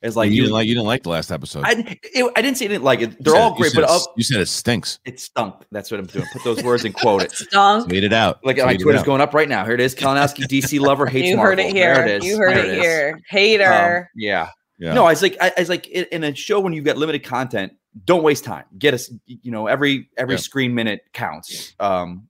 It's 0.01 0.15
like 0.15 0.29
you, 0.29 0.35
you 0.35 0.41
didn't 0.43 0.53
like 0.53 0.67
you 0.67 0.75
didn't 0.75 0.85
like 0.85 1.03
the 1.03 1.09
last 1.09 1.31
episode. 1.31 1.63
I, 1.65 1.97
it, 2.03 2.31
I 2.35 2.41
didn't 2.41 2.57
say 2.57 2.65
I 2.65 2.67
didn't 2.67 2.83
like 2.83 3.01
it. 3.01 3.23
They're 3.23 3.35
all 3.35 3.55
great, 3.55 3.73
but 3.73 3.89
you 4.15 4.23
said 4.23 4.39
it 4.39 4.47
stinks. 4.47 4.99
It 5.05 5.19
stunk. 5.19 5.55
That's 5.71 5.89
what 5.89 5.99
I'm 5.99 6.05
doing. 6.05 6.25
Put 6.31 6.43
those 6.43 6.63
words 6.63 6.85
and 6.85 6.93
quote 6.93 7.23
it. 7.23 7.31
stunk. 7.33 7.89
Tweet 7.89 8.03
it 8.03 8.13
out. 8.13 8.39
Like 8.45 8.57
my 8.57 8.77
Twitter's 8.77 9.03
going 9.03 9.21
up 9.21 9.33
right 9.33 9.49
now. 9.49 9.65
Here 9.65 9.73
it 9.73 9.79
is. 9.79 9.95
Kalinowski, 9.95 10.43
DC 10.43 10.79
lover 10.79 11.05
hates. 11.07 11.27
You 11.27 11.37
Marvel. 11.37 11.63
heard 11.63 11.67
it 11.71 11.75
here. 11.75 11.95
There 11.95 12.07
it 12.07 12.23
is. 12.23 12.25
You 12.25 12.37
heard 12.37 12.55
there 12.55 12.65
it, 12.65 12.77
it 12.77 12.81
here. 12.81 13.19
Hater. 13.27 13.97
Um, 14.01 14.07
yeah. 14.15 14.49
Yeah. 14.77 14.93
No, 14.93 15.05
I 15.05 15.09
was 15.09 15.21
like, 15.21 15.37
I, 15.41 15.51
I 15.57 15.59
was 15.59 15.69
like, 15.69 15.87
in 15.87 16.23
a 16.23 16.35
show 16.35 16.59
when 16.59 16.73
you've 16.73 16.85
got 16.85 16.97
limited 16.97 17.23
content, 17.23 17.73
don't 18.05 18.23
waste 18.23 18.43
time. 18.43 18.65
Get 18.77 18.93
us, 18.93 19.11
you 19.25 19.51
know, 19.51 19.67
every 19.67 20.09
every 20.17 20.35
yeah. 20.35 20.39
screen 20.39 20.75
minute 20.75 21.01
counts. 21.13 21.73
Um, 21.79 22.27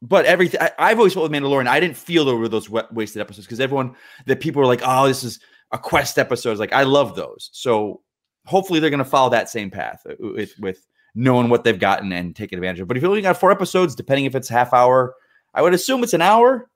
but 0.00 0.26
everything 0.26 0.60
I, 0.78 0.88
have 0.90 0.98
always 0.98 1.14
felt 1.14 1.30
with 1.30 1.32
Mandalorian, 1.32 1.66
I 1.66 1.80
didn't 1.80 1.96
feel 1.96 2.24
there 2.24 2.36
were 2.36 2.48
those 2.48 2.68
wasted 2.68 3.22
episodes 3.22 3.46
because 3.46 3.58
everyone 3.58 3.96
that 4.26 4.40
people 4.40 4.60
were 4.60 4.66
like, 4.66 4.82
oh, 4.84 5.08
this 5.08 5.24
is 5.24 5.40
a 5.72 5.78
quest 5.78 6.18
episode. 6.18 6.58
Like 6.58 6.72
I 6.72 6.82
love 6.82 7.16
those. 7.16 7.50
So 7.52 8.02
hopefully 8.44 8.80
they're 8.80 8.90
going 8.90 8.98
to 8.98 9.04
follow 9.04 9.30
that 9.30 9.48
same 9.48 9.70
path 9.70 10.02
uh, 10.08 10.14
with 10.18 10.52
with 10.58 10.86
knowing 11.14 11.48
what 11.48 11.64
they've 11.64 11.78
gotten 11.78 12.12
and 12.12 12.36
taking 12.36 12.58
advantage 12.58 12.80
of. 12.80 12.88
But 12.88 12.96
if 12.96 13.02
you 13.02 13.08
only 13.08 13.22
got 13.22 13.38
four 13.38 13.50
episodes, 13.50 13.94
depending 13.94 14.26
if 14.26 14.34
it's 14.34 14.48
half 14.48 14.72
hour, 14.74 15.14
I 15.54 15.62
would 15.62 15.74
assume 15.74 16.02
it's 16.02 16.14
an 16.14 16.22
hour 16.22 16.68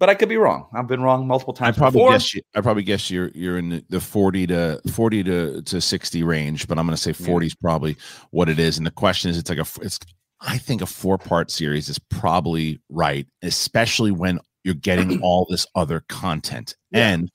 but 0.00 0.08
I 0.08 0.14
could 0.14 0.30
be 0.30 0.38
wrong. 0.38 0.66
I've 0.74 0.88
been 0.88 1.02
wrong 1.02 1.26
multiple 1.26 1.52
times. 1.52 1.76
I 1.76 1.78
probably 1.78 2.00
before. 2.00 2.12
guess 2.12 2.34
you, 2.34 2.40
I 2.56 2.62
probably 2.62 2.82
guess 2.82 3.10
you're 3.10 3.30
you're 3.34 3.58
in 3.58 3.84
the, 3.90 4.00
forty 4.00 4.46
to 4.46 4.80
forty 4.90 5.22
to, 5.22 5.62
to 5.62 5.80
sixty 5.80 6.24
range, 6.24 6.66
but 6.66 6.78
I'm 6.78 6.86
going 6.86 6.96
to 6.96 7.00
say 7.00 7.12
forty 7.12 7.46
is 7.46 7.52
yeah. 7.52 7.68
probably 7.68 7.96
what 8.30 8.48
it 8.48 8.58
is. 8.58 8.78
And 8.78 8.86
the 8.86 8.90
question 8.90 9.30
is, 9.30 9.36
it's 9.36 9.50
like 9.50 9.58
a 9.58 9.66
it's 9.82 10.00
I 10.40 10.56
think 10.56 10.80
a 10.80 10.86
four 10.86 11.18
part 11.18 11.50
series 11.50 11.90
is 11.90 11.98
probably 11.98 12.80
right, 12.88 13.26
especially 13.42 14.10
when 14.10 14.40
you're 14.64 14.74
getting 14.74 15.20
all 15.22 15.46
this 15.50 15.66
other 15.74 16.00
content 16.08 16.74
yeah. 16.90 17.10
and 17.10 17.30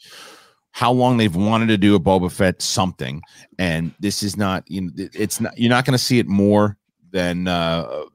how 0.72 0.92
long 0.92 1.18
they've 1.18 1.36
wanted 1.36 1.68
to 1.68 1.78
do 1.78 1.96
a 1.96 2.00
Boba 2.00 2.32
Fett 2.32 2.64
something, 2.64 3.22
and 3.60 3.94
this 4.00 4.24
is 4.24 4.36
not 4.36 4.64
you 4.68 4.82
know 4.82 4.92
it's 4.96 5.40
not 5.40 5.56
you're 5.56 5.70
not 5.70 5.86
going 5.86 5.98
to 5.98 6.04
see 6.04 6.18
it 6.18 6.28
more 6.28 6.78
than 7.12 7.48
uh 7.48 8.06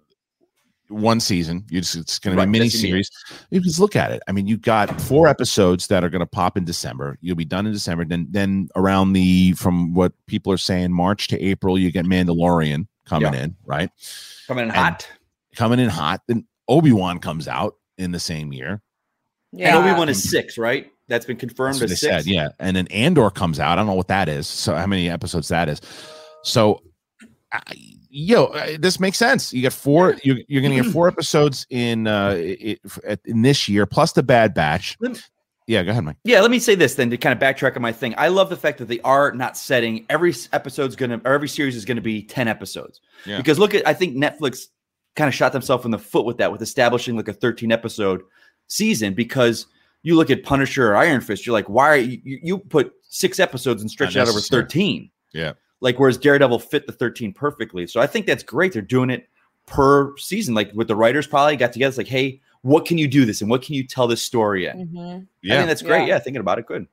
one 0.91 1.21
season. 1.21 1.65
You 1.71 1.81
just, 1.81 1.95
it's 1.97 2.19
going 2.19 2.37
right, 2.37 2.45
to 2.45 2.51
be 2.51 2.59
a 2.59 2.61
mini 2.61 2.69
series. 2.69 3.09
You 3.51 3.61
just 3.61 3.79
look 3.79 3.97
at 3.97 4.11
it. 4.11 4.23
I 4.29 4.33
mean, 4.33 4.47
you've 4.47 4.63
got 4.63 5.01
four 5.01 5.29
episodes 5.29 5.87
that 5.87 6.05
are 6.05 6.11
going 6.11 6.21
to 6.21 6.27
pop 6.27 6.57
in 6.57 6.65
December. 6.65 7.17
You'll 7.21 7.37
be 7.37 7.45
done 7.45 7.67
in 7.67 7.73
December. 7.73 8.05
Then, 8.05 8.27
then 8.31 8.69
around 8.77 9.13
the 9.13 9.53
from 9.53 9.95
what 9.95 10.13
people 10.27 10.53
are 10.53 10.59
saying, 10.59 10.93
March 10.93 11.29
to 11.29 11.41
April, 11.41 11.79
you 11.79 11.91
get 11.91 12.05
Mandalorian 12.05 12.87
coming 13.07 13.33
yeah. 13.33 13.45
in, 13.45 13.57
right? 13.65 13.91
Coming 14.47 14.65
in 14.65 14.71
and 14.71 14.79
hot. 14.79 15.09
Coming 15.55 15.79
in 15.79 15.89
hot. 15.89 16.23
Then 16.27 16.47
Obi 16.69 16.93
Wan 16.93 17.19
comes 17.19 17.49
out 17.49 17.77
in 17.97 18.13
the 18.13 18.21
same 18.21 18.53
year. 18.53 18.83
Yeah, 19.53 19.79
Obi 19.79 19.93
Wan 19.93 20.09
is 20.09 20.29
six, 20.29 20.59
right? 20.59 20.91
That's 21.09 21.27
been 21.27 21.37
confirmed 21.37 21.81
That's 21.81 21.93
as 21.93 22.01
six. 22.01 22.25
Said, 22.25 22.27
yeah, 22.27 22.49
and 22.59 22.77
then 22.77 22.87
Andor 22.89 23.31
comes 23.31 23.59
out. 23.59 23.73
I 23.73 23.77
don't 23.77 23.87
know 23.87 23.95
what 23.95 24.09
that 24.09 24.29
is. 24.29 24.47
So 24.47 24.75
how 24.75 24.87
many 24.87 25.09
episodes 25.09 25.49
that 25.49 25.69
is? 25.69 25.81
So. 26.45 26.83
I, 27.53 27.75
yo, 28.11 28.47
uh, 28.47 28.77
this 28.79 29.01
makes 29.01 29.19
sense. 29.19 29.53
You 29.53 29.63
get 29.63 29.73
four. 29.73 30.17
You're, 30.23 30.39
you're 30.49 30.63
going 30.63 30.77
to 30.77 30.83
get 30.83 30.93
four 30.93 31.09
episodes 31.09 31.67
in 31.71 32.07
uh 32.07 32.37
in 33.25 33.43
this 33.43 33.69
year, 33.69 33.87
plus 33.87 34.13
the 34.13 34.23
Bad 34.23 34.55
Batch. 34.55 34.99
Yeah, 35.67 35.85
go 35.85 35.93
ahead, 35.93 36.03
Mike. 36.03 36.17
Yeah, 36.25 36.41
let 36.41 36.51
me 36.51 36.59
say 36.59 36.75
this 36.75 36.97
then 36.97 37.11
to 37.11 37.17
kind 37.17 37.33
of 37.33 37.41
backtrack 37.41 37.77
on 37.77 37.83
my 37.83 37.93
thing. 37.93 38.15
I 38.19 38.27
love 38.27 38.51
the 38.51 38.57
fact 38.57 38.79
that 38.79 38.89
they 38.89 39.01
are 39.03 39.31
not 39.33 39.57
setting 39.57 40.05
every 40.11 40.35
episode's 40.53 40.97
gonna 40.97 41.21
or 41.25 41.33
every 41.33 41.49
series 41.49 41.77
is 41.77 41.85
gonna 41.85 42.01
be 42.01 42.23
10 42.23 42.49
episodes. 42.49 43.01
Yeah. 43.25 43.37
Because 43.37 43.59
look 43.59 43.75
at 43.75 43.87
I 43.87 43.95
think 43.95 44.17
Netflix 44.17 44.67
kind 45.15 45.29
of 45.29 45.35
shot 45.35 45.53
themselves 45.53 45.85
in 45.85 45.93
the 45.93 45.99
foot 45.99 46.25
with 46.25 46.39
that, 46.39 46.51
with 46.51 46.61
establishing 46.61 47.17
like 47.17 47.29
a 47.29 47.33
13 47.33 47.71
episode 47.71 48.23
season 48.67 49.15
because 49.15 49.67
you 50.03 50.17
look 50.17 50.31
at 50.31 50.43
Punisher 50.43 50.91
or 50.91 50.97
Iron 50.97 51.21
Fist, 51.21 51.47
you're 51.47 51.53
like, 51.53 51.69
why 51.69 51.89
are 51.89 51.97
you, 51.97 52.21
you 52.25 52.59
put 52.59 52.93
six 53.09 53.39
episodes 53.39 53.83
and 53.83 53.91
stretch 53.91 54.17
it 54.17 54.21
out 54.21 54.29
over 54.29 54.41
13? 54.41 55.11
Yeah. 55.33 55.53
Like 55.81 55.99
whereas 55.99 56.19
Daredevil 56.19 56.59
fit 56.61 56.87
the 56.87 56.93
13 56.93 57.33
perfectly. 57.33 57.87
So 57.87 58.01
I 58.01 58.07
think 58.07 58.27
that's 58.27 58.43
great. 58.43 58.73
They're 58.73 58.83
doing 58.83 59.11
it 59.11 59.29
per 59.67 60.17
season. 60.17 60.55
Like 60.55 60.73
with 60.75 60.89
the 60.89 60.97
writers 60.97 61.27
probably 61.27 61.57
got 61.57 61.73
together. 61.73 61.89
It's 61.89 61.99
like, 61.99 62.07
hey, 62.07 62.41
what 62.63 62.85
can 62.87 62.99
you 62.99 63.09
do 63.09 63.25
this 63.25 63.41
and 63.41 63.49
what 63.49 63.63
can 63.63 63.75
you 63.75 63.87
tell 63.87 64.07
this 64.07 64.23
story 64.23 64.67
in? 64.67 64.89
Mm-hmm. 64.89 65.25
Yeah. 65.43 65.55
I 65.55 65.57
think 65.59 65.69
that's 65.69 65.83
great. 65.83 66.03
Yeah. 66.03 66.15
yeah. 66.15 66.19
Thinking 66.19 66.41
about 66.41 66.59
it. 66.59 66.67
Good. 66.67 66.87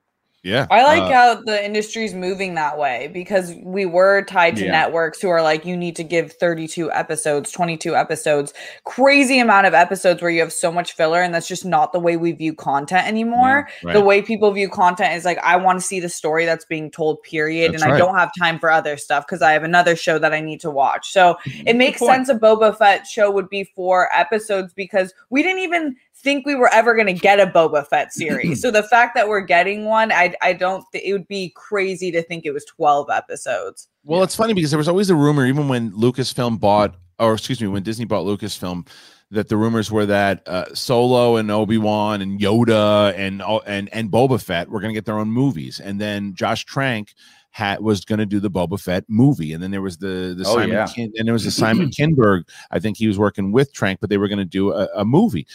Yeah. 0.48 0.66
I 0.72 0.84
like 0.84 1.04
uh, 1.04 1.12
how 1.12 1.42
the 1.42 1.64
industry's 1.64 2.14
moving 2.14 2.56
that 2.56 2.78
way 2.78 3.10
because 3.14 3.54
we 3.62 3.86
were 3.86 4.24
tied 4.24 4.56
to 4.56 4.66
yeah. 4.66 4.72
networks 4.72 5.22
who 5.22 5.28
are 5.28 5.42
like, 5.42 5.66
you 5.66 5.76
need 5.76 5.98
to 5.98 6.04
give 6.04 6.32
32 6.32 6.90
episodes, 6.94 7.52
22 7.52 7.96
episodes, 7.96 8.54
crazy 8.86 9.40
amount 9.40 9.68
of 9.68 9.74
episodes 9.74 10.22
where 10.22 10.32
you 10.32 10.40
have 10.40 10.54
so 10.54 10.72
much 10.72 10.94
filler. 10.94 11.22
And 11.22 11.34
that's 11.34 11.50
just 11.50 11.66
not 11.66 11.92
the 11.92 12.00
way 12.00 12.16
we 12.16 12.32
view 12.32 12.54
content 12.54 13.06
anymore. 13.06 13.68
Yeah, 13.84 13.88
right. 13.90 13.94
The 13.94 14.02
way 14.02 14.22
people 14.22 14.50
view 14.52 14.70
content 14.70 15.14
is 15.16 15.26
like, 15.26 15.38
I 15.40 15.58
want 15.58 15.80
to 15.80 15.86
see 15.86 16.00
the 16.00 16.08
story 16.08 16.46
that's 16.46 16.64
being 16.64 16.90
told, 16.90 17.22
period. 17.24 17.74
That's 17.74 17.84
and 17.84 17.92
right. 17.92 18.02
I 18.02 18.06
don't 18.06 18.16
have 18.16 18.32
time 18.40 18.58
for 18.58 18.72
other 18.72 18.96
stuff 18.96 19.28
because 19.28 19.42
I 19.42 19.52
have 19.52 19.64
another 19.64 19.98
show 19.98 20.18
that 20.18 20.34
I 20.34 20.40
need 20.40 20.62
to 20.62 20.72
watch. 20.72 21.12
So 21.12 21.36
it 21.66 21.76
makes 21.76 22.00
sense 22.00 22.30
a 22.30 22.36
Boba 22.36 22.78
Fett 22.78 23.06
show 23.06 23.30
would 23.32 23.50
be 23.50 23.66
four 23.76 24.10
episodes 24.16 24.74
because 24.74 25.14
we 25.30 25.44
didn't 25.44 25.64
even 25.64 25.98
think 26.28 26.46
we 26.46 26.56
were 26.56 26.72
ever 26.74 26.94
going 26.94 27.08
to 27.08 27.14
get 27.14 27.40
a 27.40 27.48
Boba 27.48 27.88
Fett 27.88 28.12
series. 28.14 28.62
so 28.62 28.70
the 28.70 28.84
fact 28.84 29.16
that 29.16 29.30
we're 29.30 29.42
getting 29.42 29.86
one, 29.86 30.12
I 30.12 30.34
I 30.42 30.54
don't 30.54 30.84
th- 30.92 31.04
it 31.06 31.14
would 31.14 31.28
be 31.28 31.54
crazy 31.56 32.12
to 32.12 32.22
think 32.22 32.46
it 32.46 32.52
was 32.52 32.66
12 32.66 33.10
episodes. 33.10 33.88
Well, 34.04 34.20
yeah. 34.20 34.26
it's 34.26 34.36
funny 34.36 34.54
because 34.54 34.72
there 34.72 34.78
was 34.78 34.90
always 34.90 35.10
a 35.10 35.16
rumor 35.16 35.46
even 35.46 35.70
when 35.70 35.92
Lucasfilm 35.92 36.60
bought 36.60 36.96
or 37.20 37.34
excuse 37.34 37.62
me, 37.62 37.68
when 37.68 37.84
Disney 37.84 38.06
bought 38.06 38.26
Lucasfilm 38.26 38.88
that 39.32 39.50
the 39.50 39.58
rumors 39.58 39.92
were 39.92 40.06
that 40.06 40.48
uh, 40.48 40.74
Solo 40.74 41.36
and 41.36 41.52
Obi-Wan 41.52 42.22
and 42.22 42.40
Yoda 42.40 43.14
and 43.16 43.42
and 43.66 43.90
and 43.94 44.12
Boba 44.12 44.42
Fett 44.42 44.70
were 44.70 44.80
going 44.80 44.94
to 44.94 44.98
get 44.98 45.06
their 45.06 45.20
own 45.20 45.30
movies. 45.30 45.80
And 45.80 46.00
then 46.00 46.34
Josh 46.34 46.66
Trank 46.66 47.14
had 47.52 47.80
was 47.80 48.06
going 48.06 48.20
to 48.20 48.26
do 48.26 48.40
the 48.40 48.52
Boba 48.52 48.80
Fett 48.80 49.04
movie, 49.08 49.54
and 49.54 49.62
then 49.62 49.72
there 49.72 49.82
was 49.82 49.98
the 49.98 50.36
the 50.38 50.44
oh, 50.46 50.56
Simon 50.56 50.70
yeah. 50.70 50.88
Kin- 50.88 51.14
and 51.16 51.28
there 51.28 51.34
was 51.34 51.44
the 51.44 51.52
Simon 51.52 51.90
Kinberg. 51.98 52.48
I 52.72 52.80
think 52.80 52.98
he 52.98 53.08
was 53.08 53.18
working 53.18 53.52
with 53.52 53.74
Trank, 53.74 54.00
but 54.00 54.10
they 54.10 54.18
were 54.18 54.28
going 54.28 54.38
to 54.38 54.46
do 54.46 54.72
a, 54.72 54.88
a, 54.96 55.04
movie. 55.04 55.48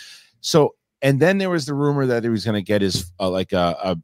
So, 0.43 0.75
and 1.01 1.19
then 1.19 1.39
there 1.39 1.51
was 1.51 1.65
the 1.65 1.75
rumor 1.75 2.05
that 2.07 2.23
he 2.23 2.29
was 2.29 2.45
going 2.45 2.55
to 2.55 2.63
get 2.63 2.83
his 2.83 3.11
uh, 3.19 3.31
like 3.31 3.53
a, 3.53 3.77
a 3.83 3.97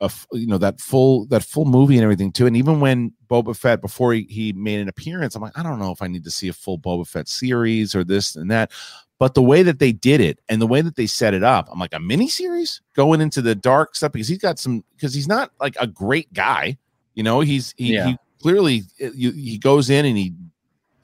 a 0.00 0.10
you 0.32 0.46
know 0.46 0.58
that 0.58 0.80
full 0.80 1.26
that 1.26 1.44
full 1.44 1.64
movie 1.64 1.94
and 1.94 2.02
everything 2.02 2.32
too. 2.32 2.46
And 2.46 2.56
even 2.56 2.80
when 2.80 3.12
Boba 3.30 3.56
Fett 3.56 3.80
before 3.80 4.12
he, 4.12 4.26
he 4.28 4.52
made 4.52 4.80
an 4.80 4.88
appearance, 4.88 5.34
I'm 5.34 5.42
like, 5.42 5.56
I 5.56 5.62
don't 5.62 5.78
know 5.78 5.92
if 5.92 6.02
I 6.02 6.08
need 6.08 6.24
to 6.24 6.30
see 6.30 6.48
a 6.48 6.52
full 6.52 6.78
Boba 6.78 7.06
Fett 7.06 7.28
series 7.28 7.94
or 7.94 8.02
this 8.02 8.34
and 8.34 8.50
that. 8.50 8.72
But 9.18 9.34
the 9.34 9.42
way 9.42 9.62
that 9.62 9.78
they 9.78 9.92
did 9.92 10.20
it 10.20 10.40
and 10.48 10.60
the 10.60 10.66
way 10.66 10.80
that 10.80 10.96
they 10.96 11.06
set 11.06 11.34
it 11.34 11.44
up, 11.44 11.68
I'm 11.70 11.78
like 11.78 11.94
a 11.94 12.00
mini 12.00 12.28
series 12.28 12.82
going 12.94 13.20
into 13.20 13.40
the 13.40 13.54
dark 13.54 13.94
stuff 13.94 14.12
because 14.12 14.28
he's 14.28 14.38
got 14.38 14.58
some 14.58 14.84
because 14.96 15.14
he's 15.14 15.28
not 15.28 15.52
like 15.60 15.76
a 15.78 15.86
great 15.86 16.32
guy, 16.32 16.76
you 17.14 17.22
know. 17.22 17.40
He's 17.40 17.74
he, 17.76 17.94
yeah. 17.94 18.06
he 18.06 18.16
clearly 18.42 18.82
uh, 19.02 19.10
he 19.14 19.58
goes 19.58 19.88
in 19.88 20.04
and 20.04 20.16
he 20.16 20.34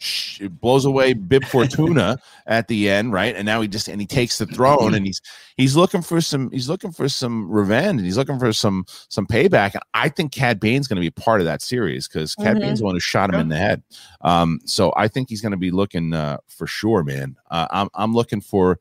sh- 0.00 0.42
blows 0.48 0.84
away 0.84 1.12
Bib 1.12 1.44
Fortuna 1.44 2.18
at 2.46 2.66
the 2.66 2.88
end, 2.90 3.12
right? 3.12 3.36
And 3.36 3.46
now 3.46 3.60
he 3.60 3.68
just 3.68 3.86
and 3.88 4.00
he 4.00 4.06
takes 4.06 4.38
the 4.38 4.46
throne, 4.46 4.94
and 4.94 5.06
he's 5.06 5.20
he's 5.56 5.76
looking 5.76 6.02
for 6.02 6.20
some 6.20 6.50
he's 6.50 6.68
looking 6.68 6.90
for 6.90 7.08
some 7.08 7.48
revenge, 7.50 7.98
and 7.98 8.04
he's 8.04 8.16
looking 8.16 8.38
for 8.38 8.52
some 8.52 8.84
some 9.08 9.26
payback. 9.26 9.74
And 9.74 9.82
I 9.94 10.08
think 10.08 10.32
Cad 10.32 10.58
Bane's 10.58 10.88
going 10.88 10.96
to 10.96 11.00
be 11.00 11.10
part 11.10 11.40
of 11.40 11.44
that 11.46 11.62
series 11.62 12.08
because 12.08 12.34
Cad 12.34 12.56
Mhm. 12.56 12.60
Bane's 12.60 12.78
the 12.80 12.84
one 12.86 12.94
who 12.96 13.00
shot 13.00 13.32
him 13.32 13.38
in 13.38 13.48
the 13.48 13.56
head. 13.56 13.82
Um, 14.22 14.58
so 14.64 14.92
I 14.96 15.06
think 15.06 15.28
he's 15.28 15.40
going 15.40 15.52
to 15.52 15.58
be 15.58 15.70
looking 15.70 16.12
uh, 16.14 16.38
for 16.48 16.66
sure, 16.66 17.04
man. 17.04 17.36
Uh, 17.50 17.68
I'm 17.70 17.88
I'm 17.94 18.14
looking 18.14 18.40
for. 18.40 18.80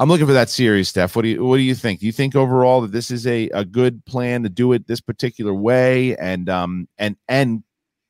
I'm 0.00 0.08
looking 0.08 0.28
for 0.28 0.32
that 0.34 0.48
series, 0.48 0.88
Steph. 0.88 1.16
What 1.16 1.22
do 1.22 1.28
you 1.28 1.44
What 1.44 1.56
do 1.56 1.62
you 1.62 1.74
think? 1.74 1.98
Do 1.98 2.06
you 2.06 2.12
think 2.12 2.36
overall 2.36 2.82
that 2.82 2.92
this 2.92 3.10
is 3.10 3.26
a, 3.26 3.48
a 3.48 3.64
good 3.64 4.04
plan 4.04 4.44
to 4.44 4.48
do 4.48 4.72
it 4.72 4.86
this 4.86 5.00
particular 5.00 5.52
way? 5.52 6.16
And 6.16 6.48
um 6.48 6.86
and 6.98 7.16
and 7.26 7.64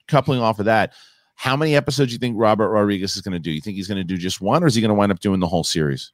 coupling 0.06 0.40
off 0.40 0.58
of 0.58 0.66
that, 0.66 0.92
how 1.38 1.56
many 1.56 1.76
episodes 1.76 2.10
do 2.10 2.14
you 2.14 2.18
think 2.18 2.34
Robert 2.36 2.68
Rodriguez 2.68 3.14
is 3.14 3.22
going 3.22 3.32
to 3.32 3.38
do? 3.38 3.52
You 3.52 3.60
think 3.60 3.76
he's 3.76 3.86
going 3.86 3.96
to 3.96 4.02
do 4.02 4.16
just 4.16 4.40
one, 4.40 4.64
or 4.64 4.66
is 4.66 4.74
he 4.74 4.80
going 4.80 4.88
to 4.88 4.94
wind 4.94 5.12
up 5.12 5.20
doing 5.20 5.38
the 5.38 5.46
whole 5.46 5.62
series? 5.62 6.10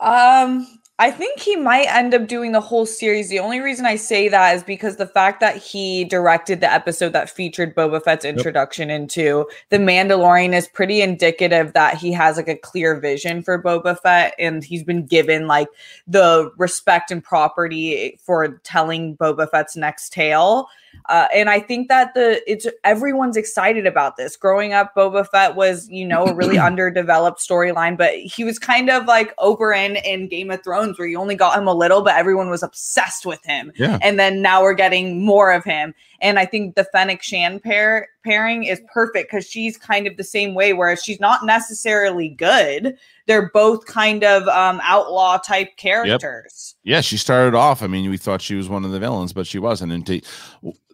Um, 0.00 0.66
I 0.98 1.10
think 1.10 1.38
he 1.40 1.56
might 1.56 1.94
end 1.94 2.14
up 2.14 2.26
doing 2.26 2.52
the 2.52 2.60
whole 2.60 2.86
series. 2.86 3.28
The 3.28 3.38
only 3.38 3.60
reason 3.60 3.84
I 3.84 3.96
say 3.96 4.30
that 4.30 4.56
is 4.56 4.62
because 4.62 4.96
the 4.96 5.06
fact 5.06 5.40
that 5.40 5.56
he 5.56 6.04
directed 6.04 6.62
the 6.62 6.72
episode 6.72 7.12
that 7.12 7.28
featured 7.28 7.76
Boba 7.76 8.02
Fett's 8.02 8.24
introduction 8.24 8.88
into 8.88 9.46
The 9.68 9.76
Mandalorian 9.76 10.54
is 10.54 10.68
pretty 10.68 11.02
indicative 11.02 11.74
that 11.74 11.98
he 11.98 12.10
has 12.12 12.38
like 12.38 12.48
a 12.48 12.56
clear 12.56 12.98
vision 12.98 13.42
for 13.42 13.62
Boba 13.62 14.00
Fett 14.00 14.34
and 14.38 14.64
he's 14.64 14.84
been 14.84 15.04
given 15.04 15.46
like 15.46 15.68
the 16.06 16.50
respect 16.56 17.10
and 17.10 17.22
property 17.22 18.18
for 18.22 18.58
telling 18.64 19.18
Boba 19.18 19.50
Fett's 19.50 19.76
next 19.76 20.14
tale. 20.14 20.66
Uh, 21.08 21.26
and 21.34 21.48
I 21.48 21.60
think 21.60 21.88
that 21.88 22.14
the 22.14 22.42
it's 22.50 22.66
everyone's 22.84 23.36
excited 23.36 23.86
about 23.86 24.16
this. 24.16 24.36
Growing 24.36 24.72
up, 24.72 24.94
Boba 24.94 25.26
Fett 25.26 25.56
was, 25.56 25.88
you 25.88 26.06
know, 26.06 26.24
a 26.26 26.34
really 26.34 26.58
underdeveloped 26.68 27.40
storyline, 27.40 27.96
but 27.96 28.14
he 28.14 28.44
was 28.44 28.58
kind 28.58 28.90
of 28.90 29.06
like 29.06 29.34
Oberyn 29.36 30.02
in 30.04 30.28
Game 30.28 30.50
of 30.50 30.62
Thrones, 30.62 30.98
where 30.98 31.08
you 31.08 31.18
only 31.18 31.34
got 31.34 31.58
him 31.58 31.66
a 31.66 31.74
little, 31.74 32.02
but 32.02 32.14
everyone 32.14 32.50
was 32.50 32.62
obsessed 32.62 33.24
with 33.24 33.44
him. 33.44 33.72
Yeah. 33.76 33.98
And 34.02 34.18
then 34.18 34.42
now 34.42 34.62
we're 34.62 34.74
getting 34.74 35.24
more 35.24 35.52
of 35.52 35.64
him. 35.64 35.94
And 36.20 36.38
I 36.38 36.46
think 36.46 36.74
the 36.74 36.84
Fennec 36.84 37.22
Shand 37.22 37.62
pair 37.62 38.08
pairing 38.24 38.64
is 38.64 38.80
perfect 38.92 39.30
because 39.30 39.46
she's 39.46 39.76
kind 39.76 40.06
of 40.06 40.16
the 40.16 40.24
same 40.24 40.54
way, 40.54 40.72
whereas 40.72 41.02
she's 41.02 41.20
not 41.20 41.44
necessarily 41.44 42.28
good. 42.28 42.96
They're 43.26 43.50
both 43.50 43.86
kind 43.86 44.24
of 44.24 44.46
um, 44.48 44.80
outlaw 44.82 45.38
type 45.38 45.76
characters. 45.76 46.76
Yeah, 46.82 47.00
she 47.00 47.16
started 47.16 47.56
off. 47.56 47.82
I 47.82 47.86
mean, 47.86 48.08
we 48.10 48.16
thought 48.16 48.42
she 48.42 48.54
was 48.54 48.68
one 48.68 48.84
of 48.84 48.90
the 48.90 49.00
villains, 49.00 49.32
but 49.32 49.46
she 49.46 49.58
wasn't. 49.58 49.92
And 49.92 50.06
to, 50.06 50.20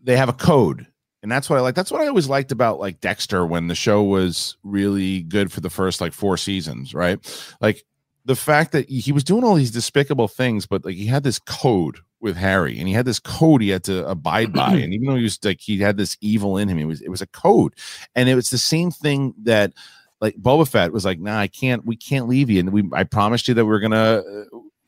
they 0.03 0.17
have 0.17 0.29
a 0.29 0.35
code, 0.35 0.87
and 1.23 1.31
that's 1.31 1.49
what 1.49 1.59
I 1.59 1.63
like. 1.63 1.75
That's 1.75 1.91
what 1.91 2.03
I 2.03 2.07
always 2.07 2.29
liked 2.29 2.53
about 2.53 2.79
like 2.79 3.01
Dexter 3.01 3.47
when 3.47 3.69
the 3.69 3.75
show 3.75 4.03
was 4.03 4.57
really 4.63 5.23
good 5.23 5.53
for 5.53 5.61
the 5.61 5.71
first 5.71 6.01
like 6.01 6.13
four 6.13 6.37
seasons, 6.37 6.95
right? 6.95 7.19
Like 7.61 7.85
the 8.25 8.37
fact 8.37 8.73
that 8.73 8.89
he 8.89 9.13
was 9.13 9.25
doing 9.25 9.45
all 9.45 9.55
these 9.55 9.71
despicable 9.71 10.29
things, 10.29 10.67
but 10.67 10.85
like 10.85 10.97
he 10.97 11.07
had 11.07 11.25
this 11.25 11.39
code 11.39 11.99
with 12.25 12.37
Harry, 12.37 12.79
and 12.79 12.89
he 12.89 12.95
had 12.95 13.05
this 13.05 13.21
code 13.21 13.63
he 13.63 13.69
had 13.69 13.85
to 13.85 14.05
abide 14.09 14.53
by. 14.53 14.73
and 14.83 14.93
even 14.93 15.07
though 15.07 15.15
he 15.15 15.23
was 15.23 15.39
like 15.45 15.61
he 15.61 15.79
had 15.79 15.97
this 15.97 16.17
evil 16.21 16.57
in 16.57 16.69
him, 16.69 16.79
it 16.79 16.87
was 16.87 17.01
it 17.03 17.11
was 17.11 17.23
a 17.23 17.27
code, 17.29 17.75
and 18.17 18.29
it 18.29 18.35
was 18.35 18.51
the 18.51 18.59
same 18.59 18.91
thing 18.91 19.35
that 19.45 19.73
like 20.21 20.35
Boba 20.37 20.67
Fett 20.67 20.93
was 20.93 21.05
like, 21.05 21.21
nah, 21.21 21.39
I 21.39 21.49
can't, 21.49 21.85
we 21.85 21.97
can't 21.97 22.27
leave 22.27 22.49
you. 22.49 22.61
And 22.61 22.73
we, 22.73 22.89
I 22.95 23.05
promised 23.05 23.47
you 23.47 23.53
that 23.55 23.67
we're 23.67 23.81
gonna, 23.81 24.23
uh, 24.27 24.45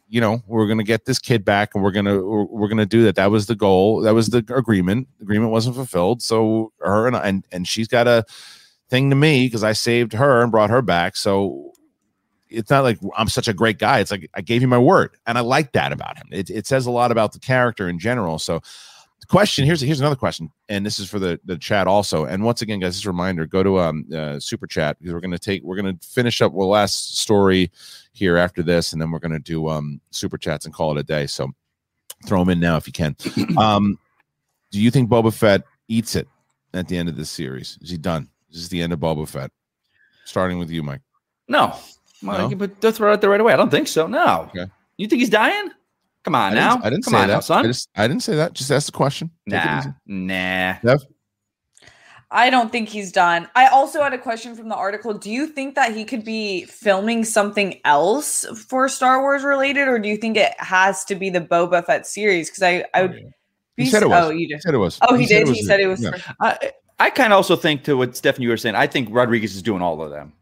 you 0.09 0.19
know, 0.19 0.43
we're 0.47 0.67
gonna 0.67 0.83
get 0.83 1.05
this 1.05 1.19
kid 1.19 1.45
back, 1.45 1.75
and 1.75 1.85
we're 1.85 1.91
gonna, 1.91 2.25
we're, 2.25 2.45
we're 2.45 2.69
gonna 2.69 2.87
do 2.87 3.05
that. 3.05 3.17
That 3.17 3.31
was 3.31 3.47
the 3.47 3.55
goal. 3.55 4.01
That 4.01 4.15
was 4.15 4.29
the 4.29 4.39
agreement. 4.39 5.09
The 5.19 5.25
agreement 5.25 5.53
wasn't 5.53 5.77
fulfilled. 5.77 6.23
So 6.23 6.73
her 6.81 7.07
and 7.07 7.17
and 7.17 7.45
and 7.53 7.69
she's 7.69 7.87
got 7.89 8.09
a 8.09 8.25
thing 8.89 9.11
to 9.11 9.17
me 9.17 9.47
because 9.47 9.63
I 9.63 9.73
saved 9.73 10.15
her 10.15 10.43
and 10.43 10.51
brought 10.51 10.71
her 10.71 10.83
back. 10.83 11.17
So 11.17 11.73
it's 12.49 12.71
not 12.71 12.85
like 12.85 12.99
I'm 13.17 13.29
such 13.29 13.49
a 13.49 13.55
great 13.55 13.79
guy. 13.79 14.01
It's 14.01 14.11
like 14.11 14.29
I 14.35 14.41
gave 14.41 14.63
you 14.63 14.69
my 14.69 14.79
word, 14.79 15.17
and 15.27 15.37
I 15.39 15.41
like 15.41 15.73
that 15.73 15.93
about 15.93 16.17
him. 16.17 16.29
It, 16.31 16.51
it 16.51 16.67
says 16.67 16.87
a 16.87 16.91
lot 16.91 17.11
about 17.11 17.33
the 17.33 17.39
character 17.39 17.89
in 17.89 17.99
general. 17.99 18.39
So 18.39 18.61
the 19.21 19.27
question 19.27 19.65
here's 19.65 19.81
here's 19.81 20.01
another 20.01 20.17
question, 20.17 20.51
and 20.69 20.85
this 20.85 20.99
is 20.99 21.09
for 21.09 21.19
the 21.19 21.41
the 21.45 21.57
chat 21.59 21.87
also. 21.87 22.25
And 22.25 22.45
once 22.45 22.63
again, 22.63 22.81
guys, 22.81 22.95
just 22.95 23.07
a 23.07 23.11
reminder: 23.11 23.47
go 23.47 23.63
to 23.63 23.81
um 23.81 24.07
uh, 24.15 24.39
super 24.39 24.67
chat 24.67 24.99
because 24.99 25.13
we're 25.13 25.21
gonna 25.21 25.39
take 25.39 25.63
we're 25.63 25.77
gonna 25.77 25.99
finish 26.03 26.43
up 26.43 26.53
the 26.53 26.59
last 26.59 27.19
story 27.19 27.71
here 28.13 28.37
after 28.37 28.63
this, 28.63 28.93
and 28.93 29.01
then 29.01 29.11
we're 29.11 29.19
gonna 29.19 29.39
do 29.39 29.69
um 29.69 30.01
super 30.11 30.39
chats 30.39 30.65
and 30.65 30.75
call 30.75 30.97
it 30.97 31.01
a 31.01 31.05
day. 31.05 31.27
So 31.27 31.51
throw 32.27 32.41
them 32.41 32.51
in 32.51 32.61
now 32.61 32.77
if 32.77 32.87
you 32.87 32.93
can. 32.93 33.17
Um, 33.59 33.99
do 34.71 34.81
you 34.81 34.91
think 34.91 35.09
Boba 35.09 35.33
Fett 35.33 35.63
eats 35.89 36.17
it 36.17 36.29
at 36.75 36.89
the 36.89 36.99
end 36.99 37.09
of 37.09 37.17
this 37.17 37.31
series? 37.31 37.79
Is 37.81 37.91
he 37.91 37.97
done? 37.97 38.29
Is 38.51 38.63
this 38.63 38.69
the 38.69 38.83
end 38.83 38.93
of 38.93 38.99
Boba 38.99 39.27
Fett? 39.27 39.51
Starting 40.25 40.59
with 40.59 40.71
you, 40.71 40.83
Mike. 40.83 41.01
No. 41.49 41.77
Well, 42.27 42.49
No? 42.51 42.57
But 42.57 42.81
don't 42.81 42.95
throw 42.95 43.11
it 43.11 43.15
out 43.15 43.21
there 43.21 43.31
right 43.31 43.41
away. 43.41 43.53
I 43.53 43.57
don't 43.57 43.71
think 43.71 43.89
so. 43.89 44.07
No. 44.07 44.49
Okay. 44.55 44.71
You 44.97 45.07
think 45.09 45.21
he's 45.21 45.31
dying? 45.31 45.71
Come 46.25 46.35
on 46.35 46.53
I 46.53 46.55
now. 46.55 46.71
didn't, 46.75 46.85
I 46.87 46.91
didn't 46.91 47.05
Come 47.05 47.13
say 47.13 47.19
on 47.19 47.29
that. 47.29 47.35
now, 47.35 47.41
son. 47.41 47.65
I, 47.65 47.69
just, 47.69 47.89
I 47.95 48.09
didn't 48.09 48.23
say 48.23 48.37
that. 48.37 48.53
Just 48.55 48.71
ask 48.73 48.87
the 48.87 48.93
question. 48.93 49.31
Take 49.49 49.61
it 49.61 49.65
nah. 49.65 49.79
easy. 49.79 49.91
Nah. 50.07 50.75
I 52.31 52.51
don't 52.51 52.73
think 52.73 52.89
he's 52.89 53.13
done. 53.13 53.49
I 53.55 53.69
also 53.69 54.03
had 54.03 54.13
a 54.13 54.19
question 54.19 54.57
from 54.57 54.69
the 54.69 54.75
article. 54.75 55.15
Do 55.15 55.31
you 55.31 55.47
think 55.47 55.77
that 55.77 55.95
he 55.95 56.05
could 56.05 56.25
be 56.25 56.65
filming 56.65 57.25
something 57.25 57.81
else 57.85 58.45
for 58.69 58.89
Star 58.89 59.21
Wars 59.21 59.45
related, 59.45 59.87
or 59.87 60.01
do 60.01 60.09
you 60.09 60.17
think 60.17 60.37
it 60.37 60.53
has 60.59 61.05
to 61.05 61.15
be 61.15 61.31
the 61.31 61.41
Boba 61.41 61.87
Fett 61.87 62.05
series? 62.07 62.51
Because 62.51 62.65
I, 62.65 62.85
I 62.95 63.03
Oh, 63.03 63.03
would 63.03 63.15
yeah. 63.15 63.21
be 63.77 63.85
He 63.85 63.91
said 63.91 64.03
it 64.03 64.09
was. 64.09 64.25
Oh, 64.27 64.31
you 64.31 64.49
He 64.49 64.59
said 64.61 64.75
it 64.75 64.79
was. 64.79 64.99
Oh, 65.03 65.15
he, 65.15 65.27
did. 65.27 65.47
He 65.49 65.63
said 65.63 65.79
it 65.79 65.87
was. 65.87 66.03
yeah. 66.03 66.11
I 66.41 66.73
I 66.99 67.11
kind 67.11 67.33
of 67.33 67.37
also 67.37 67.55
think 67.55 67.85
to 67.85 67.97
what 67.97 68.17
Stephen 68.17 68.43
you 68.43 68.49
were 68.49 68.57
saying. 68.57 68.75
I 68.75 68.89
think 68.89 69.09
Rodriguez 69.13 69.55
is 69.55 69.63
doing 69.63 69.81
all 69.83 70.03
of 70.03 70.11
them. 70.11 70.33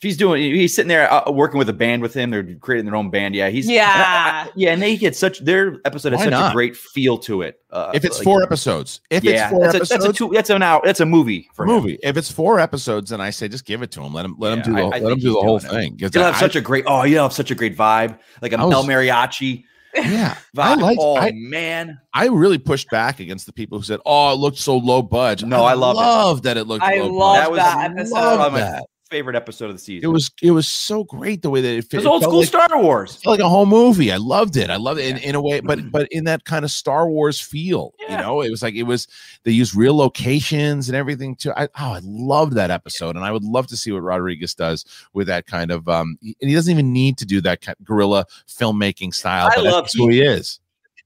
If 0.00 0.04
he's 0.04 0.16
doing, 0.16 0.42
he's 0.42 0.74
sitting 0.74 0.88
there 0.88 1.12
uh, 1.12 1.30
working 1.30 1.58
with 1.58 1.68
a 1.68 1.74
band 1.74 2.00
with 2.00 2.14
him. 2.14 2.30
They're 2.30 2.42
creating 2.54 2.86
their 2.86 2.96
own 2.96 3.10
band. 3.10 3.34
Yeah, 3.34 3.50
he's 3.50 3.68
Yeah. 3.68 3.84
I- 3.86 4.46
I- 4.48 4.52
yeah, 4.56 4.72
and 4.72 4.80
they 4.80 4.96
get 4.96 5.14
such 5.14 5.40
their 5.40 5.76
episode 5.84 6.12
has 6.12 6.20
Why 6.20 6.24
such 6.24 6.30
not? 6.30 6.52
a 6.52 6.54
great 6.54 6.74
feel 6.74 7.18
to 7.18 7.42
it. 7.42 7.60
Uh, 7.70 7.90
If 7.92 8.06
it's 8.06 8.16
like- 8.16 8.24
four 8.24 8.42
episodes, 8.42 9.02
if 9.10 9.22
yeah, 9.22 9.42
it's 9.42 9.50
four 9.50 9.60
that's, 9.64 9.74
episodes, 9.74 10.04
a, 10.04 10.08
that's 10.08 10.18
a 10.18 10.18
two, 10.18 10.30
that's 10.32 10.48
an 10.48 10.62
hour. 10.62 10.80
That's 10.82 11.00
a 11.00 11.06
movie 11.06 11.50
for 11.52 11.66
him. 11.66 11.72
movie. 11.72 11.98
If 12.02 12.16
it's 12.16 12.32
four 12.32 12.58
episodes, 12.60 13.10
then 13.10 13.20
I 13.20 13.28
say 13.28 13.46
just 13.46 13.66
give 13.66 13.82
it 13.82 13.90
to 13.90 14.00
him. 14.02 14.14
Let 14.14 14.24
him 14.24 14.36
let 14.38 14.54
him 14.56 14.62
do 14.62 14.72
the 14.72 14.78
I- 14.84 14.96
I 14.96 15.00
let 15.00 15.12
him 15.12 15.18
do 15.18 15.34
the 15.34 15.40
whole 15.40 15.58
doing 15.58 15.70
it. 15.70 15.74
thing. 15.74 15.98
'Cause 15.98 16.14
You'll 16.14 16.24
have 16.24 16.36
I- 16.36 16.40
such 16.40 16.56
a 16.56 16.62
great. 16.62 16.84
Oh, 16.86 17.02
you'll 17.04 17.24
have 17.24 17.34
such 17.34 17.50
a 17.50 17.54
great 17.54 17.76
vibe, 17.76 18.18
like 18.40 18.54
a 18.54 18.56
was- 18.56 18.72
El 18.72 18.84
Mariachi 18.84 19.64
yeah. 19.94 20.34
vibe. 20.56 20.62
I 20.62 20.74
like. 20.76 20.98
oh 20.98 21.18
I, 21.18 21.32
man, 21.34 21.98
I 22.14 22.28
really 22.28 22.56
pushed 22.58 22.88
back 22.90 23.20
against 23.20 23.44
the 23.44 23.52
people 23.52 23.76
who 23.76 23.84
said, 23.84 24.00
"Oh, 24.06 24.32
it 24.32 24.36
looked 24.36 24.56
so 24.58 24.78
low 24.78 25.02
budget." 25.02 25.46
No, 25.46 25.64
I 25.64 25.74
love 25.74 25.96
it. 25.96 25.98
love 26.00 26.42
that 26.44 26.56
it 26.56 26.66
looked. 26.66 26.84
I 26.84 27.00
low 27.00 27.08
love 27.12 27.36
budget. 27.36 27.42
That 27.42 27.50
was- 27.50 27.58
that 27.60 27.90
episode. 27.90 28.14
love 28.14 28.36
Probably 28.38 28.60
my 28.60 28.66
that. 28.66 28.84
Favorite 29.10 29.34
episode 29.36 29.66
of 29.66 29.72
the 29.72 29.78
season. 29.78 30.08
It 30.08 30.12
was 30.12 30.30
it 30.40 30.52
was 30.52 30.68
so 30.68 31.04
great 31.04 31.42
the 31.42 31.50
way 31.50 31.60
that 31.60 31.68
it 31.68 31.92
It 31.92 31.96
was 31.96 32.06
old 32.06 32.22
school 32.22 32.38
like- 32.38 32.48
Star 32.48 32.80
Wars. 32.80 33.16
felt 33.16 33.38
like 33.38 33.44
a 33.44 33.48
whole 33.48 33.66
movie. 33.66 34.12
I 34.12 34.16
loved 34.18 34.56
it. 34.56 34.70
I 34.70 34.76
loved 34.76 35.00
it 35.00 35.10
in, 35.10 35.16
in 35.18 35.34
a 35.34 35.40
way, 35.40 35.60
but 35.60 35.90
but 35.90 36.08
in 36.12 36.24
that 36.24 36.44
kind 36.44 36.64
of 36.64 36.70
Star 36.70 37.08
Wars 37.10 37.40
feel. 37.40 37.92
You 38.08 38.16
know, 38.16 38.40
it 38.40 38.50
was 38.50 38.62
like 38.62 38.74
it 38.74 38.84
was 38.84 39.06
they 39.44 39.50
used 39.52 39.74
real 39.74 39.96
locations 39.96 40.88
and 40.88 40.96
everything 40.96 41.34
too. 41.36 41.52
I 41.56 41.64
oh, 41.78 41.92
I 41.94 42.00
loved 42.02 42.54
that 42.54 42.70
episode, 42.70 43.16
and 43.16 43.24
I 43.24 43.32
would 43.32 43.44
love 43.44 43.66
to 43.68 43.76
see 43.76 43.90
what 43.92 44.02
Rodriguez 44.02 44.54
does 44.54 44.84
with 45.12 45.26
that 45.26 45.46
kind 45.46 45.70
of 45.70 45.88
um. 45.88 46.16
And 46.22 46.48
he 46.48 46.54
doesn't 46.54 46.70
even 46.72 46.92
need 46.92 47.18
to 47.18 47.26
do 47.26 47.40
that 47.42 47.60
kind 47.60 47.76
of 47.78 47.84
guerrilla 47.84 48.26
filmmaking 48.48 49.12
style. 49.14 49.46
I 49.48 49.56
but 49.56 49.64
love- 49.64 49.84
that's 49.84 49.94
who 49.94 50.08
he 50.08 50.22
is. 50.22 50.59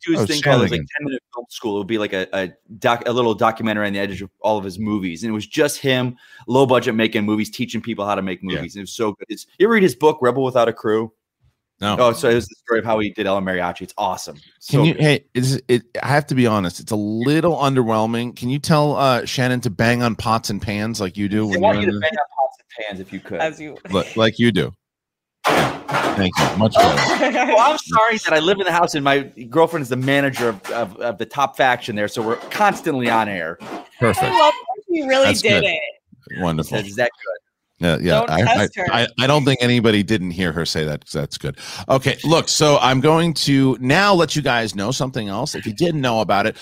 Do 0.06 0.12
his 0.12 0.20
Oh, 0.22 0.26
thing 0.26 0.42
called 0.42 0.62
it 0.62 0.70
like 0.70 0.80
10 0.80 0.86
minute 1.00 1.22
film 1.34 1.46
school. 1.50 1.76
It 1.76 1.78
would 1.78 1.86
be 1.86 1.98
like 1.98 2.12
a, 2.12 2.26
a 2.32 2.52
doc, 2.78 3.02
a 3.06 3.12
little 3.12 3.34
documentary 3.34 3.86
on 3.86 3.92
the 3.92 3.98
edge 3.98 4.20
of 4.22 4.30
all 4.40 4.58
of 4.58 4.64
his 4.64 4.78
movies. 4.78 5.22
And 5.22 5.30
it 5.30 5.34
was 5.34 5.46
just 5.46 5.78
him, 5.78 6.16
low 6.46 6.66
budget 6.66 6.94
making 6.94 7.24
movies, 7.24 7.50
teaching 7.50 7.80
people 7.80 8.04
how 8.06 8.14
to 8.14 8.22
make 8.22 8.40
Yeah. 8.42 8.56
movies. 8.56 8.74
And 8.76 8.80
it 8.80 8.84
was 8.84 8.92
so 8.92 9.12
good. 9.12 9.26
It's, 9.28 9.46
you 9.58 9.68
read 9.68 9.82
his 9.82 9.94
book, 9.94 10.18
Rebel 10.20 10.42
Without 10.44 10.68
a 10.68 10.72
Crew? 10.72 11.12
No, 11.80 11.96
Oh, 11.98 12.12
so 12.12 12.28
it 12.30 12.34
was 12.36 12.46
the 12.46 12.54
story 12.64 12.78
of 12.78 12.84
how 12.84 13.00
he 13.00 13.10
did 13.10 13.26
El 13.26 13.40
Mariachi. 13.42 13.82
It's 13.82 13.94
awesome. 13.98 14.36
So 14.60 14.78
Can 14.78 14.84
you? 14.86 14.94
good. 14.94 15.02
Hey, 15.02 15.24
is 15.34 15.60
it? 15.66 15.82
I 16.00 16.06
have 16.06 16.26
to 16.28 16.34
be 16.36 16.46
honest. 16.46 16.78
It's 16.78 16.92
a 16.92 16.96
little 16.96 17.56
underwhelming. 17.56 18.36
Can 18.36 18.48
you 18.48 18.60
tell 18.60 18.94
uh, 18.96 19.24
Shannon 19.24 19.60
to 19.62 19.70
bang 19.70 20.00
on 20.02 20.14
pots 20.14 20.50
and 20.50 20.62
pans 20.62 21.00
like 21.00 21.16
you 21.16 21.28
do 21.28 21.46
I 21.48 21.50
when 21.50 21.60
want 21.60 21.74
you're 21.78 21.82
you 21.82 21.88
in 21.88 21.94
to 21.94 21.98
the- 21.98 22.00
bang 22.00 22.12
on 22.12 22.26
pots 22.38 22.58
and 22.60 22.86
pans 22.86 23.00
if 23.00 23.12
you 23.12 23.18
could. 23.18 23.40
As 23.40 23.60
you. 23.60 23.76
li- 23.90 24.04
like 24.14 24.38
you 24.38 24.52
do? 24.52 24.72
Yeah. 25.48 25.72
Thank 26.16 26.38
you. 26.38 26.56
Much 26.56 26.74
better. 26.74 27.52
well, 27.52 27.72
I'm 27.72 27.78
sorry 27.78 28.18
that 28.18 28.32
I 28.32 28.38
live 28.38 28.58
in 28.58 28.64
the 28.64 28.72
house 28.72 28.94
and 28.94 29.04
my 29.04 29.20
girlfriend 29.48 29.82
is 29.82 29.88
the 29.88 29.96
manager 29.96 30.48
of, 30.50 30.70
of, 30.70 30.96
of 30.98 31.18
the 31.18 31.26
top 31.26 31.56
faction 31.56 31.96
there. 31.96 32.08
So 32.08 32.22
we're 32.22 32.36
constantly 32.36 33.10
on 33.10 33.28
air. 33.28 33.58
Perfect. 33.98 34.24
I 34.24 34.38
love 34.38 34.54
that 34.54 34.84
he 34.88 35.02
really 35.02 35.26
That's 35.26 35.42
did 35.42 35.62
good. 35.62 35.64
it. 35.64 36.40
Wonderful. 36.40 36.78
Says, 36.78 36.86
is 36.86 36.96
that 36.96 37.10
good? 37.24 37.44
Yeah, 37.84 37.98
yeah. 38.00 38.20
Don't 38.20 38.30
I, 38.30 38.40
I, 38.40 38.68
her. 38.76 38.86
I, 38.92 39.06
I 39.18 39.26
don't 39.26 39.44
think 39.44 39.60
anybody 39.60 40.02
didn't 40.02 40.30
hear 40.30 40.52
her 40.52 40.64
say 40.64 40.84
that. 40.84 41.04
That's 41.12 41.36
good. 41.36 41.58
Okay, 41.88 42.16
look. 42.24 42.48
So 42.48 42.78
I'm 42.80 43.00
going 43.00 43.34
to 43.34 43.76
now 43.80 44.14
let 44.14 44.36
you 44.36 44.42
guys 44.42 44.74
know 44.74 44.90
something 44.90 45.28
else. 45.28 45.54
If 45.54 45.66
you 45.66 45.74
didn't 45.74 46.00
know 46.00 46.20
about 46.20 46.46
it, 46.46 46.56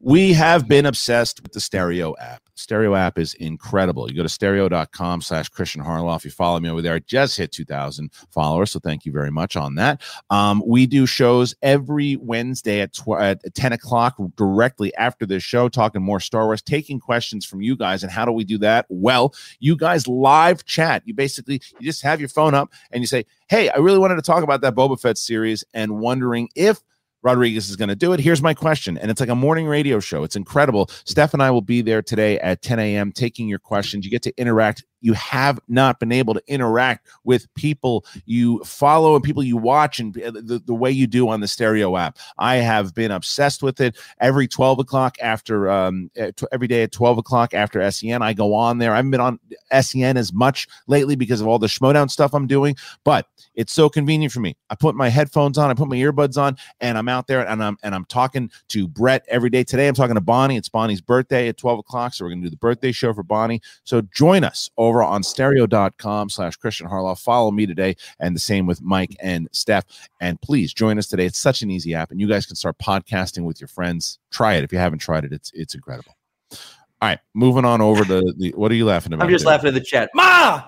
we 0.00 0.32
have 0.34 0.68
been 0.68 0.86
obsessed 0.86 1.42
with 1.42 1.52
the 1.52 1.60
Stereo 1.60 2.14
app. 2.20 2.42
Stereo 2.60 2.94
app 2.94 3.18
is 3.18 3.34
incredible. 3.34 4.08
You 4.08 4.16
go 4.16 4.22
to 4.22 4.28
stereo.com 4.28 5.22
slash 5.22 5.50
Kristian 5.50 5.84
Harloff. 5.84 6.24
You 6.24 6.30
follow 6.30 6.60
me 6.60 6.68
over 6.68 6.82
there. 6.82 6.94
I 6.94 6.98
just 7.00 7.36
hit 7.36 7.52
2,000 7.52 8.10
followers. 8.30 8.70
So 8.70 8.80
thank 8.80 9.06
you 9.06 9.12
very 9.12 9.30
much 9.30 9.56
on 9.56 9.74
that. 9.76 10.02
Um, 10.28 10.62
we 10.66 10.86
do 10.86 11.06
shows 11.06 11.54
every 11.62 12.16
Wednesday 12.16 12.80
at, 12.80 12.92
tw- 12.92 13.18
at 13.18 13.54
10 13.54 13.72
o'clock 13.72 14.16
directly 14.36 14.94
after 14.96 15.26
this 15.26 15.42
show, 15.42 15.68
talking 15.68 16.02
more 16.02 16.20
Star 16.20 16.46
Wars, 16.46 16.62
taking 16.62 17.00
questions 17.00 17.46
from 17.46 17.62
you 17.62 17.76
guys. 17.76 18.02
And 18.02 18.12
how 18.12 18.24
do 18.24 18.32
we 18.32 18.44
do 18.44 18.58
that? 18.58 18.86
Well, 18.88 19.34
you 19.58 19.76
guys 19.76 20.06
live 20.06 20.64
chat. 20.64 21.02
You 21.06 21.14
basically, 21.14 21.60
you 21.78 21.86
just 21.86 22.02
have 22.02 22.20
your 22.20 22.28
phone 22.28 22.54
up 22.54 22.72
and 22.90 23.02
you 23.02 23.06
say, 23.06 23.24
Hey, 23.48 23.68
I 23.70 23.78
really 23.78 23.98
wanted 23.98 24.16
to 24.16 24.22
talk 24.22 24.44
about 24.44 24.60
that 24.60 24.74
Boba 24.74 25.00
Fett 25.00 25.18
series 25.18 25.64
and 25.74 25.98
wondering 25.98 26.48
if 26.54 26.80
Rodriguez 27.22 27.68
is 27.70 27.76
going 27.76 27.88
to 27.88 27.96
do 27.96 28.12
it. 28.12 28.20
Here's 28.20 28.42
my 28.42 28.54
question. 28.54 28.96
And 28.98 29.10
it's 29.10 29.20
like 29.20 29.28
a 29.28 29.34
morning 29.34 29.66
radio 29.66 30.00
show. 30.00 30.24
It's 30.24 30.36
incredible. 30.36 30.88
Steph 31.04 31.34
and 31.34 31.42
I 31.42 31.50
will 31.50 31.62
be 31.62 31.82
there 31.82 32.02
today 32.02 32.38
at 32.40 32.62
10 32.62 32.78
a.m. 32.78 33.12
taking 33.12 33.48
your 33.48 33.58
questions. 33.58 34.04
You 34.04 34.10
get 34.10 34.22
to 34.22 34.32
interact. 34.38 34.84
You 35.00 35.12
have 35.14 35.60
not 35.68 36.00
been 36.00 36.12
able 36.12 36.34
to 36.34 36.42
interact 36.46 37.06
with 37.24 37.52
people 37.54 38.04
you 38.24 38.62
follow 38.64 39.14
and 39.14 39.24
people 39.24 39.42
you 39.42 39.56
watch 39.56 40.00
and 40.00 40.14
the, 40.14 40.62
the 40.64 40.74
way 40.74 40.90
you 40.90 41.06
do 41.06 41.28
on 41.28 41.40
the 41.40 41.48
stereo 41.48 41.96
app. 41.96 42.18
I 42.38 42.56
have 42.56 42.94
been 42.94 43.10
obsessed 43.10 43.62
with 43.62 43.80
it 43.80 43.96
every 44.20 44.48
12 44.48 44.80
o'clock 44.80 45.16
after 45.20 45.70
um, 45.70 46.10
every 46.52 46.68
day 46.68 46.82
at 46.82 46.92
12 46.92 47.18
o'clock 47.18 47.54
after 47.54 47.88
SEN. 47.90 48.22
I 48.22 48.32
go 48.32 48.54
on 48.54 48.78
there. 48.78 48.92
I 48.92 48.96
haven't 48.96 49.10
been 49.10 49.20
on 49.20 49.38
SEN 49.80 50.16
as 50.16 50.32
much 50.32 50.66
lately 50.86 51.16
because 51.16 51.40
of 51.40 51.46
all 51.46 51.58
the 51.58 51.66
Schmoedown 51.66 52.10
stuff 52.10 52.34
I'm 52.34 52.46
doing, 52.46 52.76
but 53.04 53.26
it's 53.54 53.72
so 53.72 53.88
convenient 53.88 54.32
for 54.32 54.40
me. 54.40 54.56
I 54.70 54.74
put 54.74 54.94
my 54.94 55.08
headphones 55.08 55.58
on, 55.58 55.70
I 55.70 55.74
put 55.74 55.88
my 55.88 55.96
earbuds 55.96 56.40
on, 56.40 56.56
and 56.80 56.96
I'm 56.96 57.08
out 57.08 57.26
there 57.26 57.46
and 57.46 57.62
I'm 57.62 57.76
and 57.82 57.94
I'm 57.94 58.04
talking 58.06 58.50
to 58.68 58.88
Brett 58.88 59.24
every 59.28 59.50
day. 59.50 59.64
Today 59.64 59.88
I'm 59.88 59.94
talking 59.94 60.14
to 60.14 60.20
Bonnie. 60.20 60.56
It's 60.56 60.68
Bonnie's 60.68 61.00
birthday 61.00 61.48
at 61.48 61.56
12 61.56 61.80
o'clock. 61.80 62.14
So 62.14 62.24
we're 62.24 62.30
gonna 62.30 62.42
do 62.42 62.50
the 62.50 62.56
birthday 62.56 62.92
show 62.92 63.12
for 63.12 63.22
Bonnie. 63.22 63.60
So 63.84 64.02
join 64.02 64.44
us 64.44 64.70
over 64.76 64.89
on 64.98 65.22
stereo.com 65.22 66.28
slash 66.28 66.58
Kristian 66.58 66.90
Harloff. 66.90 67.22
Follow 67.22 67.50
me 67.50 67.66
today, 67.66 67.96
and 68.18 68.34
the 68.34 68.40
same 68.40 68.66
with 68.66 68.82
Mike 68.82 69.16
and 69.20 69.48
Steph. 69.52 69.84
And 70.20 70.40
please 70.40 70.74
join 70.74 70.98
us 70.98 71.06
today. 71.06 71.26
It's 71.26 71.38
such 71.38 71.62
an 71.62 71.70
easy 71.70 71.94
app, 71.94 72.10
and 72.10 72.20
you 72.20 72.28
guys 72.28 72.46
can 72.46 72.56
start 72.56 72.76
podcasting 72.78 73.44
with 73.44 73.60
your 73.60 73.68
friends. 73.68 74.18
Try 74.30 74.54
it 74.54 74.64
if 74.64 74.72
you 74.72 74.78
haven't 74.78 74.98
tried 74.98 75.24
it. 75.24 75.32
It's 75.32 75.50
it's 75.54 75.74
incredible. 75.74 76.16
All 76.52 77.08
right, 77.08 77.20
moving 77.34 77.64
on 77.64 77.80
over 77.80 78.04
to 78.04 78.34
the 78.36 78.52
what 78.56 78.70
are 78.70 78.74
you 78.74 78.84
laughing 78.84 79.12
about? 79.12 79.24
I'm 79.24 79.30
just 79.30 79.46
laughing 79.46 79.68
at 79.68 79.74
the 79.74 79.80
chat. 79.80 80.10
Ma, 80.14 80.62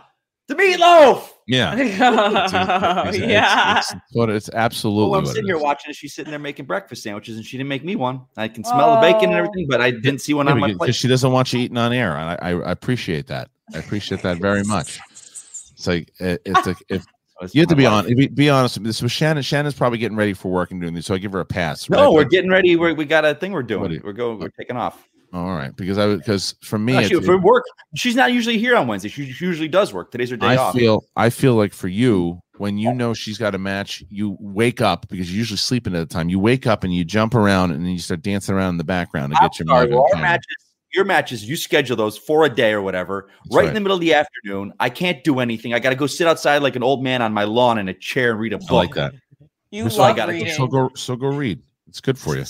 the 0.48 0.54
meatloaf. 0.54 1.28
Yeah. 1.46 1.74
oh, 3.04 3.10
yeah. 3.12 3.78
It's, 3.78 3.92
it's, 3.92 4.00
what 4.12 4.30
it's 4.30 4.48
absolutely. 4.54 5.10
Well, 5.10 5.20
I'm 5.20 5.26
sitting 5.26 5.44
it 5.44 5.46
here 5.46 5.58
watching 5.58 5.88
and 5.88 5.96
she's 5.96 6.14
sitting 6.14 6.30
there 6.30 6.38
making 6.38 6.66
breakfast 6.66 7.02
sandwiches 7.02 7.36
and 7.36 7.44
she 7.44 7.56
didn't 7.56 7.68
make 7.68 7.84
me 7.84 7.96
one. 7.96 8.22
I 8.36 8.48
can 8.48 8.64
smell 8.64 8.94
the 8.94 9.00
bacon 9.00 9.24
and 9.24 9.34
Oh. 9.34 9.38
everything, 9.38 9.66
but 9.68 9.80
I 9.80 9.90
didn't 9.90 10.20
see 10.20 10.34
one 10.34 10.46
Yeah, 10.46 10.52
on 10.52 10.60
my 10.60 10.74
plate. 10.74 10.94
she 10.94 11.08
doesn't 11.08 11.30
want 11.32 11.52
you 11.52 11.60
eating 11.60 11.76
on 11.76 11.92
air, 11.92 12.16
and 12.16 12.30
I, 12.30 12.38
I, 12.40 12.50
I 12.52 12.70
appreciate 12.70 13.26
that. 13.26 13.50
I 13.74 13.78
appreciate 13.78 14.22
that 14.22 14.38
very 14.38 14.62
much. 14.64 14.98
It's 15.10 15.86
like 15.86 16.12
it, 16.18 16.42
it's 16.44 16.66
like 16.66 16.76
if 16.88 17.04
oh, 17.40 17.44
It's 17.44 17.54
you 17.54 17.60
have 17.62 17.68
to 17.70 17.76
be 17.76 17.86
on, 17.86 18.06
be, 18.06 18.28
be 18.28 18.50
honest. 18.50 18.82
This 18.82 19.02
was 19.02 19.12
Shannon. 19.12 19.42
Shannon's 19.42 19.74
probably 19.74 19.98
getting 19.98 20.16
ready 20.16 20.32
for 20.32 20.50
work 20.50 20.70
and 20.70 20.80
doing 20.80 20.94
this, 20.94 21.06
so 21.06 21.14
I 21.14 21.18
give 21.18 21.32
her 21.32 21.40
a 21.40 21.44
pass. 21.44 21.88
No, 21.90 22.04
right? 22.06 22.12
we're 22.12 22.22
But- 22.24 22.30
getting 22.30 22.50
ready. 22.50 22.76
We're, 22.76 22.94
we 22.94 23.04
got 23.04 23.24
a 23.24 23.34
thing 23.34 23.52
we're 23.52 23.62
doing. 23.62 24.00
We're 24.04 24.12
going. 24.12 24.38
We're 24.38 24.50
taking 24.50 24.76
off. 24.76 25.08
all 25.32 25.54
right 25.54 25.74
because 25.76 25.96
I 25.98 26.14
because 26.14 26.54
for 26.62 26.78
me, 26.78 27.08
for 27.20 27.38
work, 27.38 27.64
she's 27.96 28.14
not 28.14 28.32
usually 28.32 28.58
here 28.58 28.76
on 28.76 28.86
Wednesday. 28.86 29.08
She 29.08 29.24
usually 29.24 29.68
does 29.68 29.92
work. 29.92 30.10
Today's 30.10 30.30
her 30.30 30.36
day 30.36 30.46
I 30.46 30.56
off. 30.56 30.74
feel 30.74 31.04
I 31.16 31.30
feel 31.30 31.54
like 31.54 31.72
for 31.72 31.88
you 31.88 32.38
when 32.58 32.76
you 32.78 32.92
know 32.92 33.12
she's 33.14 33.38
got 33.38 33.54
a 33.54 33.58
match, 33.58 34.04
you 34.08 34.36
wake 34.38 34.80
up 34.80 35.08
because 35.08 35.32
you're 35.32 35.38
usually 35.38 35.56
sleeping 35.56 35.96
at 35.96 36.06
the 36.06 36.14
time. 36.14 36.28
You 36.28 36.38
wake 36.38 36.66
up 36.66 36.84
and 36.84 36.94
you 36.94 37.02
jump 37.04 37.34
around 37.34 37.72
and 37.72 37.84
then 37.84 37.90
you 37.92 37.98
start 37.98 38.22
dancing 38.22 38.54
around 38.54 38.74
in 38.74 38.76
the 38.78 38.84
background 38.84 39.32
to 39.32 39.38
I'm 39.42 39.48
get 39.48 39.58
your 39.58 39.66
sorry, 39.66 39.88
well, 39.88 40.06
our 40.14 40.20
matches, 40.20 40.44
your 40.94 41.04
matches, 41.04 41.44
you 41.48 41.56
schedule 41.56 41.96
those 41.96 42.16
for 42.18 42.44
a 42.44 42.48
day 42.48 42.72
or 42.72 42.82
whatever, 42.82 43.28
right, 43.50 43.58
right. 43.62 43.68
in 43.68 43.74
the 43.74 43.80
middle 43.80 43.94
of 43.96 44.00
the 44.00 44.14
afternoon. 44.14 44.72
I 44.80 44.90
can't 44.90 45.22
do 45.24 45.40
anything. 45.40 45.74
I 45.74 45.78
got 45.78 45.90
to 45.90 45.96
go 45.96 46.06
sit 46.06 46.26
outside 46.26 46.58
like 46.62 46.76
an 46.76 46.82
old 46.82 47.02
man 47.02 47.22
on 47.22 47.32
my 47.32 47.44
lawn 47.44 47.78
in 47.78 47.88
a 47.88 47.94
chair 47.94 48.32
and 48.32 48.40
read 48.40 48.52
a 48.52 48.58
book. 48.58 48.70
I 48.70 48.74
like 48.74 48.94
that. 48.94 49.14
You 49.70 49.88
So 49.88 50.02
I 50.02 50.12
gotta- 50.12 50.32
reading. 50.32 50.52
So 50.52 50.66
go 50.66 50.90
so 50.94 51.16
go 51.16 51.28
read. 51.28 51.60
It's 51.88 52.00
good 52.00 52.18
for 52.18 52.36
you. 52.36 52.44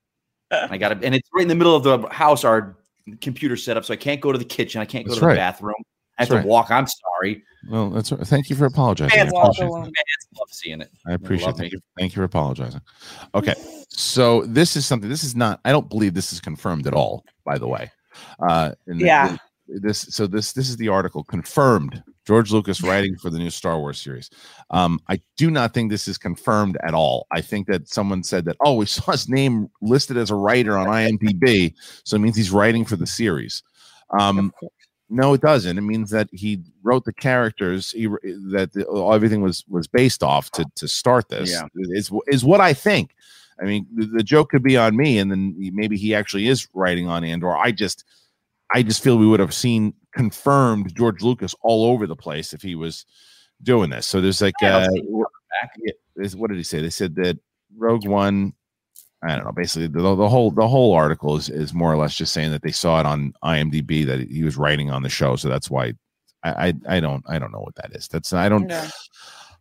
I 0.50 0.76
got 0.76 0.90
to, 0.90 1.06
and 1.06 1.14
it's 1.14 1.28
right 1.34 1.42
in 1.42 1.48
the 1.48 1.54
middle 1.54 1.74
of 1.74 1.82
the 1.82 2.08
house. 2.08 2.44
Our 2.44 2.76
computer 3.20 3.56
setup, 3.56 3.84
so 3.84 3.92
I 3.92 3.96
can't 3.96 4.20
go 4.20 4.32
to 4.32 4.38
the 4.38 4.44
kitchen. 4.44 4.80
I 4.80 4.84
can't 4.84 5.04
go 5.04 5.10
That's 5.10 5.18
to 5.18 5.20
the 5.20 5.26
right. 5.28 5.36
bathroom. 5.36 5.74
I 6.18 6.22
have 6.22 6.28
That's 6.28 6.36
right. 6.36 6.42
to 6.42 6.48
walk. 6.48 6.70
I'm 6.70 6.86
sorry. 6.86 7.42
Well, 7.68 7.90
that's 7.90 8.10
thank 8.10 8.50
you 8.50 8.56
for 8.56 8.66
apologizing. 8.66 9.18
I 9.18 9.22
Fans 9.22 9.32
walk 9.32 9.46
appreciate 9.54 9.70
Fans 9.72 9.94
love 10.38 10.48
seeing 10.50 10.80
it. 10.80 10.90
I 11.06 11.12
appreciate 11.12 11.48
it. 11.50 11.56
Thank 11.56 11.72
you. 11.72 11.80
Thank 11.98 12.12
you 12.12 12.16
for 12.20 12.24
apologizing. 12.24 12.80
Okay. 13.34 13.54
So 13.88 14.42
this 14.46 14.76
is 14.76 14.86
something 14.86 15.08
this 15.08 15.24
is 15.24 15.34
not 15.34 15.60
I 15.64 15.72
don't 15.72 15.88
believe 15.88 16.14
this 16.14 16.32
is 16.32 16.40
confirmed 16.40 16.86
at 16.86 16.94
all, 16.94 17.24
by 17.44 17.58
the 17.58 17.66
way. 17.66 17.90
Uh 18.38 18.72
and 18.86 18.98
th- 19.00 19.06
Yeah. 19.06 19.28
th- 19.28 19.40
this 19.66 20.00
so 20.10 20.26
this 20.26 20.52
this 20.52 20.68
is 20.68 20.76
the 20.76 20.88
article 20.88 21.24
confirmed. 21.24 22.02
George 22.26 22.52
Lucas 22.52 22.80
writing 22.82 23.16
for 23.16 23.30
the 23.30 23.38
new 23.38 23.50
Star 23.50 23.78
Wars 23.78 24.00
series. 24.00 24.30
Um, 24.70 24.98
I 25.08 25.20
do 25.36 25.50
not 25.50 25.74
think 25.74 25.90
this 25.90 26.06
is 26.08 26.16
confirmed 26.18 26.76
at 26.86 26.94
all. 26.94 27.26
I 27.32 27.40
think 27.40 27.66
that 27.68 27.88
someone 27.88 28.22
said 28.22 28.44
that, 28.46 28.56
oh, 28.64 28.74
we 28.76 28.86
saw 28.86 29.12
his 29.12 29.28
name 29.28 29.68
listed 29.82 30.16
as 30.16 30.30
a 30.30 30.34
writer 30.34 30.76
on 30.78 30.86
IMDb, 30.86 31.74
so 32.04 32.16
it 32.16 32.20
means 32.20 32.36
he's 32.36 32.50
writing 32.50 32.84
for 32.84 32.96
the 32.96 33.06
series. 33.06 33.62
Um, 34.18 34.52
no, 35.10 35.34
it 35.34 35.40
doesn't. 35.40 35.76
It 35.76 35.82
means 35.82 36.10
that 36.10 36.28
he 36.32 36.62
wrote 36.82 37.04
the 37.04 37.12
characters. 37.12 37.90
He 37.90 38.06
that 38.06 38.70
the, 38.72 38.86
everything 39.12 39.42
was 39.42 39.64
was 39.68 39.86
based 39.86 40.22
off 40.22 40.50
to 40.52 40.64
to 40.76 40.88
start 40.88 41.28
this. 41.28 41.50
Yeah. 41.50 41.66
is 41.74 42.10
is 42.26 42.44
what 42.44 42.60
I 42.60 42.72
think. 42.72 43.14
I 43.60 43.64
mean, 43.64 43.86
the, 43.94 44.06
the 44.06 44.22
joke 44.22 44.50
could 44.50 44.62
be 44.62 44.76
on 44.76 44.96
me, 44.96 45.18
and 45.18 45.30
then 45.30 45.54
maybe 45.72 45.96
he 45.96 46.14
actually 46.14 46.48
is 46.48 46.66
writing 46.74 47.08
on 47.08 47.24
Andor. 47.24 47.56
I 47.56 47.70
just, 47.70 48.04
I 48.74 48.82
just 48.82 49.02
feel 49.02 49.16
we 49.16 49.26
would 49.26 49.40
have 49.40 49.54
seen 49.54 49.94
confirmed 50.12 50.94
George 50.96 51.22
Lucas 51.22 51.54
all 51.62 51.84
over 51.86 52.06
the 52.06 52.16
place 52.16 52.52
if 52.52 52.62
he 52.62 52.74
was 52.74 53.06
doing 53.62 53.90
this. 53.90 54.06
So 54.06 54.20
there's 54.20 54.42
like, 54.42 54.54
uh, 54.62 54.66
I'll 54.66 54.90
see 54.90 55.00
him 55.00 55.24
back. 55.62 56.34
what 56.34 56.48
did 56.48 56.56
he 56.56 56.64
say? 56.64 56.80
They 56.80 56.90
said 56.90 57.14
that 57.16 57.38
Rogue 57.76 58.06
One. 58.06 58.54
I 59.24 59.34
don't 59.36 59.44
know. 59.44 59.52
Basically, 59.52 59.86
the, 59.86 60.00
the 60.14 60.28
whole 60.28 60.50
the 60.50 60.68
whole 60.68 60.94
article 60.94 61.36
is 61.36 61.48
is 61.48 61.72
more 61.72 61.92
or 61.92 61.96
less 61.96 62.14
just 62.14 62.32
saying 62.32 62.50
that 62.50 62.62
they 62.62 62.72
saw 62.72 63.00
it 63.00 63.06
on 63.06 63.32
IMDb 63.42 64.04
that 64.06 64.28
he 64.28 64.44
was 64.44 64.56
writing 64.56 64.90
on 64.90 65.02
the 65.02 65.08
show, 65.08 65.36
so 65.36 65.48
that's 65.48 65.70
why. 65.70 65.94
I 66.42 66.68
I, 66.68 66.74
I 66.96 67.00
don't 67.00 67.24
I 67.26 67.38
don't 67.38 67.52
know 67.52 67.60
what 67.60 67.74
that 67.76 67.96
is. 67.96 68.06
That's 68.08 68.32
I 68.32 68.48
don't 68.48 68.66
No. 68.66 68.86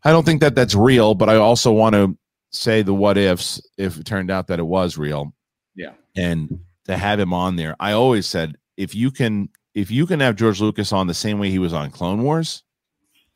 I 0.04 0.12
don't 0.12 0.26
think 0.26 0.42
that 0.42 0.56
that's 0.56 0.76
real, 0.76 1.16
but 1.16 1.30
I 1.30 1.38
also 1.38 1.72
want 1.72 1.94
to 1.94 2.18
say 2.52 2.82
the 2.82 2.94
what 2.94 3.18
ifs 3.18 3.62
if 3.78 3.98
it 3.98 4.06
turned 4.06 4.30
out 4.30 4.48
that 4.48 4.60
it 4.60 4.66
was 4.66 4.98
real. 4.98 5.34
Yeah. 5.76 5.94
And 6.16 6.60
to 6.86 6.98
have 6.98 7.20
him 7.20 7.34
on 7.34 7.56
there, 7.56 7.76
I 7.80 7.94
always 7.94 8.28
said 8.28 8.58
if 8.78 8.94
you 8.94 9.12
can 9.12 9.50
if 9.74 9.90
you 9.90 10.06
can 10.06 10.20
have 10.20 10.36
George 10.36 10.62
Lucas 10.62 10.94
on 10.94 11.08
the 11.08 11.14
same 11.14 11.40
way 11.40 11.50
he 11.50 11.60
was 11.60 11.74
on 11.74 11.90
Clone 11.90 12.22
Wars, 12.22 12.64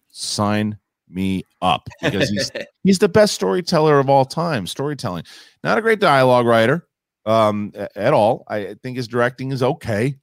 sign 0.10 0.78
me 1.10 1.44
up 1.62 1.88
because 2.02 2.30
he's 2.30 2.52
he's 2.84 3.00
the 3.00 3.10
best 3.10 3.34
storyteller 3.36 4.00
of 4.00 4.10
all 4.10 4.26
time. 4.26 4.68
Storytelling, 4.68 5.24
not 5.64 5.78
a 5.78 5.82
great 5.82 6.00
dialogue 6.00 6.46
writer 6.46 6.88
um 7.26 7.72
at 7.96 8.14
all. 8.14 8.44
I 8.48 8.76
think 8.84 8.98
his 8.98 9.08
directing 9.08 9.52
is 9.52 9.62
okay, 9.64 10.16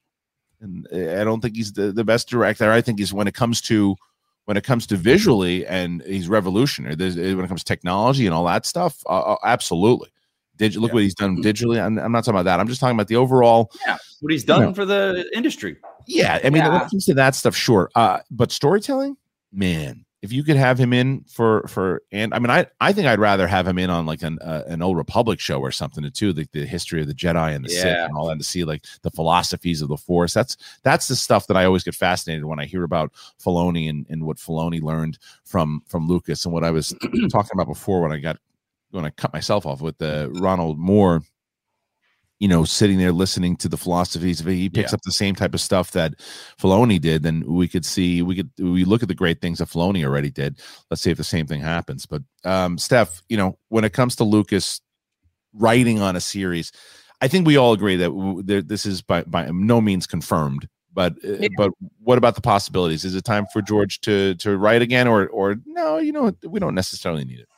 and 0.61 0.87
I 0.93 1.24
don't 1.24 1.41
think 1.41 1.57
he's 1.57 1.72
the, 1.72 1.93
the 1.93 2.05
best 2.05 2.28
director. 2.28 2.70
I 2.70 2.80
think 2.80 2.99
he's 2.99 3.12
when 3.12 3.26
it 3.28 3.35
comes 3.35 3.61
to 3.62 3.97
when 4.47 4.57
it 4.59 4.64
comes 4.64 4.87
to 4.89 4.97
visually 4.97 5.66
and 5.66 6.03
he's 6.03 6.28
revolutionary. 6.28 6.95
There's, 6.97 7.16
when 7.16 7.41
it 7.41 7.49
comes 7.49 7.62
to 7.64 7.66
technology 7.68 8.26
and 8.26 8.35
all 8.35 8.45
that 8.45 8.66
stuff, 8.66 9.03
uh, 9.07 9.20
uh, 9.20 9.37
absolutely. 9.43 10.11
Did 10.59 10.74
you 10.74 10.80
look 10.82 10.91
Yeah. 10.91 10.95
what 10.97 11.03
he's 11.03 11.14
done 11.14 11.43
digitally? 11.43 11.82
I'm, 11.82 11.99
I'm 11.99 12.12
not 12.12 12.24
talking 12.24 12.39
about 12.39 12.45
that. 12.45 12.61
I'm 12.61 12.68
just 12.68 12.78
talking 12.78 12.95
about 12.95 13.09
the 13.09 13.16
overall. 13.16 13.72
Yeah, 13.87 13.97
what 14.20 14.30
he's 14.32 14.45
done 14.45 14.61
Yeah. 14.68 14.72
for 14.74 14.85
the 14.85 15.28
industry. 15.35 15.76
Yeah, 16.07 16.39
I 16.45 16.51
mean, 16.51 16.62
when 16.62 16.74
it 16.82 16.91
comes 16.91 17.07
to 17.07 17.14
that 17.14 17.35
stuff, 17.35 17.57
sure. 17.57 17.91
Uh, 17.95 18.18
but 18.30 18.53
storytelling, 18.53 19.16
man, 19.51 20.04
if 20.25 20.33
you 20.33 20.43
could 20.43 20.57
have 20.57 20.81
him 20.81 20.95
in 20.95 21.22
for 21.29 21.66
for 21.68 22.03
and 22.11 22.33
I 22.33 22.39
mean, 22.39 22.49
I 22.49 22.64
I 22.81 22.95
think 22.95 23.07
I'd 23.07 23.18
rather 23.18 23.47
have 23.47 23.68
him 23.68 23.79
in 23.79 23.91
on 23.91 24.07
like 24.07 24.22
an 24.22 24.39
uh, 24.39 24.62
an 24.66 24.81
old 24.81 24.97
Republic 24.97 25.39
show 25.39 25.61
or 25.61 25.70
something 25.70 26.11
too, 26.12 26.33
like 26.33 26.51
the 26.51 26.64
history 26.64 27.03
of 27.03 27.09
the 27.09 27.14
Jedi 27.14 27.55
and 27.55 27.62
the 27.62 27.68
Sith 27.68 27.85
and 27.85 28.16
all 28.16 28.29
that 28.29 28.39
to 28.39 28.45
see 28.45 28.64
like 28.64 28.87
the 29.03 29.11
philosophies 29.11 29.83
of 29.83 29.91
the 29.91 29.99
Force. 29.99 30.33
That's 30.33 30.57
that's 30.83 31.09
the 31.09 31.14
stuff 31.14 31.47
that 31.49 31.59
I 31.59 31.66
always 31.66 31.85
get 31.85 31.95
fascinated 31.95 32.47
when 32.47 32.59
I 32.59 32.64
hear 32.64 32.85
about 32.85 33.12
Filoni 33.39 33.91
and, 33.91 34.07
and 34.09 34.25
what 34.25 34.39
Filoni 34.39 34.81
learned 34.81 35.18
from 35.45 35.83
from 35.89 36.09
Lucas 36.09 36.47
and 36.47 36.55
what 36.55 36.64
I 36.64 36.70
was 36.70 36.89
talking 37.31 37.51
about 37.53 37.68
before 37.68 38.01
when 38.01 38.12
I 38.12 38.18
got 38.18 38.39
when 38.93 39.05
I 39.05 39.11
cut 39.11 39.35
myself 39.35 39.66
off 39.66 39.83
with 39.83 39.99
the 39.99 40.31
Ronald 40.33 40.79
Moore 40.79 41.22
you 42.41 42.49
know, 42.49 42.64
sitting 42.64 42.99
there 42.99 43.12
listening 43.12 43.57
to 43.57 43.68
the 43.68 43.76
philosophies. 43.76 44.41
If 44.41 44.47
he 44.47 44.68
picks 44.68 44.93
Yeah. 44.93 44.97
up 44.97 45.03
the 45.03 45.12
same 45.12 45.35
type 45.35 45.55
of 45.55 45.61
stuff 45.61 45.93
that 45.93 46.14
Filoni 46.61 47.01
did, 47.01 47.22
then 47.22 47.45
we 47.47 47.68
could 47.68 47.85
see 47.85 48.22
we 48.22 48.35
could 48.37 48.51
we 48.59 48.85
look 48.85 49.03
at 49.03 49.09
the 49.09 49.14
great 49.14 49.41
things 49.41 49.59
that 49.59 49.68
Filoni 49.68 50.05
already 50.05 50.30
did. 50.30 50.59
Let's 50.91 51.03
see 51.03 51.11
if 51.11 51.16
the 51.16 51.24
same 51.24 51.47
thing 51.47 51.61
happens. 51.61 52.07
But 52.07 52.22
um, 52.45 52.76
Steph, 52.78 53.22
you 53.28 53.37
know, 53.37 53.59
when 53.68 53.85
it 53.85 53.93
comes 53.93 54.16
to 54.16 54.24
Lucas 54.24 54.80
writing 55.53 56.01
on 56.01 56.16
a 56.16 56.20
series, 56.20 56.72
I 57.20 57.28
think 57.28 57.47
we 57.47 57.57
all 57.57 57.72
agree 57.72 57.97
that 57.97 58.09
w- 58.09 58.43
there, 58.43 58.62
this 58.62 58.85
is 58.85 59.01
by 59.01 59.22
by 59.22 59.49
no 59.53 59.80
means 59.80 60.07
confirmed. 60.07 60.68
But 60.93 61.14
uh, 61.24 61.37
Yeah. 61.41 61.49
but 61.57 61.70
what 62.01 62.18
about 62.18 62.35
the 62.35 62.41
possibilities? 62.41 63.05
Is 63.05 63.14
it 63.14 63.24
time 63.24 63.47
for 63.53 63.62
George 63.62 64.01
to 64.03 64.35
to 64.37 64.57
write 64.57 64.82
again, 64.82 65.07
or 65.09 65.28
or 65.28 65.57
no? 65.66 65.99
You 65.99 66.12
know, 66.12 66.32
we 66.47 66.61
don't 66.61 66.74
necessarily 66.74 67.24
need 67.24 67.41
it. 67.41 67.49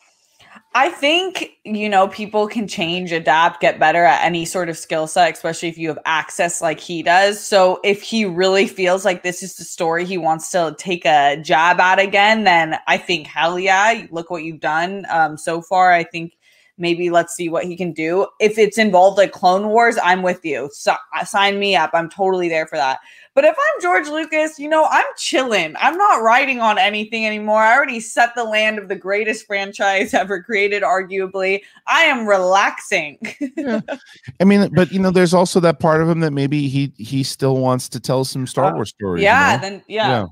I 0.76 0.90
think, 0.90 1.52
you 1.64 1.88
know, 1.88 2.06
people 2.06 2.46
can 2.46 2.68
change, 2.68 3.10
adapt, 3.10 3.62
get 3.62 3.78
better 3.78 4.04
at 4.04 4.22
any 4.22 4.44
sort 4.44 4.68
of 4.68 4.76
skill 4.76 5.06
set, 5.06 5.32
especially 5.32 5.70
if 5.70 5.78
you 5.78 5.88
have 5.88 5.98
access 6.04 6.60
like 6.60 6.78
he 6.78 7.02
does. 7.02 7.42
So 7.42 7.80
if 7.82 8.02
he 8.02 8.26
really 8.26 8.66
feels 8.66 9.02
like 9.02 9.22
this 9.22 9.42
is 9.42 9.56
the 9.56 9.64
story 9.64 10.04
he 10.04 10.18
wants 10.18 10.50
to 10.50 10.76
take 10.78 11.06
a 11.06 11.38
jab 11.42 11.80
at 11.80 11.98
again, 11.98 12.44
then 12.44 12.76
I 12.86 12.98
think, 12.98 13.26
hell 13.26 13.58
yeah, 13.58 14.06
look 14.10 14.28
what 14.28 14.42
you've 14.42 14.60
done 14.60 15.06
um, 15.08 15.38
so 15.38 15.62
far. 15.62 15.92
I 15.92 16.04
think 16.04 16.36
maybe 16.76 17.08
let's 17.08 17.34
see 17.34 17.48
what 17.48 17.64
he 17.64 17.74
can 17.74 17.94
do. 17.94 18.26
If 18.38 18.58
it's 18.58 18.76
involved 18.76 19.16
like 19.16 19.32
Clone 19.32 19.68
Wars, 19.68 19.96
I'm 20.04 20.20
with 20.20 20.44
you. 20.44 20.68
So, 20.74 20.94
sign 21.24 21.58
me 21.58 21.74
up. 21.74 21.88
I'm 21.94 22.10
totally 22.10 22.50
there 22.50 22.66
for 22.66 22.76
that. 22.76 22.98
But 23.36 23.44
if 23.44 23.54
I'm 23.54 23.82
George 23.82 24.08
Lucas, 24.08 24.58
you 24.58 24.66
know, 24.66 24.86
I'm 24.90 25.04
chilling. 25.18 25.74
I'm 25.78 25.98
not 25.98 26.22
writing 26.22 26.60
on 26.60 26.78
anything 26.78 27.26
anymore. 27.26 27.60
I 27.60 27.76
already 27.76 28.00
set 28.00 28.34
the 28.34 28.44
land 28.44 28.78
of 28.78 28.88
the 28.88 28.96
greatest 28.96 29.46
franchise 29.46 30.14
ever 30.14 30.42
created, 30.42 30.82
arguably. 30.82 31.60
I 31.86 32.04
am 32.04 32.26
relaxing. 32.26 33.18
yeah. 33.58 33.82
I 34.40 34.44
mean, 34.44 34.70
but 34.72 34.90
you 34.90 34.98
know, 34.98 35.10
there's 35.10 35.34
also 35.34 35.60
that 35.60 35.80
part 35.80 36.00
of 36.00 36.08
him 36.08 36.20
that 36.20 36.32
maybe 36.32 36.66
he 36.66 36.94
he 36.96 37.22
still 37.22 37.58
wants 37.58 37.90
to 37.90 38.00
tell 38.00 38.24
some 38.24 38.46
Star 38.46 38.72
uh, 38.72 38.74
Wars 38.74 38.88
stories. 38.88 39.22
Yeah, 39.22 39.50
you 39.50 39.56
know? 39.56 39.60
then 39.60 39.84
yeah. 39.86 40.08
yeah. 40.08 40.26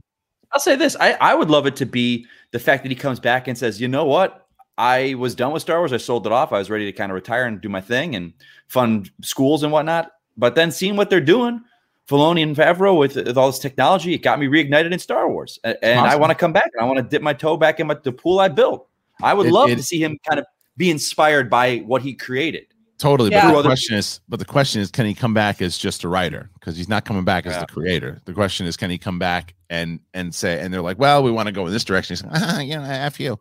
I'll 0.53 0.61
say 0.61 0.75
this. 0.75 0.97
I, 0.99 1.13
I 1.21 1.35
would 1.35 1.51
love 1.51 1.67
it 1.67 1.77
to 1.77 1.87
be 1.87 2.27
the 2.53 2.59
fact 2.59 2.85
that 2.85 2.89
he 2.89 2.97
comes 2.97 3.21
back 3.21 3.49
and 3.49 3.59
says, 3.59 3.83
you 3.83 3.89
know 3.89 4.07
what? 4.07 4.47
I 4.79 5.13
was 5.19 5.35
done 5.35 5.53
with 5.53 5.61
Star 5.61 5.79
Wars. 5.81 5.93
I 5.93 5.99
sold 5.99 6.25
it 6.25 6.33
off. 6.33 6.55
I 6.55 6.59
was 6.59 6.71
ready 6.71 6.87
to 6.87 6.93
kind 6.93 7.13
of 7.13 7.17
retire 7.17 7.45
and 7.45 7.61
do 7.61 7.69
my 7.69 7.83
thing 7.83 8.17
and 8.17 8.33
fund 8.69 9.11
schools 9.21 9.63
and 9.63 9.71
whatnot. 9.71 10.11
But 10.39 10.55
then 10.55 10.71
seeing 10.71 10.97
what 10.97 11.11
they're 11.11 11.21
doing, 11.21 11.61
Filoni 12.09 12.43
and 12.43 12.55
Favreau 12.55 12.99
with, 12.99 13.17
with 13.17 13.39
all 13.39 13.47
this 13.47 13.59
technology, 13.59 14.15
it 14.15 14.19
got 14.19 14.39
me 14.39 14.47
reignited 14.47 14.93
in 14.93 14.99
Star 14.99 15.29
Wars, 15.29 15.59
and, 15.65 15.79
and 15.83 16.01
awesome. 16.01 16.13
I 16.13 16.17
want 16.17 16.31
to 16.31 16.35
come 16.35 16.53
back. 16.53 16.71
I 16.81 16.85
want 16.85 16.99
to 16.99 17.03
dip 17.03 17.23
my 17.23 17.33
toe 17.33 17.57
back 17.57 17.81
in 17.81 17.87
my, 17.87 17.97
the 18.03 18.13
pool 18.13 18.41
I 18.41 18.49
built. 18.49 18.89
I 19.23 19.33
would 19.33 19.47
it, 19.47 19.53
love 19.53 19.71
it, 19.71 19.77
to 19.77 19.83
see 19.83 20.03
him 20.03 20.19
kind 20.29 20.39
of 20.39 20.47
be 20.77 20.91
inspired 20.91 21.49
by 21.49 21.79
what 21.79 22.03
he 22.03 22.15
created. 22.15 22.67
Totally, 22.99 23.31
yeah. 23.31 23.51
but 23.51 23.63
the 23.63 23.69
question 23.69 23.97
is, 23.97 24.21
but 24.29 24.39
the 24.39 24.45
question 24.45 24.81
is, 24.81 24.91
can 24.91 25.05
he 25.05 25.15
come 25.15 25.35
back 25.35 25.61
as 25.61 25.77
just 25.77 26.05
a 26.05 26.09
writer? 26.09 26.51
Because 26.55 26.77
he's 26.77 26.89
not 26.89 27.05
coming 27.05 27.25
back 27.25 27.45
as 27.45 27.55
yeah. 27.55 27.61
the 27.61 27.67
creator. 27.67 28.21
The 28.25 28.33
question 28.33 28.67
is, 28.67 28.77
can 28.77 28.89
he 28.89 28.99
come 28.99 29.19
back 29.19 29.55
and 29.69 29.99
and 30.15 30.35
say, 30.35 30.61
and 30.61 30.73
they're 30.73 30.81
like, 30.83 30.99
well, 30.99 31.23
we 31.23 31.31
want 31.31 31.47
to 31.47 31.53
go 31.53 31.67
in 31.67 31.73
this 31.73 31.85
direction. 31.85 32.15
He's 32.15 32.25
like, 32.25 32.33
ah, 32.35 32.61
you 32.61 32.77
know, 32.77 32.85
f 32.85 33.19
you. 33.19 33.39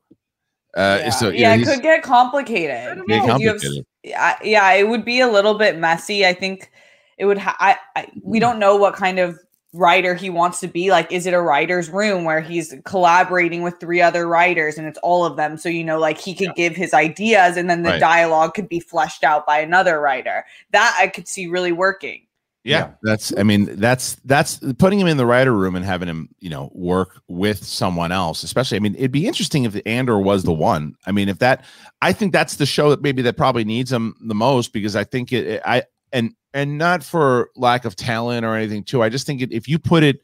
Uh, 0.75 0.97
yeah, 1.01 1.09
so, 1.11 1.29
yeah 1.29 1.55
know, 1.55 1.61
it 1.61 1.65
could 1.65 1.81
get 1.83 2.01
complicated. 2.01 2.99
Get 3.07 3.27
complicated. 3.27 3.85
Have, 4.15 4.39
yeah, 4.43 4.73
it 4.73 4.87
would 4.87 5.05
be 5.05 5.19
a 5.19 5.27
little 5.27 5.53
bit 5.53 5.77
messy. 5.77 6.25
I 6.25 6.33
think 6.33 6.71
it 7.17 7.25
would 7.25 7.37
ha- 7.37 7.57
I, 7.59 7.77
I 7.95 8.07
we 8.21 8.39
don't 8.39 8.59
know 8.59 8.75
what 8.75 8.95
kind 8.95 9.19
of 9.19 9.39
writer 9.73 10.13
he 10.13 10.29
wants 10.29 10.59
to 10.59 10.67
be 10.67 10.91
like 10.91 11.11
is 11.11 11.25
it 11.25 11.33
a 11.33 11.41
writer's 11.41 11.89
room 11.89 12.23
where 12.23 12.39
he's 12.39 12.75
collaborating 12.85 13.63
with 13.63 13.79
three 13.79 14.01
other 14.01 14.27
writers 14.27 14.77
and 14.77 14.87
it's 14.87 14.99
all 14.99 15.25
of 15.25 15.35
them? 15.35 15.57
So 15.57 15.69
you 15.69 15.83
know 15.83 15.99
like 15.99 16.17
he 16.17 16.33
could 16.33 16.49
yeah. 16.49 16.69
give 16.69 16.75
his 16.75 16.93
ideas 16.93 17.57
and 17.57 17.69
then 17.69 17.83
the 17.83 17.91
right. 17.91 17.99
dialogue 17.99 18.53
could 18.53 18.69
be 18.69 18.79
fleshed 18.79 19.23
out 19.23 19.45
by 19.45 19.59
another 19.59 19.99
writer. 19.99 20.45
That 20.71 20.95
i 20.99 21.07
could 21.07 21.27
see 21.27 21.47
really 21.47 21.71
working. 21.71 22.21
Yeah, 22.65 22.77
yeah, 22.77 22.91
that's 23.01 23.33
i 23.37 23.43
mean 23.43 23.75
that's 23.75 24.15
that's 24.23 24.59
putting 24.77 24.97
him 24.97 25.07
in 25.07 25.17
the 25.17 25.25
writer 25.25 25.51
room 25.51 25.75
and 25.75 25.83
having 25.83 26.07
him 26.07 26.29
you 26.39 26.49
know 26.49 26.71
work 26.73 27.21
with 27.27 27.61
someone 27.61 28.13
else 28.13 28.41
especially 28.41 28.77
i 28.77 28.79
mean 28.79 28.95
it'd 28.95 29.11
be 29.11 29.27
interesting 29.27 29.65
if 29.65 29.75
andor 29.85 30.17
was 30.17 30.43
the 30.43 30.53
one. 30.53 30.95
I 31.05 31.11
mean 31.11 31.27
if 31.27 31.39
that 31.39 31.65
i 32.01 32.13
think 32.13 32.31
that's 32.31 32.55
the 32.55 32.65
show 32.65 32.89
that 32.91 33.01
maybe 33.01 33.21
that 33.23 33.35
probably 33.35 33.65
needs 33.65 33.91
him 33.91 34.15
the 34.21 34.35
most 34.35 34.71
because 34.71 34.95
i 34.95 35.03
think 35.03 35.33
it 35.33 35.61
i 35.65 35.83
and 36.13 36.33
and 36.53 36.77
not 36.77 37.03
for 37.03 37.49
lack 37.55 37.85
of 37.85 37.95
talent 37.95 38.45
or 38.45 38.55
anything 38.55 38.83
too. 38.83 39.01
I 39.01 39.09
just 39.09 39.25
think 39.25 39.41
it, 39.41 39.51
if 39.51 39.67
you 39.67 39.79
put 39.79 40.03
it 40.03 40.21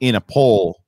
in 0.00 0.14
a 0.14 0.20
poll 0.20 0.82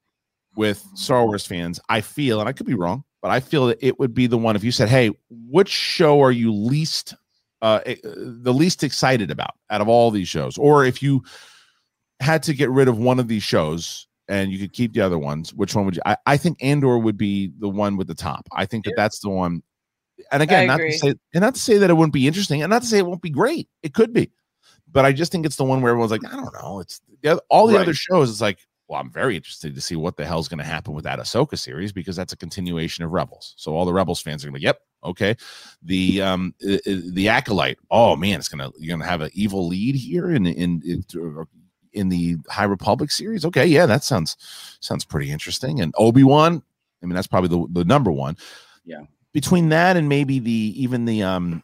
with 0.56 0.84
Star 0.94 1.24
Wars 1.24 1.46
fans, 1.46 1.80
I 1.88 2.00
feel, 2.00 2.40
and 2.40 2.48
I 2.48 2.52
could 2.52 2.66
be 2.66 2.74
wrong, 2.74 3.04
but 3.22 3.30
I 3.30 3.40
feel 3.40 3.66
that 3.68 3.78
it 3.80 3.98
would 3.98 4.14
be 4.14 4.26
the 4.26 4.38
one 4.38 4.56
if 4.56 4.64
you 4.64 4.72
said, 4.72 4.88
"Hey, 4.88 5.10
which 5.30 5.68
show 5.68 6.20
are 6.22 6.32
you 6.32 6.52
least 6.52 7.14
uh, 7.62 7.80
eh, 7.86 7.96
the 8.04 8.52
least 8.52 8.84
excited 8.84 9.30
about 9.30 9.54
out 9.70 9.80
of 9.80 9.88
all 9.88 10.10
these 10.10 10.28
shows?" 10.28 10.58
Or 10.58 10.84
if 10.84 11.02
you 11.02 11.22
had 12.20 12.42
to 12.44 12.54
get 12.54 12.70
rid 12.70 12.88
of 12.88 12.98
one 12.98 13.18
of 13.18 13.28
these 13.28 13.42
shows 13.42 14.06
and 14.28 14.52
you 14.52 14.58
could 14.58 14.72
keep 14.72 14.92
the 14.92 15.00
other 15.00 15.18
ones, 15.18 15.54
which 15.54 15.74
one 15.74 15.86
would 15.86 15.96
you? 15.96 16.02
I, 16.04 16.16
I 16.26 16.36
think 16.36 16.62
Andor 16.62 16.98
would 16.98 17.16
be 17.16 17.52
the 17.58 17.68
one 17.68 17.96
with 17.96 18.08
the 18.08 18.14
top. 18.14 18.46
I 18.52 18.66
think 18.66 18.84
that 18.84 18.94
that's 18.96 19.20
the 19.20 19.30
one. 19.30 19.62
And 20.32 20.42
again, 20.42 20.66
not 20.66 20.78
to 20.78 20.92
say 20.92 21.14
and 21.32 21.40
not 21.40 21.54
to 21.54 21.60
say 21.60 21.78
that 21.78 21.88
it 21.88 21.94
wouldn't 21.94 22.12
be 22.12 22.26
interesting, 22.26 22.62
and 22.62 22.70
not 22.70 22.82
to 22.82 22.88
say 22.88 22.98
it 22.98 23.06
won't 23.06 23.22
be 23.22 23.30
great. 23.30 23.68
It 23.82 23.94
could 23.94 24.12
be 24.12 24.30
but 24.90 25.04
I 25.04 25.12
just 25.12 25.32
think 25.32 25.46
it's 25.46 25.56
the 25.56 25.64
one 25.64 25.80
where 25.80 25.90
everyone's 25.90 26.12
like, 26.12 26.24
I 26.24 26.36
don't 26.36 26.54
know. 26.54 26.80
It's 26.80 27.00
all 27.48 27.66
the 27.66 27.74
right. 27.74 27.82
other 27.82 27.94
shows. 27.94 28.30
It's 28.30 28.40
like, 28.40 28.58
well, 28.88 29.00
I'm 29.00 29.10
very 29.10 29.36
interested 29.36 29.74
to 29.74 29.80
see 29.80 29.96
what 29.96 30.16
the 30.16 30.24
hell's 30.24 30.48
going 30.48 30.58
to 30.58 30.64
happen 30.64 30.94
with 30.94 31.04
that 31.04 31.18
Ahsoka 31.18 31.58
series 31.58 31.92
because 31.92 32.16
that's 32.16 32.32
a 32.32 32.36
continuation 32.36 33.04
of 33.04 33.10
Rebels. 33.10 33.54
So 33.56 33.74
all 33.74 33.84
the 33.84 33.92
Rebels 33.92 34.22
fans 34.22 34.42
are 34.42 34.48
going 34.48 34.54
to 34.54 34.60
be, 34.60 34.64
yep, 34.64 34.80
okay. 35.04 35.36
The 35.82 36.22
um 36.22 36.54
the 36.60 37.28
acolyte, 37.28 37.78
oh 37.90 38.16
man, 38.16 38.38
it's 38.38 38.48
gonna 38.48 38.70
you're 38.78 38.96
gonna 38.96 39.08
have 39.08 39.20
an 39.20 39.30
evil 39.34 39.68
lead 39.68 39.94
here 39.94 40.30
in 40.30 40.46
in 40.46 40.82
in, 40.84 41.04
in 41.92 42.08
the 42.08 42.36
High 42.48 42.64
Republic 42.64 43.10
series. 43.10 43.44
Okay, 43.44 43.66
yeah, 43.66 43.86
that 43.86 44.04
sounds 44.04 44.36
sounds 44.80 45.04
pretty 45.04 45.30
interesting. 45.30 45.80
And 45.80 45.94
Obi 45.98 46.24
Wan, 46.24 46.62
I 47.02 47.06
mean, 47.06 47.14
that's 47.14 47.26
probably 47.26 47.48
the 47.48 47.66
the 47.80 47.84
number 47.84 48.10
one. 48.10 48.36
Yeah. 48.84 49.02
Between 49.34 49.68
that 49.68 49.96
and 49.96 50.08
maybe 50.08 50.38
the 50.38 50.72
even 50.76 51.04
the 51.04 51.22
um 51.22 51.62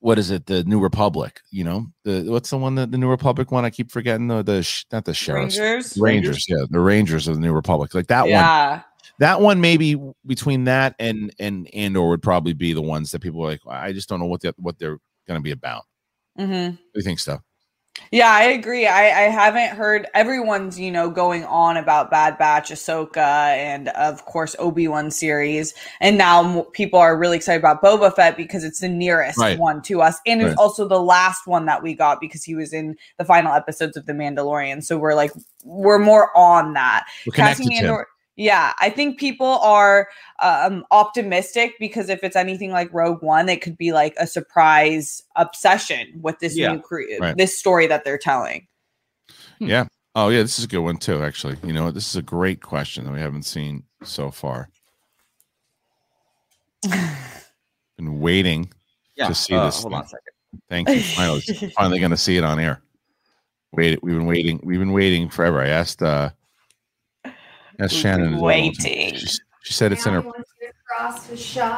what 0.00 0.18
is 0.18 0.30
it? 0.30 0.46
The 0.46 0.64
New 0.64 0.80
Republic. 0.80 1.40
You 1.50 1.64
know, 1.64 1.86
the 2.04 2.22
what's 2.24 2.50
the 2.50 2.58
one 2.58 2.74
that 2.74 2.90
the 2.90 2.98
New 2.98 3.08
Republic 3.08 3.52
one? 3.52 3.64
I 3.64 3.70
keep 3.70 3.90
forgetting 3.90 4.28
the 4.28 4.42
the 4.42 4.84
not 4.92 5.04
the 5.04 5.14
sheriffs 5.14 5.58
Rangers. 5.58 5.98
Rangers, 5.98 6.46
yeah, 6.48 6.64
the 6.68 6.80
Rangers 6.80 7.28
of 7.28 7.36
the 7.36 7.40
New 7.40 7.52
Republic. 7.52 7.94
Like 7.94 8.08
that 8.08 8.28
yeah. 8.28 8.70
one. 8.70 8.84
That 9.20 9.40
one 9.42 9.60
maybe 9.60 10.00
between 10.26 10.64
that 10.64 10.94
and 10.98 11.32
and 11.38 11.68
Andor 11.74 12.08
would 12.08 12.22
probably 12.22 12.54
be 12.54 12.72
the 12.72 12.82
ones 12.82 13.10
that 13.10 13.20
people 13.20 13.42
are 13.42 13.50
like. 13.50 13.60
I 13.68 13.92
just 13.92 14.08
don't 14.08 14.18
know 14.18 14.26
what 14.26 14.40
the, 14.40 14.54
what 14.56 14.78
they're 14.78 14.98
going 15.28 15.38
to 15.38 15.42
be 15.42 15.50
about. 15.50 15.84
Mm-hmm. 16.38 16.52
What 16.52 16.72
do 16.72 16.78
you 16.94 17.02
think, 17.02 17.20
stuff? 17.20 17.42
Yeah, 18.10 18.30
I 18.30 18.44
agree. 18.44 18.86
I, 18.86 19.26
I 19.26 19.28
haven't 19.28 19.76
heard 19.76 20.06
everyone's, 20.14 20.78
you 20.80 20.90
know, 20.90 21.10
going 21.10 21.44
on 21.44 21.76
about 21.76 22.10
Bad 22.10 22.38
Batch, 22.38 22.70
Ahsoka, 22.70 23.16
and 23.16 23.88
of 23.90 24.24
course 24.24 24.56
Obi 24.58 24.88
Wan 24.88 25.10
series, 25.10 25.74
and 26.00 26.18
now 26.18 26.62
people 26.72 26.98
are 26.98 27.16
really 27.16 27.36
excited 27.36 27.60
about 27.60 27.82
Boba 27.82 28.14
Fett 28.14 28.36
because 28.36 28.64
it's 28.64 28.80
the 28.80 28.88
nearest 28.88 29.38
right. 29.38 29.58
one 29.58 29.80
to 29.82 30.02
us, 30.02 30.18
and 30.26 30.42
right. 30.42 30.50
it's 30.50 30.60
also 30.60 30.88
the 30.88 31.00
last 31.00 31.46
one 31.46 31.66
that 31.66 31.82
we 31.82 31.94
got 31.94 32.20
because 32.20 32.42
he 32.42 32.54
was 32.54 32.72
in 32.72 32.96
the 33.18 33.24
final 33.24 33.52
episodes 33.52 33.96
of 33.96 34.06
The 34.06 34.12
Mandalorian. 34.12 34.82
So 34.82 34.98
we're 34.98 35.14
like, 35.14 35.32
we're 35.64 35.98
more 35.98 36.36
on 36.36 36.74
that. 36.74 37.06
We're 37.26 37.32
him. 38.00 38.04
Yeah, 38.40 38.72
I 38.80 38.88
think 38.88 39.18
people 39.18 39.58
are 39.58 40.08
um, 40.38 40.86
optimistic 40.90 41.74
because 41.78 42.08
if 42.08 42.24
it's 42.24 42.36
anything 42.36 42.70
like 42.70 42.90
Rogue 42.90 43.22
One, 43.22 43.50
it 43.50 43.60
could 43.60 43.76
be 43.76 43.92
like 43.92 44.14
a 44.18 44.26
surprise 44.26 45.22
obsession 45.36 46.18
with 46.22 46.38
this 46.38 46.56
yeah, 46.56 46.72
new 46.72 46.80
cre- 46.80 47.02
right. 47.20 47.36
this 47.36 47.58
story 47.58 47.86
that 47.88 48.02
they're 48.02 48.16
telling. 48.16 48.66
Hmm. 49.58 49.66
Yeah. 49.66 49.84
Oh, 50.14 50.30
yeah. 50.30 50.40
This 50.40 50.58
is 50.58 50.64
a 50.64 50.68
good 50.68 50.78
one 50.78 50.96
too. 50.96 51.22
Actually, 51.22 51.58
you 51.62 51.74
know, 51.74 51.90
this 51.90 52.08
is 52.08 52.16
a 52.16 52.22
great 52.22 52.62
question 52.62 53.04
that 53.04 53.12
we 53.12 53.20
haven't 53.20 53.42
seen 53.42 53.82
so 54.04 54.30
far. 54.30 54.70
Been 57.98 58.20
waiting 58.20 58.72
yeah, 59.16 59.28
to 59.28 59.34
see 59.34 59.54
uh, 59.54 59.66
this. 59.66 59.82
Hold 59.82 59.92
thing. 59.92 59.98
on 59.98 60.04
a 60.04 60.08
second. 60.08 60.32
Thank 60.70 60.88
you. 60.88 61.02
Finally, 61.02 61.40
finally 61.76 61.98
going 61.98 62.10
to 62.10 62.16
see 62.16 62.38
it 62.38 62.44
on 62.44 62.58
air. 62.58 62.80
Wait, 63.72 64.02
we've 64.02 64.16
been 64.16 64.24
waiting. 64.24 64.60
We've 64.64 64.80
been 64.80 64.92
waiting 64.92 65.28
forever. 65.28 65.60
I 65.60 65.68
asked. 65.68 66.02
uh 66.02 66.30
that's 67.80 67.94
Shannon. 67.94 68.38
Waiting. 68.38 69.14
She, 69.14 69.26
she, 69.62 69.72
said 69.72 69.92
it's 69.92 70.06
in 70.06 70.14
her. 70.14 70.22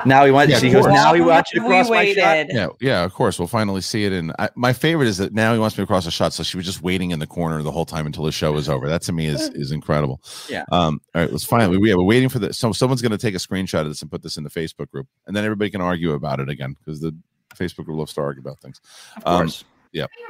Now 0.05 0.24
he 0.24 0.30
wants. 0.30 0.53
Yeah, 0.53 0.59
she 0.59 0.70
goes. 0.70 0.86
Now 0.86 1.14
he 1.14 1.20
wants 1.20 1.53
you 1.53 1.61
to 1.61 1.66
cross 1.66 1.88
my 1.88 2.12
shot. 2.12 2.46
Yeah, 2.50 2.68
yeah. 2.80 3.05
Of 3.05 3.12
course, 3.14 3.38
we'll 3.38 3.48
finally 3.48 3.80
see 3.80 4.05
it. 4.05 4.12
And 4.12 4.34
my 4.55 4.72
favorite 4.72 5.07
is 5.07 5.18
that 5.18 5.32
now 5.32 5.53
he 5.53 5.59
wants 5.59 5.76
me 5.76 5.82
to 5.82 5.86
cross 5.86 6.07
a 6.07 6.11
shot. 6.11 6.32
So 6.32 6.42
she 6.42 6.57
was 6.57 6.66
just 6.66 6.82
waiting 6.82 7.11
in 7.11 7.18
the 7.18 7.26
corner 7.26 7.62
the 7.62 7.70
whole 7.70 7.84
time 7.84 8.07
until 8.07 8.24
the 8.24 8.32
show 8.32 8.53
was 8.53 8.68
over. 8.68 8.88
That 8.88 9.03
to 9.03 9.12
me 9.12 9.26
is 9.26 9.48
is 9.50 9.70
incredible. 9.70 10.20
Yeah. 10.48 10.64
Um. 10.72 11.00
All 11.14 11.22
right. 11.22 11.30
Let's 11.30 11.44
finally. 11.44 11.78
We, 11.78 11.90
yeah, 11.90 11.96
we're 11.96 12.05
waiting 12.05 12.28
for 12.28 12.38
the. 12.38 12.53
So 12.53 12.72
someone's 12.72 13.03
going 13.03 13.12
to 13.12 13.18
take 13.18 13.34
a 13.34 13.38
screenshot 13.38 13.82
of 13.82 13.88
this 13.88 14.03
and 14.03 14.11
put 14.11 14.22
this 14.22 14.36
in 14.36 14.44
the 14.44 14.50
Facebook 14.50 14.90
group, 14.90 15.07
and 15.26 15.36
then 15.36 15.44
everybody 15.44 15.70
can 15.70 15.80
argue 15.80 16.12
about 16.12 16.40
it 16.40 16.48
again 16.48 16.76
because 16.78 17.00
the 17.00 17.16
Facebook 17.55 17.84
group 17.84 17.98
loves 17.98 18.14
to 18.14 18.20
argue 18.20 18.40
about 18.40 18.61
things. 18.61 18.80
Of 19.16 19.24
course. 19.24 19.62
Um, 19.62 19.68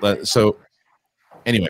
yeah. 0.02 0.22
So 0.24 0.56
anyway, 1.46 1.68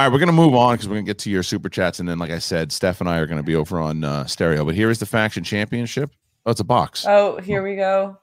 all 0.00 0.06
right, 0.06 0.12
we're 0.14 0.18
going 0.18 0.28
to 0.28 0.32
move 0.32 0.54
on 0.54 0.72
because 0.72 0.88
we're 0.88 0.94
going 0.94 1.04
to 1.04 1.10
get 1.10 1.18
to 1.18 1.30
your 1.30 1.42
super 1.42 1.68
chats. 1.68 2.00
And 2.00 2.08
then, 2.08 2.18
like 2.18 2.30
I 2.30 2.38
said, 2.38 2.72
Steph 2.72 3.00
and 3.00 3.08
I 3.08 3.18
are 3.18 3.26
going 3.26 3.36
to 3.36 3.42
be 3.42 3.54
over 3.54 3.78
on 3.78 4.02
uh, 4.02 4.24
stereo. 4.24 4.64
But 4.64 4.74
here 4.74 4.88
is 4.88 4.98
the 4.98 5.04
faction 5.04 5.44
championship. 5.44 6.10
Oh, 6.46 6.52
it's 6.52 6.60
a 6.60 6.64
box. 6.64 7.04
Oh, 7.06 7.36
here 7.36 7.62
we 7.62 7.76
go. 7.76 8.16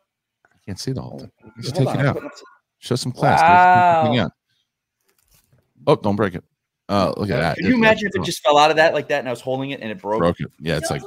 I 0.43 0.57
can't 0.65 0.80
see 0.80 0.91
the 0.91 1.03
whole 1.03 1.19
thing. 1.19 1.32
Just 1.61 1.75
take 1.75 1.88
it 1.88 2.03
out. 2.03 2.19
Show 2.80 2.95
some 2.95 3.11
class. 3.11 3.41
Wow. 3.41 4.28
Oh, 5.86 5.95
don't 5.97 6.15
break 6.15 6.34
it. 6.34 6.43
Oh, 6.89 7.13
look 7.15 7.30
at 7.30 7.39
that. 7.39 7.57
Can 7.57 7.67
you 7.67 7.75
imagine 7.75 8.07
if 8.07 8.15
it 8.15 8.23
just 8.23 8.41
fell 8.41 8.57
out 8.57 8.71
of 8.71 8.78
that 8.78 8.95
like 8.95 9.09
that 9.09 9.19
and 9.19 9.28
I 9.28 9.32
was 9.32 9.41
holding 9.41 9.69
it 9.69 9.80
and 9.80 9.91
it 9.91 10.01
broke? 10.01 10.17
Broke 10.17 10.39
it. 10.39 10.51
Yeah, 10.59 10.78
it's 10.78 10.89
like. 10.89 11.03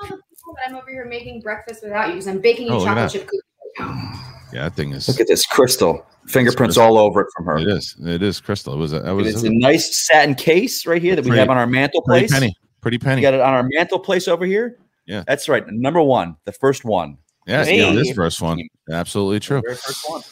I'm 0.67 0.77
over 0.77 0.89
here 0.89 1.05
making 1.05 1.41
breakfast 1.41 1.83
without 1.83 2.07
you 2.07 2.13
because 2.13 2.29
I'm 2.29 2.41
baking 2.41 2.69
you 2.69 2.75
oh, 2.75 2.85
chocolate 2.85 3.11
chip 3.11 3.27
cookies 3.27 3.43
right 3.81 3.89
now. 3.89 4.40
Yeah, 4.53 4.65
that 4.65 4.75
thing 4.75 4.93
is. 4.93 5.09
Look 5.09 5.21
at 5.21 5.27
this 5.27 5.47
crystal 5.47 6.05
fingerprints 6.27 6.77
all 6.77 6.99
over 6.99 7.23
it 7.23 7.29
from 7.37 7.47
her. 7.47 7.59
It 7.59 7.69
is. 7.69 7.97
It 8.05 8.23
is 8.23 8.41
crystal. 8.41 8.75
It 8.75 8.79
was. 8.79 8.93
A, 8.93 9.15
was. 9.15 9.27
It's 9.27 9.43
a, 9.43 9.47
a 9.47 9.51
nice 9.51 10.07
satin 10.07 10.35
case 10.35 10.87
right 10.87 11.03
here 11.03 11.17
that 11.17 11.23
pretty, 11.23 11.33
we 11.33 11.39
have 11.39 11.51
on 11.51 11.57
our 11.59 11.67
mantle 11.67 12.03
place. 12.03 12.31
Pretty 12.31 12.33
penny. 12.47 12.55
Pretty 12.81 12.99
penny. 12.99 13.17
We 13.17 13.23
got 13.23 13.35
it 13.35 13.41
on 13.41 13.53
our 13.53 13.63
mantle 13.63 13.99
place 13.99 14.29
over 14.29 14.45
here. 14.45 14.79
Yeah, 15.07 15.25
that's 15.27 15.49
right. 15.49 15.67
Number 15.69 16.03
one, 16.03 16.37
the 16.45 16.53
first 16.53 16.85
one, 16.85 17.19
Yeah, 17.47 17.65
Hey. 17.65 17.81
yeah, 17.81 17.93
this 17.93 18.13
first 18.13 18.41
one, 18.41 18.61
absolutely 18.91 19.41
true. 19.41 19.61
Very 19.65 19.75
first 19.75 20.09
one. 20.09 20.23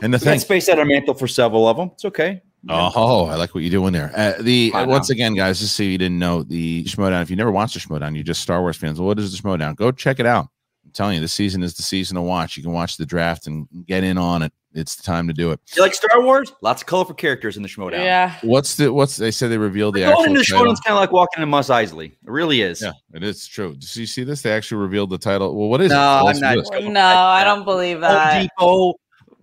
And 0.00 0.12
the 0.12 0.18
We 0.18 0.24
thing, 0.24 0.38
space 0.40 0.68
at 0.68 0.78
our 0.78 0.84
mantle 0.84 1.14
for 1.14 1.28
several 1.28 1.68
of 1.68 1.76
them. 1.76 1.90
It's 1.94 2.04
okay. 2.06 2.40
oh, 2.68 3.26
I 3.26 3.36
like 3.36 3.54
what 3.54 3.62
you're 3.62 3.70
doing 3.70 3.92
there. 3.92 4.10
Uh, 4.16 4.32
the 4.40 4.72
uh, 4.72 4.86
once 4.86 5.10
again, 5.10 5.34
guys, 5.34 5.60
just 5.60 5.76
so 5.76 5.82
you 5.82 5.98
didn't 5.98 6.18
know 6.18 6.42
the 6.42 6.84
Schmoedown. 6.84 7.22
If 7.22 7.30
you 7.30 7.36
never 7.36 7.52
watched 7.52 7.74
the 7.74 7.80
Schmoedown, 7.80 8.14
you're 8.14 8.24
just 8.24 8.40
Star 8.40 8.60
Wars 8.60 8.76
fans. 8.76 8.98
Well, 8.98 9.08
what 9.08 9.18
is 9.18 9.30
the 9.32 9.42
Schmoedown? 9.42 9.76
Go 9.76 9.92
check 9.92 10.18
it 10.20 10.26
out. 10.26 10.48
I'm 10.92 10.94
telling 10.94 11.14
you, 11.14 11.20
this 11.22 11.32
season 11.32 11.62
is 11.62 11.72
the 11.72 11.82
season 11.82 12.16
to 12.16 12.20
watch. 12.20 12.58
You 12.58 12.62
can 12.62 12.72
watch 12.72 12.98
the 12.98 13.06
draft 13.06 13.46
and 13.46 13.66
get 13.86 14.04
in 14.04 14.18
on 14.18 14.42
it. 14.42 14.52
It's 14.74 14.94
the 14.94 15.02
time 15.02 15.26
to 15.26 15.32
do 15.32 15.50
it. 15.50 15.58
You 15.74 15.80
like 15.80 15.94
Star 15.94 16.20
Wars? 16.22 16.52
Lots 16.60 16.82
of 16.82 16.86
colorful 16.86 17.14
characters 17.14 17.56
in 17.56 17.62
the 17.62 17.68
Schmoedown. 17.70 18.04
Yeah. 18.04 18.34
What's 18.42 18.76
the 18.76 18.92
what's 18.92 19.16
they 19.16 19.30
said 19.30 19.50
they 19.50 19.56
revealed 19.56 19.94
the 19.94 20.00
Going 20.00 20.12
actual 20.12 20.24
into 20.24 20.38
the 20.40 20.44
title. 20.44 20.66
Schmoedown's 20.66 20.80
kind 20.80 20.94
of 20.94 21.00
like 21.00 21.12
walking 21.12 21.40
into 21.42 21.46
Mos 21.46 21.68
Eisley. 21.70 22.12
It 22.12 22.16
really 22.30 22.60
is. 22.60 22.82
Yeah, 22.82 22.92
it 23.14 23.22
is 23.22 23.46
true. 23.46 23.72
Did 23.74 23.96
you 23.96 24.04
see 24.06 24.22
this? 24.22 24.42
They 24.42 24.52
actually 24.52 24.82
revealed 24.82 25.08
the 25.08 25.16
title. 25.18 25.56
Well, 25.58 25.68
what 25.70 25.80
is 25.80 25.90
No, 25.92 26.26
it? 26.28 26.36
I'm 26.36 26.40
not- 26.40 26.82
No, 26.92 27.00
I 27.00 27.42
don't 27.42 27.64
believe 27.64 27.96
Home 28.00 28.02
that. 28.02 28.42
Depot, 28.42 28.94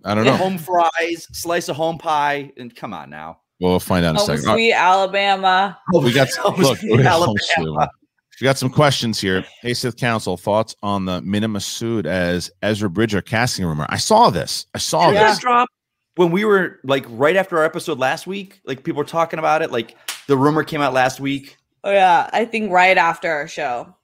I 0.04 0.14
don't 0.14 0.24
know. 0.24 0.36
home 0.36 0.56
fries, 0.58 1.26
slice 1.32 1.68
of 1.68 1.74
home 1.76 1.98
pie, 1.98 2.52
and 2.56 2.74
come 2.74 2.94
on 2.94 3.10
now. 3.10 3.40
We'll 3.60 3.78
find 3.80 4.04
out 4.06 4.10
in 4.10 4.16
a 4.16 4.20
second. 4.20 4.46
All 4.48 4.54
right, 4.54 4.58
sweet 4.60 4.72
Alabama. 4.72 5.78
we 5.92 6.12
got 6.12 6.28
Home 6.36 6.60
look, 6.60 6.78
sweet 6.78 6.92
we 6.96 7.02
got 7.02 7.20
Alabama. 7.22 7.88
Home 8.40 8.44
sweet. 8.44 8.48
Got 8.48 8.58
some 8.58 8.70
questions 8.70 9.20
here. 9.20 9.44
Hey, 9.62 9.74
Sith 9.74 9.96
Council, 9.96 10.36
thoughts 10.36 10.74
on 10.82 11.04
the 11.04 11.20
Mena 11.22 11.48
Massoud 11.48 12.06
as 12.06 12.50
Ezra 12.62 12.88
Bridger 12.90 13.20
casting 13.22 13.64
rumor? 13.66 13.86
I 13.88 13.96
saw 13.98 14.30
this. 14.30 14.66
I 14.74 14.78
saw 14.78 15.06
Did 15.10 15.14
Yeah. 15.16 15.24
this. 15.24 15.36
this 15.36 15.38
drop 15.40 15.68
when 16.16 16.30
we 16.30 16.44
were 16.44 16.80
like 16.84 17.04
right 17.08 17.36
after 17.36 17.58
our 17.58 17.64
episode 17.64 17.98
last 17.98 18.26
week? 18.26 18.60
Like 18.64 18.82
people 18.84 18.98
were 18.98 19.04
talking 19.04 19.38
about 19.38 19.62
it. 19.62 19.70
Like 19.70 19.96
the 20.26 20.36
rumor 20.36 20.64
came 20.64 20.80
out 20.80 20.92
last 20.92 21.20
week. 21.20 21.56
Oh 21.84 21.90
yeah, 21.90 22.28
I 22.32 22.44
think 22.44 22.70
right 22.72 22.96
after 22.98 23.30
our 23.30 23.48
show. 23.48 23.94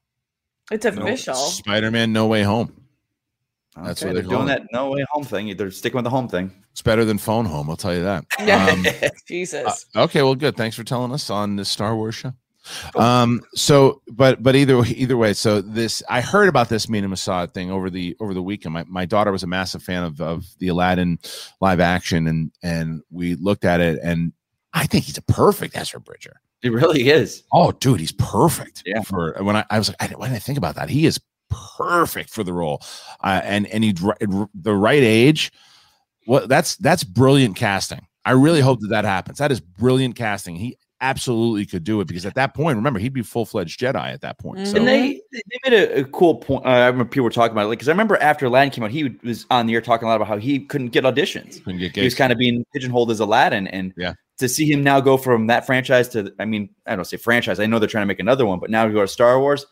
It's 0.70 0.84
No, 0.84 0.91
official. 1.03 1.34
Spider-Man 1.34 2.12
No 2.12 2.26
Way 2.26 2.43
Home. 2.43 2.72
That's 3.76 4.03
Okay, 4.03 4.09
what 4.09 4.14
they're 4.14 4.22
they 4.22 4.28
doing 4.28 4.47
that 4.47 4.62
no 4.72 4.91
way 4.91 5.05
home 5.11 5.22
thing. 5.24 5.55
They're 5.57 5.70
sticking 5.70 5.97
with 5.97 6.05
the 6.05 6.11
home 6.11 6.28
thing. 6.28 6.51
It's 6.72 6.80
better 6.80 7.05
than 7.05 7.18
Phone 7.18 7.45
Home. 7.45 7.68
I'll 7.68 7.76
tell 7.76 7.95
you 7.95 8.03
that. 8.05 8.24
Yeah. 8.41 8.66
Um, 8.70 8.87
Jesus. 9.28 9.87
Uh, 9.95 10.05
okay, 10.05 10.22
well, 10.22 10.34
good. 10.34 10.57
Thanks 10.57 10.74
for 10.76 10.82
telling 10.82 11.12
us 11.12 11.28
on 11.28 11.57
this 11.57 11.68
Star 11.68 11.95
Wars 11.95 12.14
show. 12.14 12.32
Um, 12.94 13.42
so, 13.54 14.02
but 14.08 14.42
but 14.42 14.56
either 14.56 14.82
either 14.84 15.16
way, 15.16 15.32
so 15.32 15.60
this 15.60 16.02
I 16.08 16.20
heard 16.20 16.48
about 16.48 16.68
this 16.68 16.88
Mena 16.88 17.08
Massoud 17.08 17.52
thing 17.52 17.70
over 17.70 17.90
the 17.90 18.16
over 18.20 18.34
the 18.34 18.42
weekend. 18.42 18.74
My 18.74 18.84
my 18.84 19.04
daughter 19.04 19.32
was 19.32 19.42
a 19.42 19.46
massive 19.46 19.82
fan 19.82 20.04
of 20.04 20.20
of 20.20 20.46
the 20.58 20.68
Aladdin 20.68 21.18
live 21.60 21.80
action, 21.80 22.26
and 22.26 22.50
and 22.62 23.02
we 23.10 23.34
looked 23.36 23.64
at 23.64 23.80
it, 23.80 23.98
and 24.02 24.32
I 24.72 24.86
think 24.86 25.04
he's 25.04 25.18
a 25.18 25.22
perfect 25.22 25.76
Ezra 25.76 26.00
Bridger. 26.00 26.40
He 26.62 26.68
really 26.68 27.08
is. 27.08 27.44
Oh, 27.52 27.72
dude, 27.72 28.00
he's 28.00 28.12
perfect. 28.12 28.82
Yeah. 28.86 29.02
For 29.02 29.36
when 29.42 29.56
I, 29.56 29.64
I 29.70 29.78
was 29.78 29.88
like, 29.88 29.96
I, 30.00 30.06
why 30.16 30.28
did 30.28 30.36
I 30.36 30.40
think 30.40 30.58
about 30.58 30.74
that? 30.76 30.88
He 30.88 31.06
is 31.06 31.20
perfect 31.50 32.30
for 32.30 32.42
the 32.42 32.52
role, 32.52 32.82
uh, 33.22 33.40
and 33.44 33.66
and 33.68 33.84
he's 33.84 33.94
the 33.94 34.74
right 34.74 35.02
age. 35.02 35.52
What 36.24 36.48
that's 36.48 36.76
that's 36.76 37.04
brilliant 37.04 37.56
casting. 37.56 38.06
I 38.24 38.32
really 38.32 38.60
hope 38.60 38.80
that 38.80 38.88
that 38.88 39.04
happens. 39.04 39.38
That 39.38 39.52
is 39.52 39.60
brilliant 39.60 40.16
casting. 40.16 40.56
He 40.56 40.76
absolutely 41.01 41.66
could 41.66 41.84
do 41.84 42.01
it 42.01 42.07
because 42.09 42.24
at 42.26 42.34
that 42.34 42.55
point, 42.55 42.76
remember, 42.76 42.99
he'd 42.99 43.12
be 43.12 43.22
full 43.22 43.44
fledged 43.44 43.78
Jedi 43.80 44.12
at 44.12 44.20
that 44.22 44.38
point. 44.38 44.66
So 44.66 44.78
And 44.78 44.86
they 44.86 45.20
they 45.32 45.40
made 45.64 45.72
a, 45.74 46.01
a 46.01 46.05
cool 46.05 46.36
point. 46.36 46.64
Uh, 46.64 46.70
I 46.70 46.86
remember 46.86 47.05
people 47.07 47.24
were 47.24 47.30
talking 47.30 47.53
about 47.53 47.66
it 47.66 47.70
because 47.70 47.88
I 47.88 47.92
remember 47.92 48.16
after 48.18 48.47
Aladdin 48.47 48.70
came 48.70 48.84
out, 48.84 48.90
he 48.90 49.16
was 49.22 49.47
on 49.51 49.66
the 49.66 49.74
air 49.74 49.80
talking 49.80 50.07
a 50.07 50.09
lot 50.09 50.16
about 50.16 50.28
how 50.28 50.38
he 50.38 50.61
couldn't 50.61 50.88
get 50.88 51.05
auditions. 51.05 51.62
couldn't 51.64 51.80
get 51.80 51.94
He 51.94 52.03
was 52.03 52.14
kind 52.14 52.32
of 52.32 52.38
being 52.38 52.64
pigeonholed 52.72 53.11
as 53.11 53.20
Aladdin, 53.20 53.66
and 53.68 53.92
Yeah. 53.97 54.14
to 54.38 54.49
see 54.49 54.70
him 54.70 54.82
now 54.82 55.01
go 55.01 55.16
from 55.16 55.47
that 55.49 55.66
franchise 55.66 56.09
to, 56.11 56.32
I 56.38 56.44
mean, 56.44 56.70
I 56.86 56.97
don't 56.97 57.05
say 57.05 57.16
franchise. 57.16 57.61
I 57.61 57.66
know 57.66 57.78
they're 57.78 57.88
trying 57.88 58.03
to 58.03 58.07
make 58.07 58.20
another 58.20 58.47
one, 58.47 58.59
but 58.59 58.70
now 58.70 58.86
we 58.86 58.92
go 58.92 59.01
to 59.03 59.09
Star 59.09 59.38
Wars. 59.40 59.66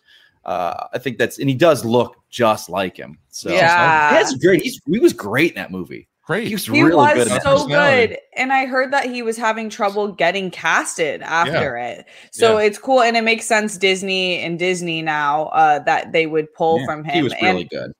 Uh, 0.44 0.88
I 0.92 0.98
think 0.98 1.16
that's 1.16 1.38
and 1.38 1.48
he 1.48 1.54
does 1.54 1.86
look 1.86 2.16
just 2.28 2.68
like 2.68 2.96
him. 2.96 3.18
So 3.30 3.50
Yeah. 3.50 4.10
that's 4.12 4.36
great. 4.36 4.62
He's 4.62 4.78
he 4.86 4.98
was 4.98 5.14
great 5.14 5.52
in 5.52 5.56
that 5.56 5.70
movie. 5.70 6.08
Great. 6.26 6.48
He 6.48 6.54
was 6.54 6.66
He 6.66 6.82
really 6.82 6.96
was 6.96 7.28
good. 7.28 7.42
so 7.42 7.66
good. 7.66 8.18
And 8.36 8.52
I 8.52 8.66
heard 8.66 8.92
that 8.92 9.06
he 9.06 9.22
was 9.22 9.36
having 9.36 9.68
trouble 9.70 10.08
getting 10.08 10.50
casted 10.50 11.22
after 11.22 11.76
it. 11.76 12.06
So 12.32 12.56
it's 12.58 12.78
cool. 12.78 13.02
And 13.02 13.16
it 13.16 13.24
makes 13.24 13.46
sense 13.46 13.76
Disney 13.76 14.38
and 14.40 14.58
Disney 14.58 15.02
now 15.02 15.46
uh, 15.46 15.78
that 15.80 16.12
they 16.12 16.26
would 16.26 16.52
pull 16.54 16.80
Yeah, 16.80 16.86
from 16.86 17.04
him. 17.04 17.14
He 17.14 17.22
was 17.22 17.34
really 17.40 17.60
and 17.62 17.70
good. 17.70 17.92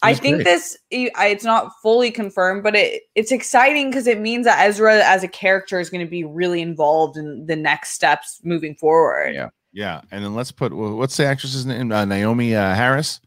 I 0.00 0.14
think 0.14 0.36
great. 0.36 0.44
this 0.44 0.78
it's 0.90 1.44
not 1.44 1.72
fully 1.82 2.12
confirmed, 2.12 2.62
but 2.62 2.76
it 2.76 3.02
it's 3.16 3.32
exciting 3.32 3.90
because 3.90 4.06
it 4.06 4.20
means 4.20 4.44
that 4.46 4.64
Ezra 4.64 5.02
as 5.04 5.24
a 5.24 5.28
character 5.28 5.80
is 5.80 5.90
going 5.90 6.04
to 6.04 6.10
be 6.10 6.22
really 6.22 6.62
involved 6.62 7.16
in 7.16 7.46
the 7.46 7.56
next 7.56 7.94
steps 7.94 8.40
moving 8.44 8.76
forward. 8.76 9.34
Yeah. 9.34 9.48
yeah, 9.72 10.02
and 10.12 10.24
then 10.24 10.36
let's 10.36 10.52
put 10.52 10.72
what's 10.72 11.16
the 11.16 11.26
actress's 11.26 11.66
name? 11.66 11.90
Uh, 11.90 12.04
Naomi 12.04 12.54
uh, 12.54 12.74
Harris. 12.76 13.20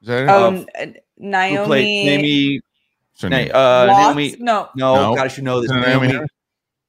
Is 0.00 0.08
that 0.08 0.22
it? 0.22 0.28
Oh, 0.30 0.52
Who 0.78 0.94
Naomi, 1.18 1.66
played 1.66 2.06
Naomi? 2.06 2.60
What's 3.16 3.22
her 3.22 3.28
name? 3.30 3.50
uh, 3.54 3.86
Naomi. 3.86 4.36
No, 4.38 4.68
No, 4.76 4.94
No. 4.94 5.14
God, 5.16 5.24
I 5.24 5.28
should 5.28 5.44
know 5.44 5.60
this. 5.60 5.70
Naomi 5.70 5.86
Naomi. 5.86 6.08
Harris? 6.08 6.30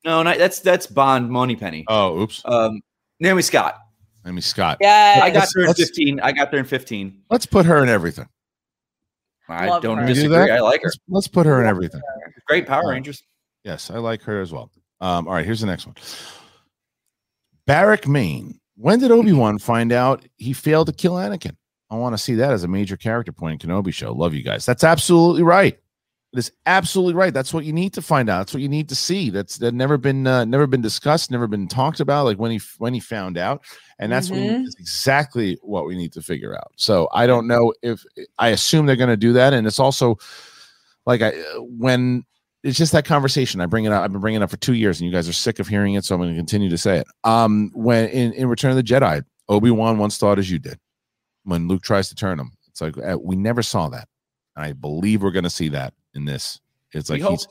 No, 0.06 0.24
not, 0.24 0.38
that's 0.38 0.60
that's 0.60 0.88
Bond 0.88 1.30
Money 1.30 1.56
Penny. 1.56 1.86
Oh, 1.88 2.20
oops. 2.22 2.42
Um, 2.46 2.82
Naomi 3.20 3.42
Scott. 3.42 3.78
Naomi 4.26 4.42
Scott. 4.42 4.78
yeah, 4.82 5.20
I 5.24 5.30
got 5.30 5.40
Let's- 5.40 5.54
there 5.56 5.66
in 5.68 5.74
15. 5.74 6.20
I 6.20 6.32
got 6.34 6.52
there 6.52 6.60
in 6.60 6.66
15. 6.66 7.22
Let's 7.30 7.46
put 7.46 7.66
her 7.66 7.82
in 7.82 7.90
everything. 7.90 8.28
I 9.50 9.68
Love 9.70 9.82
don't 9.82 9.98
her. 9.98 10.06
Can 10.06 10.14
we 10.16 10.22
do 10.24 10.30
that? 10.30 10.52
I 10.52 10.60
like 10.60 10.82
her. 10.82 10.88
Let's, 10.88 10.98
let's 11.08 11.28
put 11.30 11.46
her 11.46 11.62
in 11.62 11.68
everything. 11.68 12.02
Great 12.48 12.68
Power 12.68 12.90
Rangers. 12.90 13.24
Yes, 13.64 13.90
I 13.90 13.98
like 13.98 14.22
her 14.24 14.42
as 14.42 14.52
well. 14.52 14.70
Um, 15.00 15.28
all 15.28 15.34
right, 15.34 15.46
here's 15.46 15.62
the 15.62 15.68
next 15.68 15.86
one. 15.86 15.96
Barrack 17.66 18.08
Maine. 18.08 18.60
When 18.76 19.00
did 19.00 19.12
Obi 19.12 19.34
Wan 19.34 19.58
find 19.58 19.92
out 19.92 20.26
he 20.36 20.54
failed 20.54 20.88
to 20.88 20.94
kill 20.94 21.14
Anakin? 21.14 21.56
I 21.90 21.96
want 21.96 22.14
to 22.14 22.18
see 22.18 22.36
that 22.36 22.52
as 22.52 22.64
a 22.64 22.68
major 22.68 22.98
character 22.98 23.32
point 23.32 23.64
in 23.64 23.70
Kenobi 23.70 23.94
show. 23.94 24.12
Love 24.14 24.34
you 24.34 24.44
guys. 24.44 24.66
That's 24.66 24.84
absolutely 24.84 25.44
right. 25.44 25.80
It 26.34 26.40
is 26.40 26.52
absolutely 26.66 27.14
right. 27.14 27.34
That's 27.34 27.54
what 27.54 27.64
you 27.64 27.72
need 27.72 27.94
to 27.94 28.02
find 28.02 28.30
out. 28.30 28.40
That's 28.40 28.54
what 28.54 28.62
you 28.62 28.68
need 28.68 28.90
to 28.90 28.96
see. 28.96 29.30
That's 29.30 29.58
that 29.60 29.74
never 29.74 29.98
been 29.98 30.28
uh, 30.28 30.44
never 30.44 30.68
been 30.68 30.82
discussed, 30.82 31.32
never 31.32 31.48
been 31.48 31.68
talked 31.70 32.02
about. 32.02 32.26
Like 32.26 32.38
when 32.38 32.52
he 32.52 32.60
when 32.80 32.94
he 32.94 33.00
found 33.00 33.38
out, 33.38 33.64
and 33.98 34.12
that's 34.12 34.30
what 34.30 34.40
Mhm. 34.40 34.64
that's 34.64 34.76
exactly 34.78 35.58
what 35.62 35.86
we 35.88 35.96
need 35.96 36.12
to 36.14 36.22
figure 36.22 36.54
out. 36.54 36.72
So 36.76 37.08
I 37.14 37.28
don't 37.28 37.48
know 37.48 37.74
if 37.82 38.04
I 38.38 38.50
assume 38.50 38.86
they're 38.86 38.98
going 38.98 39.10
to 39.10 39.18
do 39.18 39.34
that, 39.34 39.54
and 39.54 39.66
it's 39.66 39.80
also 39.80 40.18
like 41.06 41.22
I 41.22 41.32
when 41.62 42.26
it's 42.62 42.78
just 42.78 42.92
that 42.92 43.06
conversation. 43.06 43.62
I 43.62 43.66
bring 43.66 43.86
it 43.86 43.94
up. 43.94 44.04
I've 44.04 44.12
been 44.12 44.20
bringing 44.20 44.42
it 44.42 44.44
up 44.44 44.50
for 44.52 44.58
two 44.58 44.74
years, 44.74 45.00
and 45.00 45.08
you 45.10 45.16
guys 45.16 45.30
are 45.30 45.34
sick 45.34 45.60
of 45.60 45.68
hearing 45.70 45.94
it, 45.94 46.04
so 46.04 46.14
I'm 46.14 46.22
going 46.22 46.34
to 46.34 46.38
continue 46.38 46.70
to 46.70 46.78
say 46.78 46.98
it. 46.98 47.08
Um, 47.24 47.72
when 47.74 48.10
in, 48.10 48.34
in 48.34 48.50
Return 48.50 48.72
of 48.72 48.78
the 48.78 48.84
Jedi, 48.84 49.24
Obi 49.48 49.72
Wan 49.72 49.98
once 49.98 50.18
thought 50.18 50.40
as 50.40 50.52
you 50.52 50.60
did. 50.60 50.78
When 51.46 51.70
Luke 51.70 51.84
tries 51.84 52.10
to 52.10 52.16
turn 52.16 52.38
him, 52.38 52.52
it's 52.68 52.82
like 52.82 52.98
uh, 52.98 53.18
we 53.18 53.38
never 53.38 53.64
saw 53.64 53.88
that, 53.90 54.10
and 54.58 54.66
I 54.66 54.74
believe 54.74 55.24
we're 55.24 55.32
going 55.32 55.46
to 55.46 55.50
see 55.50 55.70
that 55.70 55.94
in 56.18 56.26
this. 56.26 56.60
It's 56.92 57.10
like 57.10 57.22
he's. 57.22 57.48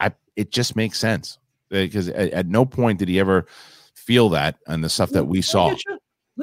I. 0.00 0.12
It 0.36 0.52
just 0.52 0.76
makes 0.76 0.98
sense 0.98 1.38
because 1.68 2.08
at, 2.08 2.30
at 2.30 2.46
no 2.46 2.64
point 2.64 3.00
did 3.00 3.08
he 3.08 3.18
ever 3.18 3.46
feel 3.94 4.28
that 4.30 4.56
and 4.68 4.84
the 4.84 4.88
stuff 4.88 5.10
that 5.10 5.24
we 5.24 5.42
saw. 5.42 5.66
I 5.66 5.70
get 5.70 5.84
you. 5.86 5.98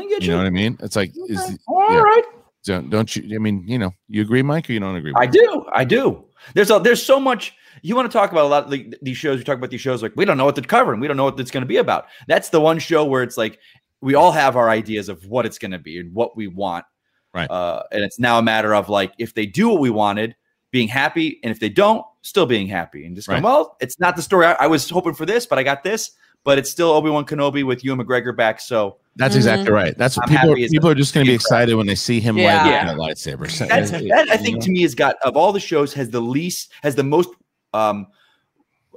Get 0.09 0.23
You 0.23 0.31
know 0.31 0.37
what 0.37 0.47
I 0.47 0.49
mean? 0.49 0.77
It's 0.81 0.95
like 0.95 1.13
is 1.27 1.39
Okay. 1.39 1.57
All 1.67 1.93
yeah. 1.93 1.99
right. 1.99 2.23
don't, 2.65 2.89
don't 2.89 3.15
you? 3.15 3.35
I 3.35 3.39
mean, 3.39 3.63
you 3.65 3.79
know, 3.79 3.91
you 4.09 4.21
agree, 4.21 4.41
Mike, 4.41 4.69
or 4.69 4.73
you 4.73 4.79
don't 4.79 4.95
agree? 4.95 5.13
I 5.15 5.25
do. 5.25 5.65
I 5.71 5.85
do. 5.85 6.25
There's 6.53 6.69
a, 6.69 6.79
there's 6.79 7.01
so 7.01 7.19
much 7.19 7.53
you 7.81 7.95
want 7.95 8.11
to 8.11 8.17
talk 8.17 8.31
about 8.31 8.45
a 8.45 8.47
lot 8.47 8.65
of 8.65 8.71
the, 8.71 8.93
these 9.01 9.17
shows. 9.17 9.37
We 9.37 9.43
talk 9.43 9.57
about 9.57 9.69
these 9.69 9.81
shows 9.81 10.03
like 10.03 10.13
we 10.15 10.25
don't 10.25 10.37
know 10.37 10.45
what 10.45 10.55
they're 10.55 10.63
covering. 10.63 10.99
We 10.99 11.07
don't 11.07 11.17
know 11.17 11.25
what 11.25 11.39
it's 11.39 11.51
going 11.51 11.61
to 11.61 11.67
be 11.67 11.77
about. 11.77 12.07
That's 12.27 12.49
the 12.49 12.59
one 12.59 12.79
show 12.79 13.05
where 13.05 13.23
it's 13.23 13.37
like 13.37 13.59
we 14.01 14.15
all 14.15 14.31
have 14.31 14.55
our 14.55 14.69
ideas 14.69 15.09
of 15.09 15.25
what 15.25 15.45
it's 15.45 15.57
going 15.57 15.71
to 15.71 15.79
be 15.79 15.99
and 15.99 16.13
what 16.13 16.35
we 16.35 16.47
want. 16.47 16.85
Right. 17.33 17.49
Uh, 17.49 17.83
and 17.91 18.03
it's 18.03 18.19
now 18.19 18.37
a 18.39 18.41
matter 18.41 18.73
of 18.73 18.89
like 18.89 19.13
if 19.17 19.33
they 19.33 19.45
do 19.45 19.69
what 19.69 19.79
we 19.79 19.89
wanted, 19.89 20.35
being 20.75 20.89
happy, 20.89 21.39
and 21.41 21.51
if 21.51 21.59
they 21.61 21.69
don't, 21.69 22.05
still 22.21 22.45
being 22.45 22.67
happy 22.67 23.05
and 23.05 23.15
just 23.15 23.29
going, 23.29 23.41
Right. 23.41 23.49
well, 23.49 23.77
it's 23.79 23.97
not 23.97 24.17
the 24.17 24.21
story 24.21 24.45
I, 24.45 24.53
I 24.59 24.67
was 24.67 24.89
hoping 24.89 25.13
for 25.13 25.25
this, 25.25 25.45
but 25.45 25.57
I 25.57 25.63
got 25.63 25.83
this. 25.83 26.11
But 26.43 26.57
it's 26.57 26.69
still 26.69 26.89
Obi 26.89 27.09
Wan 27.09 27.25
Kenobi 27.25 27.63
with 27.63 27.81
Ewan 27.85 28.05
McGregor 28.05 28.35
back. 28.35 28.59
So 28.59 28.97
That's 29.15 29.33
Mhm. 29.35 29.37
exactly 29.37 29.71
right. 29.71 29.97
That's 29.97 30.17
what 30.17 30.23
I'm 30.25 30.29
people. 30.35 30.49
happy 30.49 30.65
as 30.65 30.71
People 30.71 30.89
are 30.89 30.95
just 30.95 31.13
going 31.13 31.25
to 31.25 31.29
be 31.29 31.31
be 31.31 31.35
excited 31.35 31.73
when 31.75 31.87
they 31.87 31.95
see 31.95 32.19
him 32.19 32.37
Yeah. 32.37 32.43
light 32.57 32.59
up 32.59 32.65
Yeah. 32.71 32.85
that 32.87 32.97
lightsaber. 32.97 33.49
So- 33.49 33.65
that's 33.65 33.91
that 33.91 34.27
I 34.29 34.35
think 34.37 34.57
know? 34.57 34.61
to 34.65 34.71
me 34.71 34.81
has 34.81 34.93
got 34.95 35.15
of 35.23 35.37
all 35.37 35.53
the 35.53 35.59
shows 35.61 35.93
has 35.93 36.09
the 36.09 36.19
least 36.19 36.73
has 36.83 36.95
the 36.95 37.03
most 37.03 37.29
um 37.73 38.07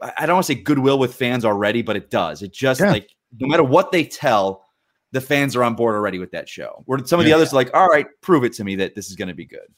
I 0.03 0.13
I 0.19 0.27
don't 0.27 0.35
want 0.37 0.47
to 0.47 0.53
say 0.55 0.61
goodwill 0.61 0.99
with 0.99 1.15
fans 1.15 1.45
already, 1.45 1.83
but 1.83 1.95
it 1.97 2.11
does. 2.11 2.43
It 2.43 2.53
just 2.53 2.81
Yeah. 2.81 2.91
like 2.91 3.09
no 3.39 3.47
matter 3.47 3.63
what 3.65 3.93
they 3.93 4.03
tell, 4.05 4.65
the 5.13 5.21
fans 5.21 5.55
are 5.55 5.63
on 5.63 5.75
board 5.75 5.95
already 5.95 6.19
with 6.19 6.33
that 6.33 6.49
show. 6.49 6.83
Where 6.87 6.99
some 7.07 7.19
of 7.21 7.25
the 7.25 7.31
Yeah. 7.31 7.37
others 7.37 7.53
are 7.53 7.57
like, 7.57 7.71
all 7.75 7.87
right, 7.87 8.07
prove 8.21 8.43
it 8.45 8.53
to 8.55 8.65
me 8.65 8.75
that 8.77 8.95
this 8.97 9.09
is 9.09 9.15
going 9.17 9.29
to 9.29 9.35
be 9.35 9.47
good. 9.47 9.69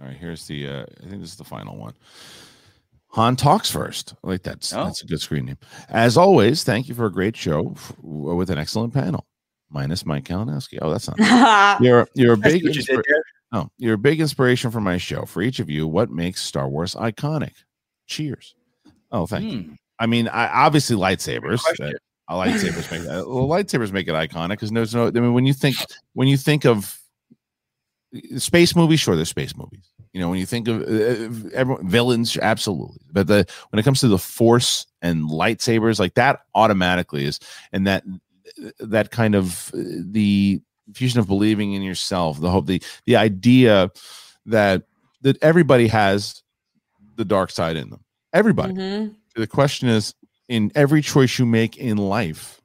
All 0.00 0.06
right, 0.06 0.16
here's 0.16 0.46
the. 0.46 0.66
Uh, 0.66 0.84
I 1.04 1.08
think 1.08 1.20
this 1.20 1.30
is 1.30 1.36
the 1.36 1.44
final 1.44 1.76
one. 1.76 1.94
Han 3.08 3.36
talks 3.36 3.70
first. 3.70 4.14
I 4.24 4.28
like 4.28 4.42
that. 4.44 4.72
Oh. 4.74 4.84
That's 4.84 5.02
a 5.02 5.06
good 5.06 5.20
screen 5.20 5.46
name. 5.46 5.58
As 5.88 6.16
always, 6.16 6.62
thank 6.64 6.88
you 6.88 6.94
for 6.94 7.06
a 7.06 7.12
great 7.12 7.36
show 7.36 7.72
f- 7.76 7.92
with 8.02 8.50
an 8.50 8.58
excellent 8.58 8.94
panel. 8.94 9.26
Minus 9.68 10.06
Mike 10.06 10.24
Kalinowski. 10.24 10.78
Oh, 10.80 10.90
that's 10.90 11.08
not. 11.08 11.80
You're 11.82 12.08
you're 12.14 12.34
a 12.34 12.38
I 12.42 12.50
see 12.50 12.58
big. 12.58 12.64
what 12.64 12.76
you 12.76 12.82
did. 12.82 13.04
Oh, 13.52 13.68
you're 13.78 13.94
a 13.94 13.98
big 13.98 14.20
inspiration 14.20 14.70
for 14.70 14.80
my 14.80 14.96
show. 14.96 15.24
For 15.24 15.42
each 15.42 15.58
of 15.58 15.68
you, 15.68 15.86
what 15.88 16.10
makes 16.10 16.40
Star 16.42 16.68
Wars 16.68 16.94
iconic? 16.94 17.52
Cheers. 18.06 18.54
Oh, 19.10 19.26
thank 19.26 19.50
you. 19.52 19.58
Hmm, 19.60 19.72
I 19.98 20.06
mean, 20.06 20.28
I, 20.28 20.46
obviously 20.48 20.96
lightsabers. 20.96 21.62
question. 21.62 21.94
Uh, 22.28 22.34
lightsabers 22.34 22.90
make 22.92 23.02
that. 23.02 23.28
Well, 23.28 23.48
lightsabers 23.48 23.90
make 23.90 24.06
it 24.06 24.12
iconic 24.12 24.50
because 24.50 24.70
there's 24.70 24.94
no. 24.94 25.08
I 25.08 25.10
mean, 25.10 25.34
when 25.34 25.46
you 25.46 25.52
think 25.52 25.76
when 26.14 26.28
you 26.28 26.36
think 26.36 26.64
of 26.64 26.96
space 28.36 28.74
movies, 28.74 29.00
sure, 29.00 29.16
there's 29.16 29.28
space 29.28 29.56
movies. 29.56 29.90
You 30.12 30.20
know, 30.20 30.28
when 30.28 30.38
you 30.38 30.46
think 30.46 30.66
of 30.66 30.82
uh, 30.82 31.50
everyone, 31.54 31.88
villains, 31.88 32.36
absolutely. 32.36 33.00
But 33.12 33.28
the 33.28 33.46
when 33.70 33.78
it 33.78 33.84
comes 33.84 34.00
to 34.00 34.08
the 34.08 34.18
Force 34.18 34.86
and 35.02 35.30
lightsabers, 35.30 36.00
like 36.00 36.14
that, 36.14 36.40
automatically 36.54 37.24
is, 37.24 37.38
and 37.72 37.86
that 37.86 38.02
that 38.80 39.10
kind 39.10 39.34
of 39.34 39.70
the 39.74 40.60
fusion 40.94 41.20
of 41.20 41.28
believing 41.28 41.74
in 41.74 41.82
yourself, 41.82 42.40
the 42.40 42.50
hope, 42.50 42.66
the 42.66 42.82
the 43.06 43.16
idea 43.16 43.90
that 44.46 44.82
that 45.22 45.40
everybody 45.42 45.86
has 45.86 46.42
the 47.16 47.24
dark 47.24 47.50
side 47.50 47.76
in 47.76 47.90
them. 47.90 48.02
Everybody. 48.32 48.74
Mhm. 48.74 49.14
The 49.36 49.46
question 49.46 49.88
is, 49.88 50.14
in 50.48 50.72
every 50.74 51.02
choice 51.02 51.38
you 51.38 51.46
make 51.46 51.76
in 51.76 51.96
life, 51.98 52.59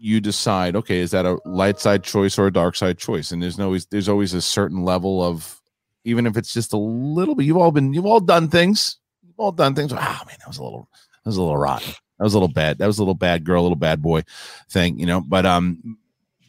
you 0.00 0.18
decide, 0.20 0.74
okay, 0.76 0.98
is 0.98 1.10
that 1.10 1.26
a 1.26 1.38
light 1.44 1.78
side 1.78 2.02
choice 2.02 2.38
or 2.38 2.46
a 2.46 2.52
dark 2.52 2.74
side 2.74 2.98
choice? 2.98 3.30
And 3.30 3.42
there's 3.42 3.58
no 3.58 3.66
always 3.66 3.86
there's 3.86 4.08
always 4.08 4.32
a 4.32 4.40
certain 4.40 4.82
level 4.82 5.22
of, 5.22 5.60
even 6.04 6.26
if 6.26 6.36
it's 6.36 6.54
just 6.54 6.72
a 6.72 6.78
little 6.78 7.34
bit. 7.34 7.44
You've 7.44 7.58
all 7.58 7.70
been, 7.70 7.92
you've 7.92 8.06
all 8.06 8.20
done 8.20 8.48
things. 8.48 8.96
You've 9.22 9.38
all 9.38 9.52
done 9.52 9.74
things. 9.74 9.92
Ah, 9.92 10.24
man, 10.26 10.36
that 10.38 10.48
was 10.48 10.56
a 10.56 10.64
little, 10.64 10.88
that 11.22 11.28
was 11.28 11.36
a 11.36 11.42
little 11.42 11.58
rotten. 11.58 11.92
That 12.18 12.24
was 12.24 12.34
a 12.34 12.38
little 12.38 12.52
bad. 12.52 12.78
That 12.78 12.86
was 12.86 12.98
a 12.98 13.02
little 13.02 13.14
bad 13.14 13.44
girl, 13.44 13.60
a 13.60 13.64
little 13.64 13.76
bad 13.76 14.00
boy 14.02 14.22
thing, 14.70 14.98
you 14.98 15.06
know. 15.06 15.20
But 15.20 15.44
um, 15.46 15.98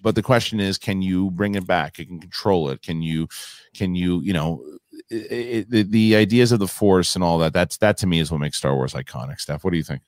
but 0.02 0.16
the 0.16 0.24
question 0.24 0.60
is, 0.60 0.78
can 0.78 1.02
you 1.02 1.30
bring 1.32 1.56
it 1.56 1.68
back? 1.68 2.00
You 2.00 2.06
can 2.06 2.20
control 2.20 2.70
it. 2.70 2.82
Can 2.82 3.02
you, 3.02 3.28
can 3.74 3.96
you, 3.96 4.22
you 4.22 4.34
know, 4.34 4.64
it, 5.10 5.32
it, 5.32 5.70
the, 5.70 5.84
the 5.84 6.16
ideas 6.16 6.52
of 6.52 6.60
the 6.60 6.68
force 6.68 7.16
and 7.16 7.24
all 7.24 7.38
that. 7.40 7.54
That's 7.54 7.78
that 7.78 7.98
to 7.98 8.08
me 8.08 8.20
is 8.20 8.32
what 8.32 8.40
makes 8.40 8.58
Star 8.58 8.76
Wars 8.76 8.94
iconic. 8.94 9.40
Steph, 9.40 9.64
what 9.64 9.72
do 9.72 9.78
you 9.78 9.84
think? 9.84 10.02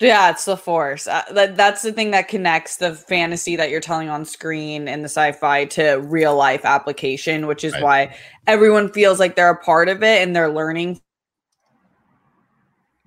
Yeah, 0.00 0.30
it's 0.30 0.46
the 0.46 0.56
force. 0.56 1.06
Uh, 1.06 1.22
that, 1.32 1.56
that's 1.56 1.82
the 1.82 1.92
thing 1.92 2.10
that 2.12 2.26
connects 2.28 2.78
the 2.78 2.94
fantasy 2.94 3.54
that 3.56 3.68
you're 3.68 3.80
telling 3.82 4.08
on 4.08 4.24
screen 4.24 4.88
and 4.88 5.02
the 5.02 5.08
sci-fi 5.10 5.66
to 5.66 5.96
real 5.96 6.34
life 6.34 6.64
application, 6.64 7.46
which 7.46 7.64
is 7.64 7.74
Right. 7.74 7.82
why 7.82 8.16
everyone 8.46 8.90
feels 8.92 9.20
like 9.20 9.36
they're 9.36 9.50
a 9.50 9.62
part 9.62 9.90
of 9.90 10.02
it 10.02 10.22
and 10.22 10.34
they're 10.34 10.50
learning. 10.50 11.00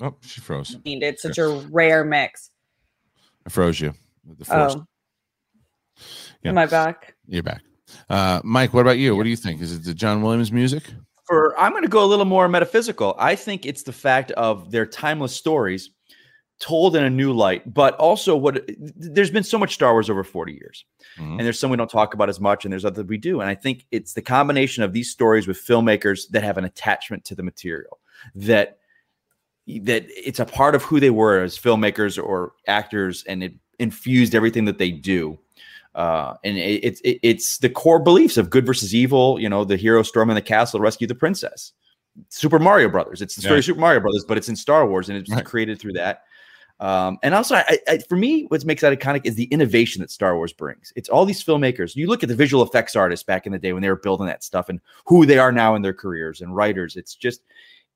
Oh, 0.01 0.15
she 0.21 0.39
froze. 0.39 0.77
It's 0.85 1.23
such 1.23 1.39
a 1.39 1.47
rare 1.71 2.03
mix. 2.03 2.51
I 3.45 3.49
froze 3.49 3.79
you. 3.79 3.93
The 4.37 4.45
force. 4.45 4.75
Oh, 4.75 4.85
Yeah. 6.43 6.51
am 6.51 6.57
I 6.59 6.67
back? 6.67 7.15
You're 7.25 7.43
back. 7.43 7.61
Uh, 8.09 8.39
Mike, 8.43 8.73
what 8.73 8.81
about 8.81 8.97
you? 8.99 9.15
What 9.15 9.23
do 9.23 9.29
you 9.29 9.35
think? 9.35 9.61
Is 9.61 9.73
it 9.73 9.83
the 9.83 9.93
John 9.93 10.21
Williams 10.21 10.51
music? 10.51 10.83
For 11.25 11.57
I'm 11.59 11.71
going 11.71 11.83
to 11.83 11.89
go 11.89 12.03
a 12.03 12.05
little 12.05 12.25
more 12.25 12.47
metaphysical. 12.47 13.15
I 13.17 13.35
think 13.35 13.65
it's 13.65 13.83
the 13.83 13.93
fact 13.93 14.31
of 14.31 14.71
their 14.71 14.85
timeless 14.85 15.35
stories 15.35 15.89
told 16.63 16.95
in 16.95 17.03
a 17.03 17.09
new 17.09 17.33
light, 17.33 17.73
but 17.73 17.93
also 17.97 18.35
what 18.37 18.63
there's 18.95 19.29
been 19.29 19.43
so 19.43 19.57
much 19.57 19.73
Star 19.73 19.91
Wars 19.93 20.09
over 20.09 20.23
40 20.23 20.53
years. 20.53 20.85
Mhm. 21.17 21.31
and 21.37 21.39
there's 21.41 21.59
some 21.59 21.69
we 21.69 21.77
don't 21.77 21.89
talk 21.89 22.13
about 22.15 22.29
as 22.29 22.39
much, 22.39 22.63
and 22.65 22.71
there's 22.71 22.85
other 22.85 23.03
we 23.03 23.17
do. 23.17 23.39
And 23.41 23.49
I 23.49 23.53
think 23.55 23.85
it's 23.91 24.13
the 24.13 24.21
combination 24.21 24.81
of 24.83 24.93
these 24.93 25.11
stories 25.11 25.45
with 25.47 25.57
filmmakers 25.57 26.29
that 26.29 26.43
have 26.43 26.57
an 26.57 26.63
attachment 26.63 27.25
to 27.25 27.35
the 27.35 27.43
material 27.43 27.99
that 28.35 28.79
that 29.67 30.05
it's 30.09 30.39
a 30.39 30.45
part 30.45 30.73
of 30.75 30.83
who 30.83 30.99
they 30.99 31.09
were 31.09 31.41
as 31.43 31.57
filmmakers 31.59 32.21
or 32.21 32.53
actors, 32.67 33.23
and 33.27 33.43
it 33.43 33.53
infused 33.79 34.33
everything 34.35 34.65
that 34.65 34.77
they 34.77 34.91
do. 34.91 35.37
Uh, 35.95 36.33
and 36.43 36.57
it's 36.57 36.99
it, 37.01 37.19
it's 37.21 37.57
the 37.59 37.69
core 37.69 37.99
beliefs 37.99 38.37
of 38.37 38.49
good 38.49 38.65
versus 38.65 38.95
evil. 38.95 39.39
You 39.39 39.49
know, 39.49 39.63
the 39.63 39.77
hero 39.77 40.01
storming 40.03 40.35
the 40.35 40.41
castle 40.41 40.79
to 40.79 40.83
rescue 40.83 41.07
the 41.07 41.15
princess. 41.15 41.73
Super 42.29 42.59
Mario 42.59 42.89
Brothers. 42.89 43.21
It's 43.21 43.35
the 43.35 43.41
story 43.41 43.55
Yeah. 43.55 43.59
of 43.59 43.65
Super 43.65 43.79
Mario 43.79 43.99
Brothers, 43.99 44.25
but 44.27 44.37
it's 44.37 44.49
in 44.49 44.55
Star 44.55 44.87
Wars, 44.87 45.09
and 45.09 45.17
it's 45.17 45.29
Right. 45.31 45.43
created 45.45 45.79
through 45.79 45.93
that. 45.93 46.23
Um, 46.83 47.17
and 47.23 47.33
also, 47.33 47.55
I, 47.55 47.79
I, 47.87 47.97
for 48.09 48.17
me, 48.17 48.43
what 48.49 48.65
makes 48.65 48.81
that 48.81 48.91
iconic 48.91 49.21
is 49.23 49.35
the 49.35 49.45
innovation 49.45 50.01
that 50.01 50.11
Star 50.11 50.35
Wars 50.35 50.51
brings. 50.51 50.91
It's 50.97 51.07
all 51.07 51.23
these 51.23 51.41
filmmakers. 51.41 51.95
You 51.95 52.07
look 52.07 52.23
at 52.23 52.29
the 52.29 52.35
visual 52.35 52.61
effects 52.61 52.93
artists 52.93 53.23
back 53.23 53.45
in 53.45 53.53
the 53.53 53.57
day 53.57 53.71
when 53.71 53.81
they 53.81 53.87
were 53.87 53.95
building 53.95 54.27
that 54.27 54.43
stuff, 54.43 54.67
and 54.67 54.81
who 55.05 55.25
they 55.25 55.37
are 55.37 55.53
now 55.53 55.75
in 55.75 55.81
their 55.81 55.93
careers, 55.93 56.41
and 56.41 56.53
writers. 56.53 56.97
It's 56.97 57.15
just 57.15 57.39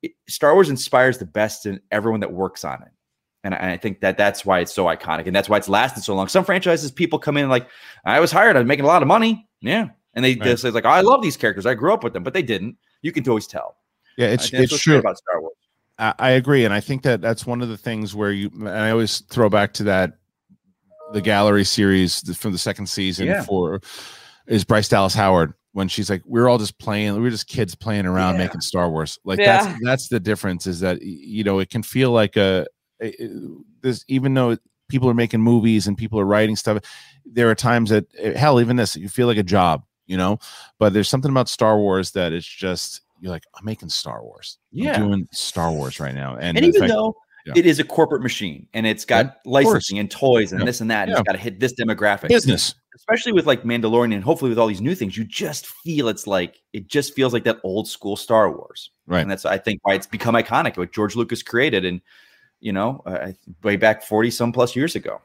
it, 0.00 0.12
Star 0.26 0.54
Wars 0.54 0.70
inspires 0.70 1.18
the 1.18 1.26
best 1.26 1.66
in 1.66 1.82
everyone 1.90 2.20
that 2.20 2.32
works 2.32 2.64
on 2.64 2.80
it, 2.80 2.88
and 3.44 3.54
I, 3.54 3.72
I 3.72 3.76
think 3.76 4.00
that 4.00 4.16
that's 4.16 4.46
why 4.46 4.60
it's 4.60 4.72
so 4.72 4.86
iconic, 4.86 5.26
and 5.26 5.36
that's 5.36 5.50
why 5.50 5.58
it's 5.58 5.68
lasted 5.68 6.02
so 6.02 6.14
long. 6.14 6.26
Some 6.28 6.46
franchises, 6.46 6.90
people 6.90 7.18
come 7.18 7.36
in 7.36 7.50
like, 7.50 7.68
I 8.06 8.20
was 8.20 8.32
hired, 8.32 8.56
I 8.56 8.60
was 8.60 8.68
making 8.68 8.86
a 8.86 8.88
lot 8.88 9.02
of 9.02 9.08
money, 9.08 9.46
yeah, 9.60 9.88
and 10.14 10.24
they 10.24 10.32
Right. 10.36 10.44
just 10.44 10.62
say 10.62 10.70
like, 10.70 10.86
oh, 10.86 10.88
I 10.88 11.02
love 11.02 11.20
these 11.20 11.36
characters, 11.36 11.66
I 11.66 11.74
grew 11.74 11.92
up 11.92 12.02
with 12.02 12.14
them, 12.14 12.22
but 12.22 12.32
they 12.32 12.42
didn't. 12.42 12.78
You 13.02 13.12
can 13.12 13.28
always 13.28 13.46
tell. 13.46 13.76
Yeah, 14.16 14.28
it's 14.28 14.50
it's 14.50 14.80
true. 14.80 14.96
about 14.96 15.18
Star 15.18 15.42
Wars. 15.42 15.57
I, 15.98 16.30
agree, 16.30 16.64
and 16.64 16.72
I 16.72 16.80
think 16.80 17.02
that 17.02 17.20
that's 17.20 17.44
one 17.44 17.60
of 17.60 17.68
the 17.68 17.76
things 17.76 18.14
where 18.14 18.30
you. 18.30 18.50
And 18.54 18.68
I 18.68 18.90
always 18.90 19.20
throw 19.22 19.48
back 19.48 19.72
to 19.74 19.84
that 19.84 20.12
the 21.12 21.20
gallery 21.20 21.64
series 21.64 22.20
from 22.36 22.52
the 22.52 22.58
second 22.58 22.86
season 22.86 23.26
Yeah. 23.26 23.42
for 23.42 23.80
is 24.46 24.64
Bryce 24.64 24.88
Dallas 24.88 25.14
Howard 25.14 25.54
when 25.72 25.88
she's 25.88 26.08
like, 26.10 26.22
"We're 26.24 26.48
all 26.48 26.58
just 26.58 26.78
playing. 26.78 27.20
We're 27.20 27.30
just 27.30 27.48
kids 27.48 27.74
playing 27.74 28.06
around 28.06 28.34
Yeah. 28.34 28.44
making 28.44 28.60
Star 28.60 28.88
Wars." 28.90 29.18
Like 29.24 29.38
Yeah. 29.40 29.64
that's 29.64 29.78
that's 29.84 30.08
the 30.08 30.20
difference. 30.20 30.66
Is 30.66 30.80
that 30.80 31.02
you 31.02 31.42
know 31.44 31.58
it 31.58 31.70
can 31.70 31.82
feel 31.82 32.12
like 32.12 32.36
a, 32.36 32.66
a 33.02 33.12
this 33.82 34.04
even 34.08 34.34
though 34.34 34.56
people 34.88 35.08
are 35.10 35.14
making 35.14 35.40
movies 35.40 35.86
and 35.86 35.98
people 35.98 36.20
are 36.20 36.24
writing 36.24 36.56
stuff, 36.56 36.78
there 37.26 37.50
are 37.50 37.54
times 37.54 37.90
that 37.90 38.06
eh, 38.18 38.38
hell 38.38 38.60
even 38.60 38.76
this 38.76 38.96
you 38.96 39.08
feel 39.08 39.26
like 39.26 39.36
a 39.38 39.42
job, 39.42 39.82
you 40.06 40.16
know. 40.16 40.38
But 40.78 40.92
there's 40.92 41.08
something 41.08 41.30
about 41.30 41.48
Star 41.48 41.76
Wars 41.78 42.12
that 42.12 42.32
it's 42.32 42.46
just 42.46 43.00
you're 43.20 43.30
like 43.32 43.44
I'm 43.54 43.64
making 43.64 43.88
Star 43.88 44.22
Wars. 44.22 44.58
Yeah. 44.72 44.94
I'm 44.94 45.08
doing 45.08 45.28
Star 45.32 45.72
Wars 45.72 46.00
right 46.00 46.14
now, 46.14 46.36
and, 46.36 46.56
and 46.56 46.66
even 46.66 46.80
fact- 46.80 46.92
though 46.92 47.14
yeah. 47.46 47.52
it 47.56 47.66
is 47.66 47.78
a 47.78 47.84
corporate 47.84 48.22
machine 48.22 48.66
and 48.74 48.86
it's 48.86 49.04
got 49.04 49.38
licensing 49.46 49.98
and 49.98 50.10
toys 50.10 50.52
and 50.52 50.60
Yeah. 50.60 50.66
this 50.66 50.80
and 50.80 50.90
that, 50.90 51.02
and 51.04 51.10
Yeah. 51.12 51.18
it's 51.20 51.26
got 51.26 51.32
to 51.32 51.38
hit 51.38 51.60
this 51.60 51.74
demographic. 51.74 52.28
business, 52.28 52.74
Especially 52.96 53.32
with 53.32 53.46
like 53.46 53.62
Mandalorian 53.62 54.12
and 54.12 54.24
hopefully 54.24 54.48
with 54.50 54.58
all 54.58 54.66
these 54.66 54.80
new 54.80 54.94
things, 54.94 55.16
you 55.16 55.24
just 55.24 55.66
feel 55.66 56.08
it's 56.08 56.26
like 56.26 56.60
it 56.72 56.88
just 56.88 57.14
feels 57.14 57.32
like 57.32 57.44
that 57.44 57.58
old 57.62 57.88
school 57.88 58.16
Star 58.16 58.50
Wars. 58.50 58.90
Right. 59.06 59.20
And 59.22 59.30
that's 59.30 59.44
I 59.44 59.56
think 59.56 59.80
why 59.84 59.94
it's 59.94 60.06
become 60.06 60.34
iconic, 60.34 60.76
what 60.76 60.92
George 60.92 61.16
Lucas 61.16 61.42
created 61.42 61.84
and 61.84 62.00
you 62.60 62.72
know, 62.72 63.00
uh, 63.06 63.30
way 63.62 63.76
back 63.76 64.02
40 64.02 64.32
some 64.32 64.50
plus 64.52 64.74
years 64.74 64.96
ago. 64.96 65.20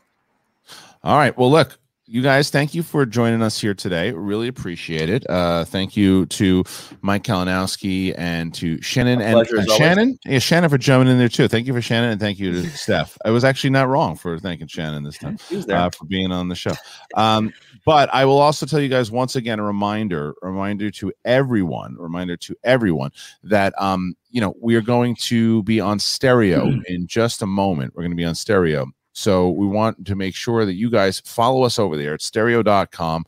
All 1.04 1.18
right. 1.18 1.36
Well, 1.36 1.50
look, 1.50 1.80
you 2.06 2.22
guys, 2.22 2.49
thank 2.49 2.76
you 2.76 2.84
for 2.84 3.06
joining 3.06 3.41
us 3.41 3.60
here 3.60 3.74
today. 3.74 4.12
Really 4.12 4.49
appreciate 4.49 5.10
it. 5.10 5.28
Uh, 5.30 5.64
thank 5.64 5.95
you 5.95 6.26
to 6.28 6.64
Mike 7.01 7.24
Kalinowski 7.24 8.14
and 8.18 8.54
to 8.56 8.82
Shannon 8.82 9.20
My 9.20 9.26
and, 9.26 9.34
pleasure, 9.36 9.56
and 9.58 9.70
always. 9.70 9.78
Shannon. 9.78 10.20
Yeah, 10.26 10.39
Shannon 10.39 10.70
for 10.70 10.78
jumping 10.78 11.10
in 11.10 11.18
there 11.18 11.30
too. 11.30 11.47
Thank 11.47 11.66
you 11.66 11.74
for 11.74 11.82
Shannon 11.82 12.12
and 12.12 12.20
thank 12.20 12.39
you 12.39 12.51
to 12.51 12.70
Steph. 12.72 13.18
I 13.24 13.30
was 13.30 13.43
actually 13.43 13.70
not 13.70 13.88
wrong 13.88 14.16
for 14.18 14.38
thanking 14.38 14.68
Shannon 14.68 15.04
this 15.04 15.18
time 15.18 15.38
He 15.47 15.56
was 15.56 15.66
there. 15.66 15.78
uh, 15.78 15.89
for 15.91 16.06
being 16.06 16.32
on 16.32 16.49
the 16.49 16.56
show. 16.56 16.74
Um, 17.16 17.54
but 17.86 18.14
I 18.14 18.26
will 18.26 18.39
also 18.39 18.66
tell 18.66 18.82
you 18.82 18.89
guys 18.89 19.10
once 19.10 19.36
again 19.36 19.60
a 19.60 19.64
reminder, 19.64 20.36
reminder 20.41 20.91
to 20.91 21.14
everyone, 21.24 21.95
reminder 21.97 22.36
to 22.38 22.56
everyone 22.64 23.12
that 23.43 23.74
um, 23.82 24.16
you 24.30 24.41
know 24.41 24.56
we 24.62 24.76
are 24.76 24.82
going 24.82 25.16
to 25.16 25.64
be 25.64 25.80
on 25.80 25.99
stereo 25.99 26.70
in 26.88 27.08
just 27.08 27.41
a 27.41 27.47
moment. 27.47 27.93
We're 27.95 28.04
going 28.04 28.12
to 28.12 28.18
be 28.18 28.26
on 28.26 28.36
stereo. 28.36 28.88
So 29.14 29.49
we 29.49 29.68
want 29.68 30.05
to 30.05 30.16
make 30.16 30.36
sure 30.36 30.66
that 30.66 30.74
you 30.74 30.89
guys 30.89 31.20
follow 31.22 31.64
us 31.64 31.80
over 31.80 31.95
there 31.95 32.16
at 32.16 32.22
stereo.com 32.22 33.26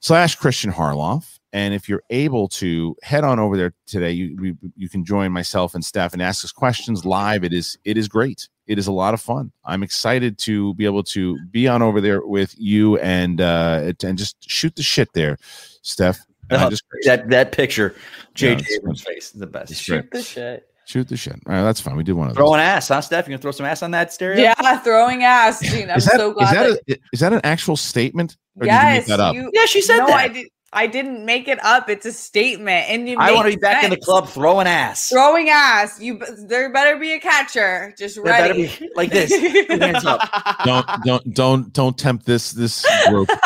slash 0.00 0.38
Kristian 0.38 0.72
Harloff. 0.72 1.38
And 1.52 1.74
if 1.74 1.88
you're 1.88 2.02
able 2.10 2.46
to 2.48 2.94
head 3.02 3.24
on 3.24 3.40
over 3.40 3.56
there 3.56 3.74
today, 3.86 4.12
you 4.12 4.36
we, 4.40 4.56
you 4.76 4.88
can 4.88 5.04
join 5.04 5.32
myself 5.32 5.74
and 5.74 5.84
Steph 5.84 6.12
and 6.12 6.22
ask 6.22 6.44
us 6.44 6.52
questions 6.52 7.04
live. 7.04 7.42
It 7.42 7.52
is 7.52 7.76
it 7.84 7.98
is 7.98 8.06
great. 8.06 8.48
It 8.68 8.78
is 8.78 8.86
a 8.86 8.92
lot 8.92 9.14
of 9.14 9.20
fun. 9.20 9.50
I'm 9.64 9.82
excited 9.82 10.38
to 10.38 10.74
be 10.74 10.84
able 10.84 11.02
to 11.04 11.36
be 11.50 11.66
on 11.66 11.82
over 11.82 12.00
there 12.00 12.24
with 12.24 12.54
you 12.56 12.98
and 12.98 13.40
uh 13.40 13.92
and 14.04 14.16
just 14.16 14.36
shoot 14.48 14.76
the 14.76 14.82
shit 14.84 15.12
there, 15.12 15.38
Steph. 15.82 16.20
And 16.50 16.60
I 16.60 16.66
Oh, 16.66 16.70
just 16.70 16.84
that 17.04 17.28
that 17.30 17.50
picture, 17.50 17.96
Yeah, 18.36 18.54
JJ 18.54 18.66
it's 18.68 19.02
face 19.02 19.34
is 19.34 19.40
the 19.40 19.46
best. 19.48 19.74
Shoot 19.74 20.08
the 20.12 20.22
shit. 20.22 20.69
Shoot 20.90 21.08
the 21.08 21.16
shit. 21.16 21.34
All 21.46 21.54
right, 21.54 21.62
that's 21.62 21.80
fine. 21.80 21.96
We 21.96 22.02
did 22.02 22.12
one 22.12 22.28
of 22.28 22.34
those. 22.34 22.40
Throwing 22.40 22.60
ass, 22.60 22.88
huh, 22.88 23.00
Steph? 23.00 23.26
You 23.26 23.32
gonna 23.32 23.42
throw 23.42 23.52
some 23.52 23.66
ass 23.66 23.82
on 23.82 23.92
that 23.92 24.12
stereo? 24.12 24.40
Yeah, 24.40 24.78
throwing 24.80 25.22
ass. 25.22 25.60
Dude, 25.60 25.88
I'm 25.88 25.98
is 25.98 26.04
that, 26.06 26.16
so 26.16 26.30
is 26.38 26.50
that, 26.50 26.82
that, 26.86 26.96
a, 26.96 26.98
is 27.12 27.20
that 27.20 27.32
an 27.32 27.40
actual 27.44 27.76
statement? 27.76 28.36
Or 28.56 28.60
did 28.64 28.66
you 28.66 28.72
yes, 28.72 28.98
make 28.98 29.06
that 29.06 29.20
up? 29.20 29.34
you. 29.34 29.50
Yeah, 29.54 29.64
she 29.66 29.80
said 29.80 29.98
no, 29.98 30.06
that. 30.06 30.16
I 30.16 30.28
did. 30.28 30.48
I 30.72 30.86
didn't 30.86 31.24
make 31.24 31.48
it 31.48 31.58
up. 31.64 31.90
It's 31.90 32.06
a 32.06 32.12
statement, 32.12 32.88
and 32.88 33.08
you. 33.08 33.16
I 33.18 33.32
want 33.32 33.46
to 33.46 33.50
make 33.50 33.58
be 33.58 33.60
back 33.60 33.82
in 33.82 33.90
the 33.90 33.96
club 33.96 34.28
throwing 34.28 34.68
ass. 34.68 35.08
Throwing 35.08 35.48
ass. 35.48 36.00
You. 36.00 36.18
b- 36.18 36.26
There 36.46 36.72
better 36.72 36.96
be 36.96 37.12
a 37.12 37.20
catcher. 37.20 37.94
Just 37.98 38.16
There 38.16 38.24
better 38.24 38.54
ready. 38.54 38.70
be 38.78 38.90
like 38.94 39.10
this. 39.10 39.32
Hands 39.68 40.04
up. 40.04 40.20
don't 40.64 40.86
don't 41.04 41.34
don't 41.34 41.72
don't 41.72 41.98
tempt 41.98 42.26
this 42.26 42.52
this 42.52 42.86
group. 43.08 43.28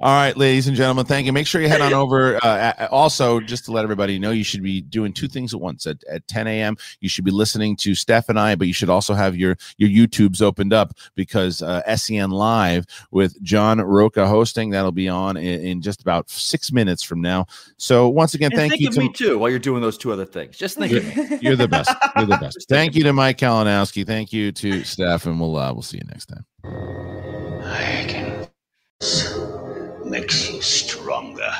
All 0.00 0.14
right, 0.14 0.36
ladies 0.36 0.66
and 0.66 0.76
gentlemen, 0.76 1.06
thank 1.06 1.26
you. 1.26 1.32
Make 1.32 1.46
sure 1.46 1.60
you 1.60 1.68
head 1.68 1.80
on 1.80 1.92
over. 1.92 2.38
Uh, 2.42 2.88
also, 2.90 3.40
just 3.40 3.64
to 3.66 3.72
let 3.72 3.84
everybody 3.84 4.18
know, 4.18 4.30
you 4.30 4.44
should 4.44 4.62
be 4.62 4.80
doing 4.80 5.12
two 5.12 5.28
things 5.28 5.54
at 5.54 5.60
once. 5.60 5.86
At, 5.86 6.02
at 6.04 6.26
10 6.28 6.46
a.m., 6.46 6.76
you 7.00 7.08
should 7.08 7.24
be 7.24 7.30
listening 7.30 7.76
to 7.76 7.94
Steph 7.94 8.28
and 8.28 8.38
I, 8.38 8.54
but 8.54 8.66
you 8.66 8.72
should 8.72 8.90
also 8.90 9.14
have 9.14 9.36
your 9.36 9.56
your 9.76 9.88
YouTubes 9.88 10.42
opened 10.42 10.72
up 10.72 10.94
because 11.14 11.62
uh, 11.62 11.82
SEN 11.96 12.30
Live 12.30 12.86
with 13.10 13.40
John 13.42 13.80
Rocha 13.80 14.26
hosting 14.26 14.70
that'll 14.70 14.92
be 14.92 15.08
on 15.08 15.36
in, 15.36 15.60
in 15.64 15.82
just 15.82 16.00
about 16.00 16.30
six 16.30 16.72
minutes 16.72 17.02
from 17.02 17.20
now. 17.20 17.46
So 17.76 18.08
once 18.08 18.34
again, 18.34 18.52
And 18.52 18.58
thank 18.58 18.72
think 18.72 18.82
you 18.82 18.88
of 18.88 18.94
to 18.94 19.00
me 19.00 19.12
too 19.12 19.38
while 19.38 19.50
you're 19.50 19.58
doing 19.58 19.82
those 19.82 19.98
two 19.98 20.12
other 20.12 20.26
things. 20.26 20.56
Just 20.56 20.78
think 20.78 20.92
of 20.92 21.04
me. 21.04 21.38
you're 21.40 21.56
the 21.56 21.68
best. 21.68 21.90
You're 22.16 22.26
the 22.26 22.38
best. 22.38 22.66
Thank 22.68 22.94
you 22.94 23.04
to 23.04 23.12
Mike 23.12 23.38
Kalinowski. 23.38 24.06
Thank 24.06 24.32
you 24.32 24.52
to 24.52 24.84
Steph, 24.84 25.26
and 25.26 25.40
we'll 25.40 25.56
uh, 25.56 25.72
we'll 25.72 25.82
see 25.82 25.98
you 25.98 26.04
next 26.08 26.26
time. 26.26 26.44
I 27.62 28.04
can 28.08 28.48
makes 30.10 30.50
you 30.50 30.60
stronger. 30.60 31.52